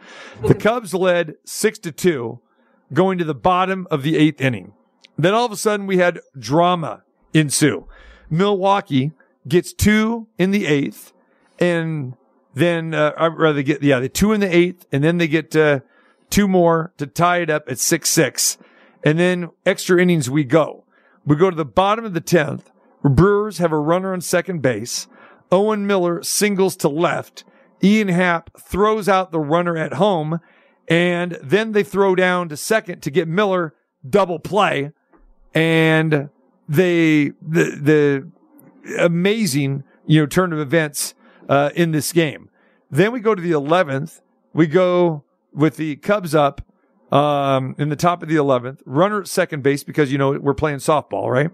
The 0.45 0.53
Cubs 0.55 0.93
led 0.93 1.35
six 1.45 1.79
to 1.79 1.91
two 1.91 2.39
going 2.91 3.17
to 3.19 3.23
the 3.23 3.35
bottom 3.35 3.87
of 3.89 4.03
the 4.03 4.17
eighth 4.17 4.41
inning. 4.41 4.73
Then 5.17 5.33
all 5.33 5.45
of 5.45 5.51
a 5.51 5.57
sudden 5.57 5.87
we 5.87 5.97
had 5.97 6.19
drama 6.37 7.03
ensue. 7.33 7.87
Milwaukee 8.29 9.11
gets 9.47 9.73
two 9.73 10.27
in 10.37 10.51
the 10.51 10.65
eighth 10.65 11.13
and 11.59 12.15
then, 12.53 12.93
uh, 12.93 13.13
I'd 13.17 13.37
rather 13.37 13.61
get, 13.61 13.83
yeah, 13.83 13.99
the 13.99 14.09
two 14.09 14.33
in 14.33 14.41
the 14.41 14.53
eighth 14.53 14.85
and 14.91 15.03
then 15.03 15.17
they 15.17 15.27
get, 15.27 15.55
uh, 15.55 15.79
two 16.29 16.47
more 16.47 16.93
to 16.97 17.07
tie 17.07 17.37
it 17.37 17.49
up 17.49 17.69
at 17.69 17.79
six, 17.79 18.09
six. 18.09 18.57
And 19.03 19.17
then 19.17 19.49
extra 19.65 20.01
innings 20.01 20.29
we 20.29 20.43
go. 20.43 20.83
We 21.25 21.35
go 21.35 21.49
to 21.49 21.55
the 21.55 21.65
bottom 21.65 22.05
of 22.05 22.13
the 22.13 22.21
10th. 22.21 22.65
Brewers 23.03 23.59
have 23.59 23.71
a 23.71 23.79
runner 23.79 24.13
on 24.13 24.21
second 24.21 24.61
base. 24.61 25.07
Owen 25.51 25.87
Miller 25.87 26.21
singles 26.23 26.75
to 26.77 26.89
left. 26.89 27.43
Ian 27.83 28.09
Happ 28.09 28.49
throws 28.59 29.07
out 29.07 29.31
the 29.31 29.39
runner 29.39 29.77
at 29.77 29.93
home. 29.93 30.39
And 30.87 31.37
then 31.43 31.71
they 31.71 31.83
throw 31.83 32.15
down 32.15 32.49
to 32.49 32.57
second 32.57 33.01
to 33.01 33.11
get 33.11 33.27
Miller 33.27 33.75
double 34.07 34.39
play. 34.39 34.91
And 35.53 36.29
they, 36.67 37.31
the, 37.41 37.79
the 37.81 38.31
amazing, 38.99 39.83
you 40.05 40.21
know, 40.21 40.25
turn 40.25 40.51
of 40.51 40.59
events, 40.59 41.13
uh, 41.47 41.71
in 41.75 41.91
this 41.91 42.11
game. 42.13 42.49
Then 42.91 43.11
we 43.11 43.19
go 43.19 43.35
to 43.35 43.41
the 43.41 43.51
11th. 43.51 44.21
We 44.53 44.67
go 44.67 45.23
with 45.53 45.77
the 45.77 45.95
Cubs 45.97 46.33
up 46.33 46.61
um, 47.11 47.75
in 47.77 47.89
the 47.89 47.95
top 47.95 48.21
of 48.21 48.29
the 48.29 48.35
11th, 48.35 48.81
runner 48.85 49.21
at 49.21 49.27
second 49.27 49.63
base 49.63 49.83
because, 49.83 50.11
you 50.11 50.17
know, 50.17 50.31
we're 50.31 50.53
playing 50.53 50.77
softball, 50.77 51.29
right? 51.29 51.51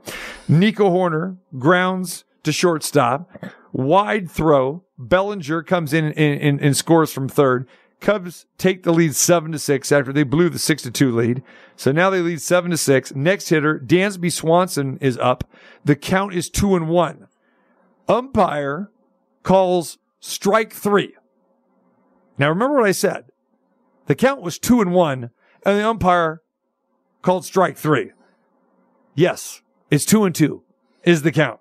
Nico 0.48 0.90
Hoerner 0.90 1.38
grounds 1.58 2.26
to 2.44 2.52
shortstop, 2.52 3.30
wide 3.72 4.30
throw. 4.30 4.84
Bellinger 4.98 5.64
comes 5.64 5.94
in 5.94 6.06
and, 6.06 6.42
and, 6.42 6.62
and 6.62 6.78
scores 6.78 7.12
from 7.12 7.28
third. 7.28 7.68
Cubs 8.02 8.46
take 8.58 8.84
the 8.84 8.94
lead 8.94 9.16
seven 9.16 9.52
to 9.52 9.60
six 9.60 9.92
after 9.92 10.14
they 10.14 10.24
blew 10.24 10.50
the 10.50 10.60
six 10.60 10.84
to 10.84 10.92
two 10.92 11.16
lead. 11.16 11.42
So 11.76 11.92
now 11.92 12.10
they 12.10 12.22
lead 12.22 12.42
seven 12.42 12.72
to 12.72 12.78
six. 12.78 13.16
Next 13.16 13.50
hitter, 13.50 13.80
Dansby 13.80 14.32
Swanson 14.32 14.98
is 15.02 15.18
up. 15.18 15.44
The 15.84 15.96
count 15.96 16.34
is 16.34 16.50
two 16.50 16.76
and 16.76 16.88
one. 16.88 17.28
Umpire 18.08 18.92
calls 19.44 19.98
strike 20.20 20.74
three. 20.74 21.16
Now 22.38 22.50
remember 22.50 22.76
what 22.76 22.88
I 22.88 22.92
said. 22.92 23.26
The 24.08 24.16
count 24.16 24.42
was 24.42 24.60
two 24.60 24.82
and 24.82 24.94
one, 24.94 25.32
and 25.66 25.80
the 25.80 25.88
umpire 25.88 26.42
called 27.22 27.46
strike 27.46 27.78
three. 27.78 28.12
Yes, 29.16 29.62
it's 29.90 30.06
two 30.06 30.24
and 30.24 30.36
two 30.36 30.64
is 31.04 31.22
the 31.22 31.32
count. 31.32 31.60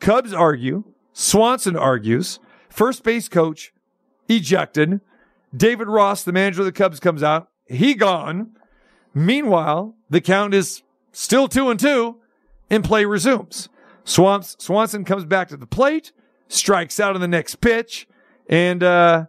Cubs 0.00 0.32
argue. 0.32 0.84
Swanson 1.12 1.76
argues. 1.76 2.40
First 2.68 3.04
base 3.04 3.28
coach 3.28 3.72
ejected. 4.28 5.00
David 5.54 5.88
Ross, 5.88 6.22
the 6.22 6.32
manager 6.32 6.62
of 6.62 6.66
the 6.66 6.72
Cubs, 6.72 7.00
comes 7.00 7.22
out. 7.22 7.48
He 7.66 7.94
gone. 7.94 8.56
Meanwhile, 9.14 9.94
the 10.08 10.20
count 10.20 10.54
is 10.54 10.82
still 11.12 11.48
two 11.48 11.68
and 11.68 11.78
two, 11.78 12.16
and 12.70 12.82
play 12.82 13.04
resumes. 13.04 13.68
Swamps, 14.04 14.56
Swanson 14.58 15.04
comes 15.04 15.26
back 15.26 15.48
to 15.48 15.56
the 15.56 15.66
plate, 15.66 16.12
strikes 16.48 16.98
out 16.98 17.14
on 17.14 17.20
the 17.20 17.28
next 17.28 17.56
pitch, 17.56 18.08
and 18.48 18.82
uh, 18.82 19.26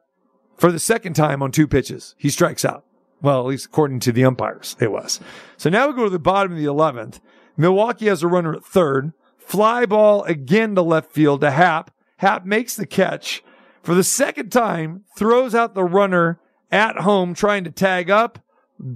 for 0.55 0.71
the 0.71 0.79
second 0.79 1.13
time 1.13 1.43
on 1.43 1.51
two 1.51 1.67
pitches, 1.67 2.15
he 2.17 2.29
strikes 2.29 2.63
out. 2.63 2.85
Well, 3.23 3.39
at 3.39 3.47
least 3.47 3.65
according 3.65 4.01
to 4.01 4.11
the 4.11 4.25
umpires, 4.25 4.75
it 4.79 4.91
was. 4.91 5.19
So 5.57 5.69
now 5.71 5.87
we 5.87 5.93
go 5.93 6.03
to 6.03 6.09
the 6.09 6.19
bottom 6.19 6.51
of 6.51 6.57
the 6.59 6.65
11th. 6.65 7.19
Milwaukee 7.57 8.07
has 8.07 8.21
a 8.21 8.27
runner 8.27 8.53
at 8.53 8.65
third. 8.65 9.13
Fly 9.39 9.87
ball 9.87 10.23
again 10.23 10.75
to 10.75 10.83
left 10.83 11.11
field 11.11 11.41
to 11.41 11.49
Happ. 11.49 11.89
Happ 12.17 12.45
makes 12.45 12.75
the 12.75 12.85
catch 12.85 13.43
for 13.83 13.93
the 13.93 14.03
second 14.03 14.51
time, 14.51 15.03
throws 15.15 15.53
out 15.53 15.75
the 15.75 15.83
runner 15.83 16.39
at 16.71 16.99
home 16.99 17.33
trying 17.33 17.65
to 17.65 17.71
tag 17.71 18.09
up. 18.09 18.39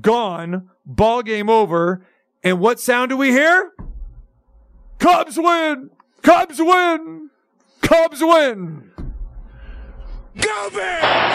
Gone. 0.02 0.70
Ball 0.86 1.22
game 1.22 1.50
over. 1.50 2.06
And 2.44 2.62
what 2.62 2.80
sound 2.80 3.10
do 3.10 3.18
we 3.18 3.32
hear? 3.32 3.74
Cubs 5.00 5.38
win! 5.38 5.92
Cubs 6.22 6.60
win! 6.60 7.30
Cubs 7.82 8.22
win! 8.22 8.92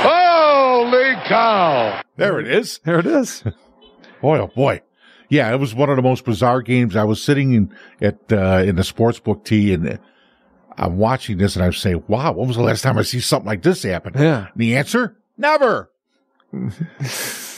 Holy 0.03 1.15
cow! 1.27 2.03
There 2.17 2.41
it 2.41 2.49
is. 2.49 2.81
There 2.85 2.99
it 2.99 3.07
is. 3.07 3.45
Boy, 4.21 4.39
oh 4.39 4.47
boy. 4.49 4.83
Yeah, 5.29 5.53
it 5.53 5.57
was 5.57 5.75
one 5.75 5.89
of 5.89 5.97
the 5.97 6.03
most 6.03 6.25
bizarre 6.25 6.63
games. 6.63 6.95
I 6.95 7.05
was 7.05 7.23
sitting 7.23 7.55
in 7.55 7.75
at 8.01 8.19
uh, 8.31 8.63
in 8.65 8.77
the 8.77 8.85
sports 8.85 9.19
book 9.19 9.45
tee 9.45 9.73
and 9.73 9.99
I'm 10.77 10.99
watching 10.99 11.39
this 11.39 11.57
and 11.57 11.65
I 11.65 11.71
say, 11.71 11.95
"Wow, 11.95 12.33
when 12.33 12.49
was 12.49 12.57
the 12.57 12.63
last 12.63 12.83
time 12.83 12.99
I 12.99 13.03
see 13.03 13.21
something 13.21 13.47
like 13.47 13.63
this 13.63 13.83
happen?" 13.83 14.13
Yeah. 14.15 14.49
And 14.53 14.57
the 14.57 14.77
answer: 14.77 15.17
never. 15.37 15.91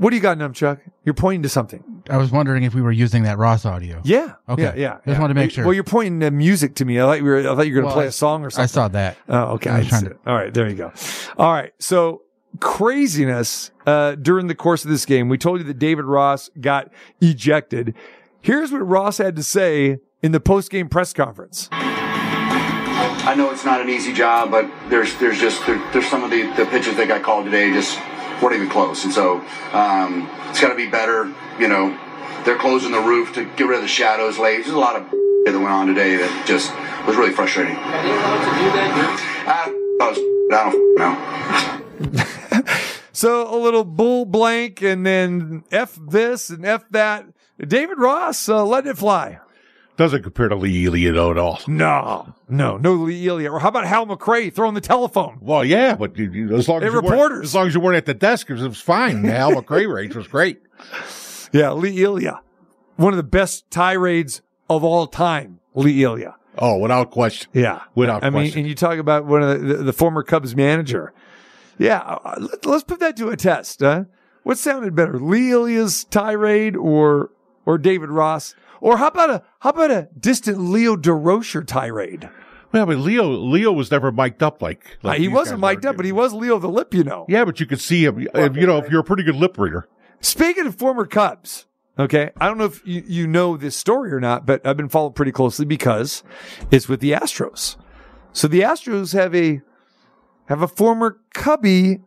What 0.00 0.10
do 0.10 0.16
you 0.16 0.22
got, 0.22 0.38
Numchuck? 0.38 0.80
You're 1.04 1.12
pointing 1.14 1.42
to 1.42 1.50
something. 1.50 2.02
I 2.08 2.16
was 2.16 2.30
wondering 2.30 2.62
if 2.62 2.74
we 2.74 2.80
were 2.80 2.90
using 2.90 3.24
that 3.24 3.36
Ross 3.36 3.66
audio. 3.66 4.00
Yeah. 4.02 4.32
Okay. 4.48 4.62
Yeah. 4.62 4.74
Yeah. 4.74 4.94
Just 4.94 5.06
yeah. 5.08 5.20
wanted 5.20 5.34
to 5.34 5.40
make 5.40 5.50
sure. 5.50 5.64
Well, 5.66 5.74
you're 5.74 5.84
pointing 5.84 6.20
to 6.20 6.30
music 6.30 6.74
to 6.76 6.86
me. 6.86 6.98
I 6.98 7.02
thought 7.02 7.18
you 7.18 7.24
were. 7.24 7.38
I 7.40 7.42
thought 7.54 7.66
you 7.66 7.74
were 7.74 7.82
going 7.82 7.82
to 7.82 7.86
Well, 7.88 7.94
play 7.94 8.04
I- 8.04 8.08
a 8.08 8.12
song 8.12 8.42
or 8.42 8.48
something. 8.48 8.62
I 8.62 8.66
saw 8.66 8.88
that. 8.88 9.18
Oh, 9.28 9.42
okay. 9.56 9.68
I 9.68 9.78
was 9.80 9.86
I 9.86 9.90
trying 9.90 10.04
to- 10.04 10.10
it. 10.12 10.16
All 10.26 10.34
right, 10.34 10.54
there 10.54 10.68
you 10.68 10.74
go. 10.74 10.90
All 11.36 11.52
right, 11.52 11.72
so 11.78 12.22
craziness 12.60 13.70
uh, 13.86 14.14
during 14.14 14.46
the 14.46 14.54
course 14.54 14.84
of 14.84 14.90
this 14.90 15.04
game. 15.04 15.28
We 15.28 15.36
told 15.36 15.60
you 15.60 15.64
that 15.66 15.78
David 15.78 16.06
Ross 16.06 16.48
got 16.60 16.90
ejected. 17.20 17.94
Here's 18.40 18.72
what 18.72 18.78
Ross 18.78 19.18
had 19.18 19.36
to 19.36 19.42
say 19.42 19.98
in 20.22 20.32
the 20.32 20.40
post-game 20.40 20.88
press 20.88 21.12
conference. 21.12 21.68
I 21.72 23.34
know 23.36 23.50
it's 23.50 23.64
not 23.66 23.80
an 23.82 23.90
easy 23.90 24.12
job, 24.14 24.50
but 24.50 24.70
there's 24.88 25.14
there's 25.18 25.38
just 25.38 25.64
there, 25.66 25.76
there's 25.92 26.08
some 26.08 26.24
of 26.24 26.30
the, 26.30 26.42
the 26.56 26.64
pitches 26.66 26.96
that 26.96 27.06
got 27.06 27.22
called 27.22 27.44
today 27.44 27.70
just 27.72 27.98
weren't 28.42 28.56
even 28.56 28.68
close, 28.68 29.04
and 29.04 29.12
so 29.12 29.40
um, 29.72 30.28
it's 30.48 30.60
got 30.60 30.68
to 30.68 30.74
be 30.74 30.88
better. 30.88 31.32
You 31.58 31.68
know, 31.68 31.98
they're 32.44 32.58
closing 32.58 32.92
the 32.92 33.00
roof 33.00 33.34
to 33.34 33.44
get 33.44 33.64
rid 33.64 33.76
of 33.76 33.82
the 33.82 33.88
shadows 33.88 34.38
late. 34.38 34.64
There's 34.64 34.74
a 34.74 34.78
lot 34.78 34.96
of 34.96 35.10
that 35.10 35.54
went 35.54 35.68
on 35.68 35.86
today 35.86 36.16
that 36.16 36.46
just 36.46 36.70
was 37.06 37.16
really 37.16 37.32
frustrating. 37.32 37.76
I, 37.76 39.72
I 40.00 40.72
don't 40.72 40.98
know. 40.98 41.16
So 43.12 43.54
a 43.54 43.58
little 43.58 43.84
bull 43.84 44.24
blank 44.24 44.80
and 44.82 45.04
then 45.04 45.64
F 45.70 45.98
this 46.08 46.48
and 46.48 46.64
F 46.64 46.88
that. 46.90 47.26
David 47.58 47.98
Ross 47.98 48.48
uh, 48.48 48.64
letting 48.64 48.92
it 48.92 48.98
fly. 48.98 49.40
Doesn't 50.00 50.22
compare 50.22 50.48
to 50.48 50.56
Lee 50.56 50.86
though 51.10 51.30
at 51.30 51.36
all. 51.36 51.60
No, 51.66 52.34
no, 52.48 52.78
no 52.78 52.94
Lee 52.94 53.28
Elia. 53.28 53.52
Or 53.52 53.60
how 53.60 53.68
about 53.68 53.84
Hal 53.86 54.06
McRae 54.06 54.50
throwing 54.50 54.72
the 54.72 54.80
telephone? 54.80 55.36
Well, 55.42 55.62
yeah, 55.62 55.94
but 55.94 56.16
you, 56.16 56.32
you, 56.32 56.56
as 56.56 56.70
long 56.70 56.82
as 56.82 56.86
you 56.90 56.92
weren't- 57.02 57.10
reporters. 57.10 57.44
as 57.48 57.54
long 57.54 57.66
as 57.66 57.74
you 57.74 57.80
weren't 57.80 57.98
at 57.98 58.06
the 58.06 58.14
desk, 58.14 58.48
it 58.48 58.54
was, 58.54 58.80
fine. 58.80 59.20
The 59.20 59.36
Al 59.36 59.52
McRae 59.62 59.92
range 59.92 60.16
was 60.16 60.26
great. 60.26 60.62
Yeah, 61.52 61.72
Lee 61.72 62.02
Elia. 62.02 62.40
One 62.96 63.12
of 63.12 63.18
the 63.18 63.22
best 63.22 63.70
tirades 63.70 64.40
of 64.70 64.82
all 64.84 65.06
time, 65.06 65.60
Lee 65.74 66.02
Elia. 66.02 66.34
Oh, 66.56 66.78
without 66.78 67.10
question. 67.10 67.50
Yeah. 67.52 67.82
Without 67.94 68.24
I 68.24 68.30
mean, 68.30 68.54
and 68.56 68.66
you 68.66 68.74
talk 68.74 68.98
about 68.98 69.26
one 69.26 69.42
of 69.42 69.60
the, 69.60 69.66
the, 69.66 69.84
the 69.84 69.92
former 69.92 70.22
Cubs 70.22 70.56
manager. 70.56 71.12
Yeah. 71.76 71.98
uh, 71.98 72.36
Let, 72.38 72.64
let's 72.64 72.84
put 72.84 73.00
that 73.00 73.18
to 73.18 73.28
a 73.28 73.36
test. 73.36 73.80
Huh? 73.80 74.04
What 74.44 74.56
sounded 74.56 74.94
better, 74.96 75.18
Lee 75.20 75.50
Elia's 75.50 76.04
tirade 76.04 76.74
or, 76.74 77.32
or 77.66 77.76
David 77.76 78.08
Ross? 78.08 78.54
Or 78.80 78.96
how 78.96 79.08
about 79.08 79.30
a, 79.30 79.42
how 79.60 79.70
about 79.70 79.90
a 79.90 80.08
distant 80.18 80.58
Leo 80.58 80.96
Durocher 80.96 81.66
tirade? 81.66 82.30
Well, 82.72 82.86
but 82.86 82.98
Leo 82.98 83.28
Leo 83.28 83.72
was 83.72 83.90
never 83.90 84.12
mic'd 84.12 84.42
up 84.42 84.62
like, 84.62 84.98
Uh, 85.02 85.12
he 85.12 85.28
wasn't 85.28 85.60
mic'd 85.60 85.84
up, 85.84 85.96
but 85.96 86.04
he 86.06 86.12
was 86.12 86.32
Leo 86.32 86.58
the 86.58 86.68
Lip, 86.68 86.94
you 86.94 87.02
know. 87.04 87.26
Yeah, 87.28 87.44
but 87.44 87.58
you 87.60 87.66
could 87.66 87.80
see 87.80 88.04
him. 88.04 88.26
If, 88.32 88.56
you 88.56 88.66
know, 88.66 88.78
if 88.78 88.90
you're 88.90 89.00
a 89.00 89.04
pretty 89.04 89.24
good 89.24 89.36
lip 89.36 89.58
reader. 89.58 89.88
Speaking 90.20 90.66
of 90.66 90.76
former 90.76 91.04
Cubs, 91.04 91.66
okay, 91.98 92.30
I 92.40 92.46
don't 92.46 92.58
know 92.58 92.66
if 92.66 92.86
you, 92.86 93.02
you 93.06 93.26
know 93.26 93.56
this 93.56 93.76
story 93.76 94.12
or 94.12 94.20
not, 94.20 94.46
but 94.46 94.64
I've 94.64 94.76
been 94.76 94.88
followed 94.88 95.14
pretty 95.16 95.32
closely 95.32 95.64
because 95.64 96.22
it's 96.70 96.88
with 96.88 97.00
the 97.00 97.12
Astros. 97.12 97.76
So 98.32 98.46
the 98.46 98.60
Astros 98.60 99.14
have 99.14 99.34
a 99.34 99.62
have 100.46 100.62
a 100.62 100.68
former 100.68 101.18
Cubby 101.34 102.00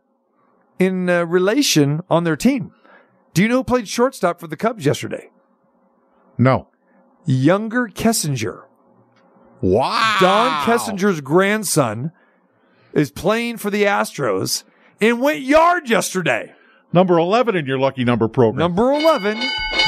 in 0.80 1.10
uh, 1.10 1.26
relation 1.26 2.02
on 2.10 2.24
their 2.24 2.38
team. 2.38 2.72
Do 3.34 3.42
you 3.42 3.50
know 3.50 3.58
who 3.58 3.64
played 3.64 3.88
shortstop 3.88 4.40
for 4.40 4.48
the 4.48 4.58
Cubs 4.58 4.86
yesterday? 4.86 5.30
No. 6.38 6.68
Younger 7.26 7.88
Kessinger. 7.88 8.64
Wow. 9.62 10.18
Don 10.20 10.66
Kessinger's 10.66 11.22
grandson 11.22 12.12
is 12.92 13.12
playing 13.12 13.58
for 13.58 13.70
the 13.70 13.84
Astros 13.84 14.64
and 15.00 15.22
went 15.22 15.42
yard 15.42 15.90
yesterday. 15.90 16.54
Number 16.92 17.18
11 17.18 17.56
in 17.56 17.66
your 17.66 17.80
lucky 17.80 18.04
number 18.04 18.28
program. 18.28 18.60
Number 18.60 18.92
11, 18.92 19.40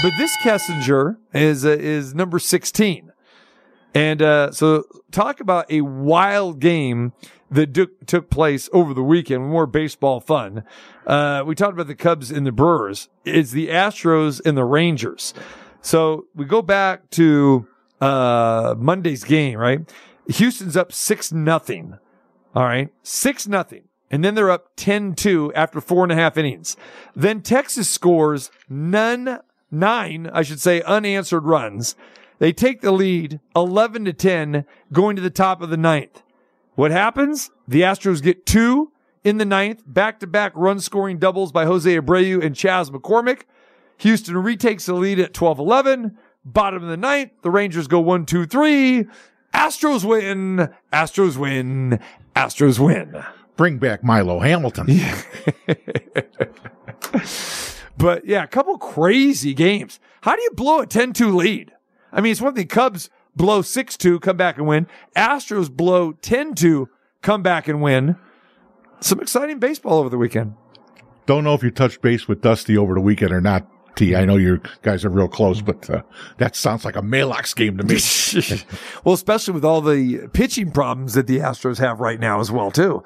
but 0.01 0.13
this 0.17 0.35
Kessinger 0.37 1.17
is 1.33 1.65
uh, 1.65 1.69
is 1.69 2.15
number 2.15 2.39
16. 2.39 3.11
And 3.93 4.21
uh, 4.21 4.51
so 4.51 4.83
talk 5.11 5.39
about 5.39 5.71
a 5.71 5.81
wild 5.81 6.59
game 6.59 7.13
that 7.51 7.67
do- 7.71 7.91
took 8.07 8.29
place 8.29 8.69
over 8.73 8.93
the 8.93 9.03
weekend, 9.03 9.47
more 9.47 9.67
baseball 9.67 10.19
fun. 10.19 10.63
Uh, 11.05 11.43
we 11.45 11.53
talked 11.55 11.73
about 11.73 11.87
the 11.87 11.95
Cubs 11.95 12.31
and 12.31 12.45
the 12.45 12.51
Brewers. 12.51 13.07
It's 13.23 13.51
the 13.51 13.67
Astros 13.67 14.41
and 14.43 14.57
the 14.57 14.65
Rangers. 14.65 15.33
So 15.85 16.25
we 16.33 16.45
go 16.45 16.63
back 16.63 17.11
to 17.11 17.67
uh, 18.01 18.73
Monday's 18.75 19.23
game, 19.23 19.59
right? 19.59 19.87
Houston's 20.27 20.75
up 20.75 20.91
six 20.91 21.31
nothing. 21.31 21.99
All 22.55 22.63
right, 22.63 22.89
six 23.03 23.47
nothing, 23.47 23.83
and 24.09 24.23
then 24.25 24.33
they're 24.33 24.49
up 24.49 24.75
10-2 24.77 25.51
after 25.53 25.79
four 25.79 26.01
and 26.01 26.11
a 26.11 26.15
half 26.15 26.37
innings. 26.37 26.75
Then 27.15 27.41
Texas 27.41 27.87
scores 27.87 28.49
none, 28.67 29.41
nine, 29.69 30.27
I 30.33 30.41
should 30.41 30.59
say, 30.59 30.81
unanswered 30.81 31.43
runs. 31.43 31.95
They 32.39 32.51
take 32.51 32.81
the 32.81 32.91
lead, 32.91 33.39
eleven 33.55 34.05
to 34.05 34.13
ten, 34.13 34.65
going 34.91 35.15
to 35.17 35.21
the 35.21 35.29
top 35.29 35.61
of 35.61 35.69
the 35.69 35.77
ninth. 35.77 36.23
What 36.73 36.89
happens? 36.89 37.51
The 37.67 37.81
Astros 37.81 38.23
get 38.23 38.47
two 38.47 38.91
in 39.23 39.37
the 39.37 39.45
ninth, 39.45 39.83
back-to-back 39.85 40.53
run-scoring 40.55 41.19
doubles 41.19 41.51
by 41.51 41.65
Jose 41.65 41.95
Abreu 41.95 42.43
and 42.43 42.55
Chas 42.55 42.89
McCormick. 42.89 43.43
Houston 43.97 44.37
retakes 44.37 44.85
the 44.85 44.93
lead 44.93 45.19
at 45.19 45.33
12-11. 45.33 46.15
Bottom 46.43 46.83
of 46.83 46.89
the 46.89 46.97
ninth, 46.97 47.31
the 47.41 47.49
Rangers 47.49 47.87
go 47.87 47.99
one, 47.99 48.25
two, 48.25 48.45
three. 48.45 49.05
Astros 49.53 50.03
win. 50.03 50.69
Astros 50.91 51.37
win. 51.37 51.99
Astros 52.35 52.77
win. 52.77 53.23
Bring 53.55 53.77
back 53.77 54.03
Milo 54.03 54.39
Hamilton. 54.39 54.87
Yeah. 54.89 55.21
But 57.97 58.25
yeah, 58.25 58.43
a 58.43 58.47
couple 58.47 58.77
crazy 58.77 59.53
games. 59.53 59.99
How 60.21 60.35
do 60.35 60.41
you 60.41 60.51
blow 60.51 60.81
a 60.81 60.87
10-2 60.87 61.33
lead? 61.33 61.71
I 62.11 62.21
mean, 62.21 62.31
it's 62.31 62.41
one 62.41 62.55
thing 62.55 62.67
Cubs 62.67 63.09
blow 63.35 63.61
6-2, 63.61 64.21
come 64.21 64.37
back 64.37 64.57
and 64.57 64.67
win. 64.67 64.87
Astros 65.15 65.71
blow 65.71 66.13
10-2, 66.13 66.87
come 67.21 67.41
back 67.41 67.67
and 67.67 67.81
win. 67.81 68.15
Some 68.99 69.19
exciting 69.19 69.59
baseball 69.59 69.99
over 69.99 70.09
the 70.09 70.17
weekend. 70.17 70.55
Don't 71.25 71.43
know 71.43 71.53
if 71.53 71.63
you 71.63 71.71
touched 71.71 72.01
base 72.01 72.27
with 72.27 72.41
Dusty 72.41 72.77
over 72.77 72.93
the 72.93 73.01
weekend 73.01 73.31
or 73.31 73.41
not, 73.41 73.67
T. 73.95 74.15
I 74.15 74.25
know 74.25 74.37
you 74.37 74.61
guys 74.81 75.05
are 75.05 75.09
real 75.09 75.27
close, 75.27 75.61
but 75.61 75.89
uh, 75.89 76.01
that 76.37 76.55
sounds 76.55 76.85
like 76.85 76.95
a 76.95 77.01
Maalox 77.01 77.55
game 77.55 77.77
to 77.77 77.83
me. 77.83 78.63
well, 79.03 79.15
especially 79.15 79.53
with 79.53 79.65
all 79.65 79.81
the 79.81 80.29
pitching 80.33 80.71
problems 80.71 81.13
that 81.13 81.27
the 81.27 81.39
Astros 81.39 81.79
have 81.79 81.99
right 81.99 82.19
now 82.19 82.39
as 82.39 82.51
well, 82.51 82.71
too. 82.71 83.03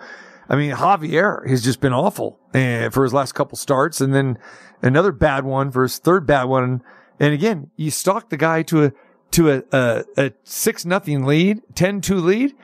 I 0.50 0.56
mean, 0.56 0.72
Javier 0.72 1.48
has 1.48 1.64
just 1.64 1.80
been 1.80 1.94
awful 1.94 2.40
uh, 2.54 2.90
for 2.90 3.04
his 3.04 3.14
last 3.14 3.34
couple 3.34 3.58
starts, 3.58 4.02
and 4.02 4.14
then 4.14 4.40
another 4.82 5.12
bad 5.12 5.46
one 5.46 5.70
for 5.70 5.84
his 5.84 6.00
third 6.00 6.26
bad 6.26 6.46
one. 6.46 6.82
And 7.20 7.34
again, 7.34 7.70
you 7.76 7.92
stalk 7.92 8.30
the 8.30 8.38
guy 8.38 8.64
to 8.64 8.86
a 8.86 8.92
to 9.32 9.52
a 9.52 9.64
a, 9.72 10.04
a 10.18 10.32
six 10.44 10.86
nothing 10.86 11.24
lead, 11.24 11.62
10-2 11.76 12.24
lead, 12.24 12.56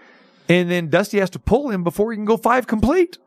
and 0.50 0.72
then 0.72 0.90
Dusty 0.90 1.20
has 1.20 1.30
to 1.32 1.40
pull 1.40 1.70
him 1.70 1.84
before 1.84 2.12
he 2.12 2.18
can 2.18 2.26
go 2.26 2.38
five 2.38 2.66
complete. 2.66 3.20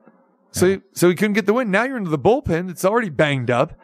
So 0.51 0.81
so 0.93 1.09
he 1.09 1.15
couldn't 1.15 1.35
get 1.35 1.47
the 1.47 1.53
win. 1.53 1.71
Now 1.71 1.85
you're 1.85 1.97
into 1.97 2.11
the 2.11 2.19
bullpen. 2.19 2.71
It's 2.71 2.85
already 2.85 3.11
banged 3.11 3.51
up. 3.51 3.75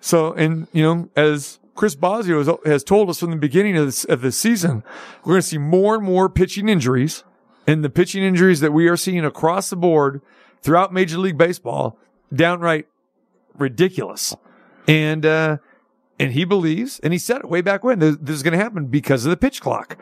So, 0.00 0.32
and 0.32 0.68
you 0.72 0.82
know, 0.82 1.08
as 1.16 1.58
Chris 1.74 1.94
Bosio 1.94 2.38
has, 2.38 2.50
has 2.64 2.84
told 2.84 3.10
us 3.10 3.20
from 3.20 3.30
the 3.30 3.36
beginning 3.36 3.76
of 3.76 3.86
this 3.86 4.04
of 4.04 4.20
the 4.20 4.32
season, 4.32 4.82
we're 5.24 5.34
going 5.34 5.42
to 5.42 5.46
see 5.46 5.58
more 5.58 5.94
and 5.96 6.04
more 6.04 6.28
pitching 6.28 6.68
injuries, 6.68 7.24
and 7.66 7.84
the 7.84 7.90
pitching 7.90 8.22
injuries 8.22 8.60
that 8.60 8.72
we 8.72 8.88
are 8.88 8.96
seeing 8.96 9.24
across 9.24 9.70
the 9.70 9.76
board 9.76 10.20
throughout 10.62 10.92
Major 10.92 11.18
League 11.18 11.38
Baseball, 11.38 11.98
downright 12.34 12.86
ridiculous. 13.56 14.34
And 14.86 15.26
uh, 15.26 15.58
and 16.18 16.32
he 16.32 16.44
believes, 16.44 16.98
and 17.00 17.12
he 17.12 17.18
said 17.18 17.38
it 17.38 17.48
way 17.48 17.60
back 17.60 17.84
when 17.84 17.98
this, 17.98 18.16
this 18.20 18.36
is 18.36 18.42
going 18.42 18.58
to 18.58 18.58
happen 18.58 18.86
because 18.86 19.24
of 19.24 19.30
the 19.30 19.36
pitch 19.36 19.60
clock. 19.60 19.98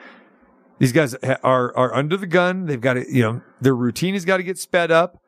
These 0.78 0.92
guys 0.92 1.14
are 1.14 1.76
are 1.76 1.94
under 1.94 2.16
the 2.16 2.26
gun. 2.26 2.66
They've 2.66 2.80
got 2.80 2.94
to, 2.94 3.04
you 3.12 3.22
know, 3.22 3.42
their 3.60 3.74
routine 3.74 4.14
has 4.14 4.24
got 4.24 4.36
to 4.36 4.42
get 4.42 4.58
sped 4.58 4.90
up, 4.90 5.20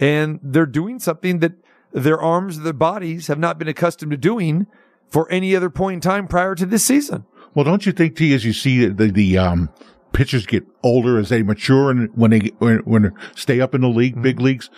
and 0.00 0.40
they're 0.42 0.66
doing 0.66 0.98
something 0.98 1.38
that 1.40 1.52
their 1.94 2.20
arms, 2.20 2.60
their 2.60 2.72
bodies 2.72 3.28
have 3.28 3.38
not 3.38 3.58
been 3.58 3.68
accustomed 3.68 4.10
to 4.10 4.18
doing 4.18 4.66
for 5.08 5.30
any 5.30 5.54
other 5.54 5.70
point 5.70 5.94
in 5.94 6.00
time 6.00 6.26
prior 6.26 6.54
to 6.56 6.66
this 6.66 6.84
season. 6.84 7.24
well, 7.54 7.64
don't 7.64 7.86
you 7.86 7.92
think, 7.92 8.16
T, 8.16 8.34
as 8.34 8.44
you 8.44 8.52
see 8.52 8.86
the, 8.86 9.06
the, 9.06 9.38
um, 9.38 9.70
pitchers 10.12 10.46
get 10.46 10.64
older 10.82 11.18
as 11.18 11.28
they 11.28 11.42
mature 11.42 11.90
and 11.90 12.08
when 12.16 12.30
they, 12.30 12.52
when, 12.58 12.78
when 12.78 13.02
they 13.02 13.10
stay 13.34 13.60
up 13.60 13.74
in 13.74 13.80
the 13.80 13.88
league, 13.88 14.20
big 14.20 14.40
leagues, 14.40 14.70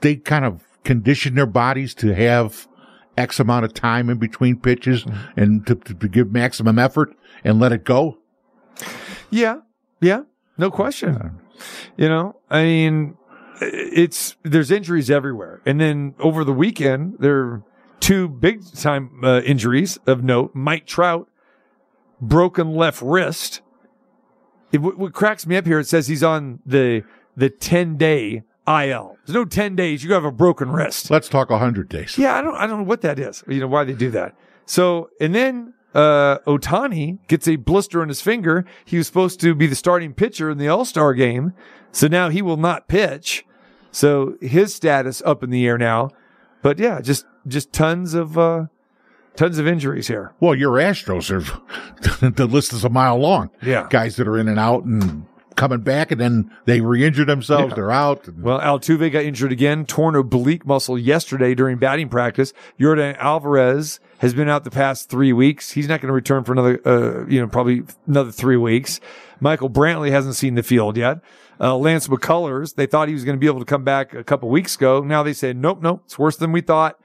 they 0.00 0.16
kind 0.16 0.44
of 0.44 0.62
condition 0.84 1.34
their 1.34 1.46
bodies 1.46 1.94
to 1.94 2.14
have 2.14 2.68
X 3.16 3.38
amount 3.38 3.64
of 3.64 3.74
time 3.74 4.08
in 4.10 4.18
between 4.18 4.58
pitches 4.58 5.04
and 5.36 5.66
to, 5.66 5.74
to 5.74 6.08
give 6.08 6.32
maximum 6.32 6.78
effort 6.78 7.14
and 7.44 7.60
let 7.60 7.72
it 7.72 7.84
go. 7.84 8.18
Yeah, 9.30 9.60
yeah, 10.00 10.22
no 10.58 10.70
question. 10.70 11.40
You 11.96 12.08
know, 12.08 12.36
I 12.50 12.62
mean, 12.62 13.16
it's 13.60 14.36
there's 14.42 14.70
injuries 14.70 15.10
everywhere, 15.10 15.60
and 15.66 15.80
then 15.80 16.14
over 16.18 16.44
the 16.44 16.52
weekend 16.52 17.16
there 17.18 17.38
are 17.38 17.62
two 18.00 18.28
big 18.28 18.64
time 18.74 19.20
uh, 19.22 19.40
injuries 19.42 19.98
of 20.06 20.22
note. 20.24 20.54
Mike 20.54 20.86
Trout 20.86 21.28
broken 22.20 22.74
left 22.74 23.02
wrist. 23.02 23.60
It, 24.72 24.78
what, 24.78 25.12
cracks 25.12 25.46
me 25.46 25.56
up 25.56 25.66
here, 25.66 25.78
it 25.78 25.86
says 25.86 26.08
he's 26.08 26.22
on 26.22 26.60
the 26.64 27.04
the 27.36 27.50
ten 27.50 27.96
day 27.96 28.42
IL. 28.66 29.16
There's 29.26 29.34
no 29.34 29.44
ten 29.44 29.76
days. 29.76 30.02
You 30.04 30.12
have 30.14 30.24
a 30.24 30.32
broken 30.32 30.70
wrist. 30.70 31.10
Let's 31.10 31.28
talk 31.28 31.50
a 31.50 31.58
hundred 31.58 31.88
days. 31.88 32.16
Yeah, 32.16 32.36
I 32.36 32.42
don't 32.42 32.56
I 32.56 32.66
don't 32.66 32.78
know 32.78 32.84
what 32.88 33.02
that 33.02 33.18
is. 33.18 33.44
You 33.46 33.60
know 33.60 33.68
why 33.68 33.84
they 33.84 33.92
do 33.92 34.10
that. 34.12 34.34
So 34.66 35.10
and 35.20 35.34
then 35.34 35.74
uh 35.94 36.38
Ohtani 36.46 37.18
gets 37.28 37.46
a 37.46 37.56
blister 37.56 38.00
on 38.02 38.08
his 38.08 38.20
finger. 38.20 38.64
He 38.84 38.98
was 38.98 39.06
supposed 39.06 39.40
to 39.40 39.54
be 39.54 39.66
the 39.66 39.74
starting 39.74 40.14
pitcher 40.14 40.50
in 40.50 40.58
the 40.58 40.68
All-Star 40.68 41.14
game. 41.14 41.52
So 41.92 42.08
now 42.08 42.28
he 42.30 42.42
will 42.42 42.56
not 42.56 42.88
pitch. 42.88 43.44
So 43.90 44.36
his 44.40 44.74
status 44.74 45.22
up 45.26 45.42
in 45.42 45.50
the 45.50 45.66
air 45.66 45.76
now. 45.76 46.10
But 46.62 46.78
yeah, 46.78 47.00
just 47.00 47.26
just 47.46 47.72
tons 47.72 48.14
of 48.14 48.38
uh 48.38 48.66
tons 49.36 49.58
of 49.58 49.66
injuries 49.66 50.08
here. 50.08 50.32
Well, 50.40 50.54
your 50.54 50.72
Astros 50.72 51.30
are, 51.30 52.30
the 52.30 52.46
list 52.46 52.72
is 52.72 52.84
a 52.84 52.88
mile 52.88 53.18
long. 53.18 53.50
Yeah. 53.62 53.86
Guys 53.90 54.16
that 54.16 54.28
are 54.28 54.38
in 54.38 54.48
and 54.48 54.58
out 54.58 54.84
and 54.84 55.26
coming 55.56 55.80
back 55.80 56.10
and 56.10 56.20
then 56.20 56.50
they 56.64 56.80
re-injure 56.80 57.24
themselves. 57.24 57.70
Yeah. 57.70 57.74
They're 57.74 57.90
out. 57.90 58.26
And- 58.28 58.42
Well, 58.42 58.60
Altuve 58.60 59.10
got 59.12 59.24
injured 59.24 59.52
again, 59.52 59.84
torn 59.86 60.14
oblique 60.16 60.66
muscle 60.66 60.98
yesterday 60.98 61.54
during 61.54 61.78
batting 61.78 62.08
practice. 62.08 62.52
Yordan 62.78 63.16
Alvarez 63.18 64.00
has 64.18 64.34
been 64.34 64.48
out 64.48 64.64
the 64.64 64.70
past 64.70 65.08
three 65.10 65.32
weeks. 65.32 65.72
He's 65.72 65.88
not 65.88 66.00
going 66.00 66.08
to 66.08 66.14
return 66.14 66.44
for 66.44 66.52
another, 66.52 66.80
uh, 66.86 67.26
you 67.26 67.40
know, 67.40 67.46
probably 67.48 67.82
another 68.06 68.30
three 68.32 68.56
weeks. 68.56 69.00
Michael 69.40 69.70
Brantley 69.70 70.10
hasn't 70.10 70.36
seen 70.36 70.54
the 70.54 70.62
field 70.62 70.96
yet. 70.96 71.18
Uh, 71.60 71.76
Lance 71.76 72.08
McCullers, 72.08 72.74
they 72.74 72.86
thought 72.86 73.08
he 73.08 73.14
was 73.14 73.24
going 73.24 73.36
to 73.36 73.40
be 73.40 73.46
able 73.46 73.60
to 73.60 73.64
come 73.64 73.84
back 73.84 74.14
a 74.14 74.24
couple 74.24 74.48
weeks 74.48 74.74
ago. 74.76 75.00
Now 75.02 75.22
they 75.22 75.32
say, 75.32 75.52
nope, 75.52 75.80
nope, 75.82 76.02
it's 76.06 76.18
worse 76.18 76.36
than 76.36 76.50
we 76.52 76.60
thought. 76.60 76.98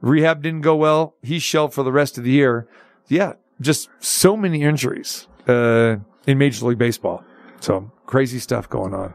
Rehab 0.00 0.42
didn't 0.42 0.60
go 0.60 0.76
well. 0.76 1.14
He's 1.22 1.42
shelved 1.42 1.74
for 1.74 1.82
the 1.82 1.90
rest 1.92 2.18
of 2.18 2.24
the 2.24 2.30
year. 2.30 2.68
Yeah, 3.08 3.34
just 3.60 3.88
so 4.00 4.36
many 4.36 4.62
injuries, 4.62 5.26
uh, 5.48 5.96
in 6.26 6.38
Major 6.38 6.66
League 6.66 6.78
Baseball. 6.78 7.24
So 7.64 7.90
crazy 8.04 8.38
stuff 8.40 8.68
going 8.68 8.92
on. 8.92 9.14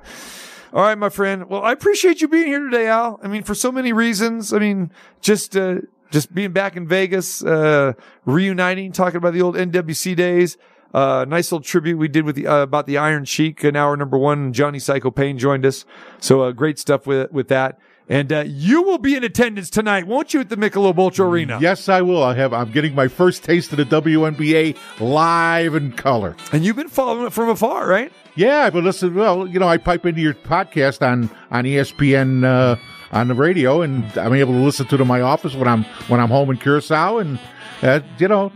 All 0.73 0.81
right, 0.81 0.97
my 0.97 1.09
friend. 1.09 1.47
Well, 1.49 1.63
I 1.63 1.71
appreciate 1.71 2.19
you 2.19 2.27
being 2.27 2.47
here 2.47 2.59
today, 2.59 2.87
Al. 2.87 3.19
I 3.23 3.27
mean, 3.27 3.43
for 3.43 3.53
so 3.53 3.71
many 3.71 3.93
reasons. 3.93 4.53
I 4.53 4.57
mean, 4.57 4.91
just, 5.21 5.55
uh, 5.55 5.81
just 6.09 6.33
being 6.33 6.51
back 6.51 6.75
in 6.75 6.87
Vegas, 6.87 7.43
uh, 7.43 7.93
reuniting, 8.25 8.91
talking 8.91 9.17
about 9.17 9.33
the 9.33 9.43
old 9.43 9.55
NWC 9.55 10.15
days. 10.15 10.57
Uh, 10.95 11.25
nice 11.27 11.51
little 11.51 11.63
tribute 11.63 11.99
we 11.99 12.07
did 12.07 12.25
with 12.25 12.35
the, 12.35 12.47
uh, 12.47 12.63
about 12.63 12.87
the 12.87 12.97
Iron 12.97 13.23
Sheik 13.23 13.63
in 13.63 13.75
hour 13.75 13.95
number 13.95 14.17
one. 14.17 14.51
Johnny 14.51 14.79
Psycho 14.79 15.11
Payne 15.11 15.37
joined 15.37 15.63
us. 15.63 15.85
So, 16.19 16.41
uh, 16.41 16.51
great 16.51 16.79
stuff 16.79 17.05
with, 17.05 17.31
with 17.31 17.49
that. 17.49 17.77
And, 18.09 18.33
uh, 18.33 18.43
you 18.47 18.81
will 18.81 18.97
be 18.97 19.15
in 19.15 19.23
attendance 19.23 19.69
tonight, 19.69 20.07
won't 20.07 20.33
you, 20.33 20.39
at 20.39 20.49
the 20.49 20.55
Michelob 20.55 20.97
Ultra 20.97 21.27
Arena? 21.27 21.59
Yes, 21.61 21.87
I 21.87 22.01
will. 22.01 22.23
I 22.23 22.33
have. 22.33 22.53
I'm 22.53 22.71
getting 22.71 22.95
my 22.95 23.07
first 23.07 23.43
taste 23.43 23.71
of 23.71 23.77
the 23.77 23.85
WNBA 23.85 24.75
live 24.99 25.75
in 25.75 25.91
color. 25.91 26.35
And 26.51 26.65
you've 26.65 26.75
been 26.75 26.89
following 26.89 27.27
it 27.27 27.33
from 27.33 27.49
afar, 27.49 27.87
right? 27.87 28.11
Yeah, 28.35 28.69
but 28.71 28.83
listen. 28.83 29.13
Well, 29.13 29.45
you 29.47 29.59
know, 29.59 29.67
I 29.67 29.77
pipe 29.77 30.05
into 30.07 30.21
your 30.21 30.33
podcast 30.33 31.05
on 31.05 31.29
on 31.51 31.65
ESPN 31.65 32.43
uh, 32.45 32.77
on 33.11 33.27
the 33.27 33.33
radio, 33.35 33.81
and 33.81 34.03
I'm 34.17 34.33
able 34.33 34.53
to 34.53 34.59
listen 34.59 34.87
to 34.87 34.95
it 34.95 35.01
in 35.01 35.07
my 35.07 35.21
office 35.21 35.53
when 35.55 35.67
I'm 35.67 35.83
when 36.07 36.19
I'm 36.19 36.29
home 36.29 36.49
in 36.49 36.57
Curacao, 36.57 37.17
and 37.19 37.39
uh, 37.83 37.99
you 38.17 38.27
know. 38.27 38.51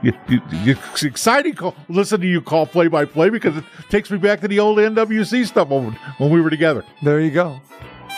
You, 0.00 0.12
you, 0.28 0.40
you- 0.64 0.76
it's 0.92 1.02
exciting. 1.02 1.54
Call, 1.54 1.74
listen 1.88 2.20
to 2.20 2.26
you 2.26 2.40
call 2.40 2.66
play 2.66 2.86
by 2.88 3.04
play 3.04 3.30
because 3.30 3.56
it 3.56 3.64
takes 3.88 4.10
me 4.12 4.18
back 4.18 4.40
to 4.42 4.48
the 4.48 4.60
old 4.60 4.78
NWC 4.78 5.44
stuff 5.46 5.68
when, 5.68 5.92
when 6.18 6.30
we 6.30 6.40
were 6.40 6.50
together. 6.50 6.84
There 7.02 7.20
you 7.20 7.30
go. 7.32 7.60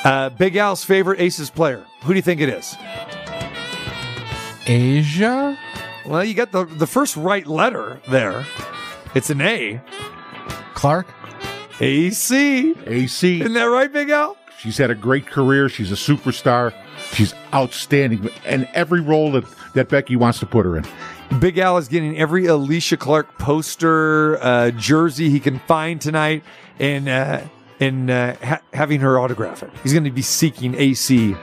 Uh, 0.04 0.28
Big 0.28 0.56
Al's 0.56 0.84
favorite 0.84 1.18
Aces 1.20 1.50
player. 1.50 1.84
Who 2.02 2.08
do 2.12 2.16
you 2.16 2.22
think 2.22 2.40
it 2.40 2.50
is? 2.50 2.76
A'ja? 4.66 5.56
Well, 6.06 6.22
you 6.22 6.34
got 6.34 6.52
the 6.52 6.66
the 6.66 6.86
first 6.86 7.16
right 7.16 7.46
letter 7.46 8.00
there. 8.08 8.44
It's 9.14 9.30
an 9.30 9.40
A. 9.40 9.80
Clark? 10.74 11.06
AC. 11.80 12.74
AC. 12.86 13.40
Isn't 13.40 13.54
that 13.54 13.64
right, 13.64 13.92
Big 13.92 14.10
Al? 14.10 14.36
She's 14.58 14.78
had 14.78 14.90
a 14.90 14.94
great 14.94 15.26
career. 15.26 15.68
She's 15.68 15.90
a 15.90 15.94
superstar. 15.94 16.74
She's 17.12 17.34
outstanding. 17.52 18.30
And 18.44 18.68
every 18.74 19.00
role 19.00 19.32
that, 19.32 19.44
that 19.74 19.88
Becky 19.88 20.16
wants 20.16 20.38
to 20.40 20.46
put 20.46 20.64
her 20.64 20.76
in. 20.76 20.84
Big 21.38 21.58
Al 21.58 21.78
is 21.78 21.88
getting 21.88 22.16
every 22.16 22.44
Alysha 22.44 22.98
Clark 22.98 23.38
poster, 23.38 24.42
uh, 24.42 24.70
jersey 24.72 25.30
he 25.30 25.40
can 25.40 25.58
find 25.60 26.00
tonight, 26.00 26.42
and 26.78 27.08
uh, 27.08 27.42
and 27.80 28.10
uh, 28.10 28.34
ha- 28.36 28.60
having 28.72 29.00
her 29.00 29.18
autograph 29.18 29.62
it. 29.62 29.70
He's 29.82 29.92
going 29.92 30.04
to 30.04 30.10
be 30.10 30.22
seeking 30.22 30.74
AC. 30.74 31.36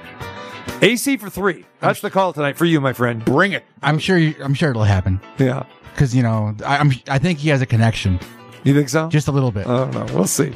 AC 0.81 1.17
for 1.17 1.29
three. 1.29 1.65
That's 1.79 2.01
the 2.01 2.09
call 2.09 2.33
tonight 2.33 2.57
for 2.57 2.65
you, 2.65 2.81
my 2.81 2.93
friend. 2.93 3.23
Bring 3.23 3.51
it. 3.51 3.63
I'm 3.81 3.99
sure. 3.99 4.17
You, 4.17 4.35
I'm 4.43 4.53
sure 4.53 4.69
it'll 4.71 4.83
happen. 4.83 5.19
Yeah. 5.37 5.65
Because 5.93 6.15
you 6.15 6.23
know, 6.23 6.55
I, 6.65 6.77
I'm. 6.77 6.91
I 7.07 7.19
think 7.19 7.39
he 7.39 7.49
has 7.49 7.61
a 7.61 7.65
connection. 7.65 8.19
You 8.63 8.73
think 8.75 8.89
so? 8.89 9.09
Just 9.09 9.27
a 9.27 9.31
little 9.31 9.51
bit. 9.51 9.65
I 9.67 9.89
don't 9.89 9.93
know. 9.93 10.15
We'll 10.15 10.27
see. 10.27 10.53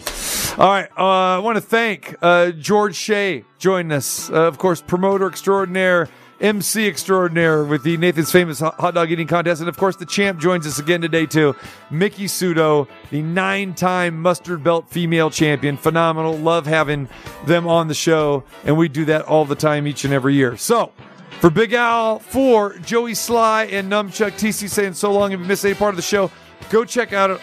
All 0.57 0.69
right. 0.69 0.89
Uh, 0.97 1.37
I 1.37 1.39
want 1.39 1.57
to 1.57 1.61
thank 1.61 2.15
uh, 2.21 2.51
George 2.51 2.95
Shea 2.95 3.43
joining 3.57 3.91
us. 3.91 4.29
Uh, 4.29 4.43
of 4.43 4.57
course, 4.59 4.81
promoter 4.81 5.27
extraordinaire, 5.27 6.07
MC 6.41 6.87
extraordinaire 6.87 7.63
with 7.63 7.83
the 7.83 7.95
Nathan's 7.97 8.31
Famous 8.31 8.59
Hot 8.59 8.93
Dog 8.93 9.09
Eating 9.09 9.27
Contest. 9.27 9.61
And 9.61 9.69
of 9.69 9.77
course, 9.77 9.95
the 9.95 10.05
champ 10.05 10.39
joins 10.39 10.67
us 10.67 10.79
again 10.79 11.01
today, 11.01 11.25
too. 11.25 11.55
Miki 11.89 12.25
Sudo, 12.25 12.87
the 13.09 13.21
nine 13.21 13.73
time 13.73 14.21
mustard 14.21 14.63
belt 14.63 14.89
female 14.89 15.29
champion. 15.29 15.77
Phenomenal. 15.77 16.37
Love 16.37 16.65
having 16.65 17.07
them 17.45 17.67
on 17.67 17.87
the 17.87 17.93
show. 17.93 18.43
And 18.65 18.77
we 18.77 18.89
do 18.89 19.05
that 19.05 19.21
all 19.23 19.45
the 19.45 19.55
time, 19.55 19.87
each 19.87 20.03
and 20.03 20.13
every 20.13 20.33
year. 20.35 20.57
So, 20.57 20.91
for 21.39 21.49
Big 21.49 21.73
Al, 21.73 22.19
for 22.19 22.77
Joey 22.79 23.13
Sly 23.13 23.65
and 23.65 23.91
Numchuck 23.91 24.31
TC 24.31 24.69
saying 24.69 24.93
so 24.93 25.11
long 25.11 25.31
if 25.31 25.39
you 25.39 25.45
missed 25.45 25.65
any 25.65 25.75
part 25.75 25.91
of 25.91 25.95
the 25.95 26.01
show, 26.01 26.31
go 26.69 26.83
check 26.83 27.13
out 27.13 27.39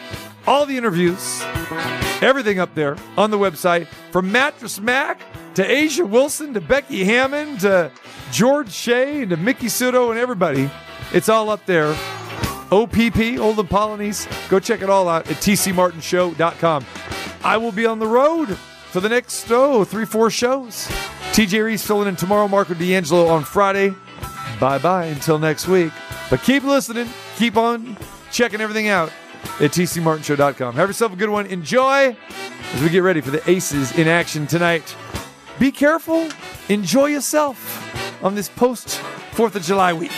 all 0.47 0.67
the 0.67 0.77
interviews, 0.77 1.41
everything 2.21 2.59
up 2.59 2.75
there 2.75 2.97
on 3.17 3.31
the 3.31 3.39
website. 3.39 3.87
From 4.11 4.33
Mattress 4.33 4.81
Mac 4.81 5.21
to 5.55 5.63
A'ja 5.63 6.09
Wilson 6.09 6.55
to 6.55 6.61
Becky 6.61 7.05
Hammon 7.05 7.59
to 7.59 7.91
George 8.31 8.71
Shea 8.73 9.23
and 9.23 9.31
to 9.31 9.37
Miki 9.37 9.67
Sudo 9.67 10.11
and 10.11 10.19
everybody. 10.19 10.71
It's 11.13 11.29
all 11.29 11.51
up 11.51 11.65
there. 11.67 11.95
OPP, 12.71 13.39
Olden 13.39 13.67
Polonies. 13.67 14.27
Go 14.49 14.59
check 14.59 14.81
it 14.81 14.89
all 14.89 15.09
out 15.09 15.31
at 15.31 15.37
tcmartinshow.com. 15.37 16.87
I 17.45 17.57
will 17.59 17.73
be 17.73 17.85
on 17.85 17.99
the 17.99 18.07
road 18.07 18.57
for 18.57 19.01
the 19.01 19.09
next, 19.09 19.51
oh, 19.51 19.85
three, 19.85 20.07
four 20.07 20.31
shows. 20.31 20.87
TJ 21.33 21.65
Reese 21.65 21.87
filling 21.87 22.09
in 22.09 22.17
tomorrow, 22.17 22.49
Marco 22.49 22.75
D'Angelo 22.75 23.27
on 23.27 23.45
Friday. 23.45 23.95
Bye 24.61 24.79
bye 24.79 25.07
until 25.07 25.39
next 25.39 25.67
week. 25.69 25.93
But 26.31 26.43
keep 26.43 26.63
listening, 26.63 27.09
keep 27.37 27.57
on 27.57 27.97
checking 28.31 28.61
everything 28.61 28.89
out 28.89 29.13
at 29.61 29.73
tcmartinshow.com. 29.73 30.75
Have 30.75 30.89
yourself 30.89 31.13
a 31.13 31.17
good 31.17 31.31
one. 31.31 31.47
Enjoy 31.47 32.17
as 32.73 32.83
we 32.83 32.89
get 32.89 33.01
ready 33.01 33.21
for 33.21 33.31
the 33.31 33.51
Aces 33.51 33.99
in 33.99 34.09
action 34.09 34.47
tonight. 34.47 34.95
Be 35.63 35.71
careful, 35.71 36.29
enjoy 36.69 37.07
yourself 37.07 38.21
on 38.25 38.35
this 38.35 38.49
post 38.49 39.01
4th 39.37 39.55
of 39.55 39.63
July 39.63 39.93
week. 39.93 40.11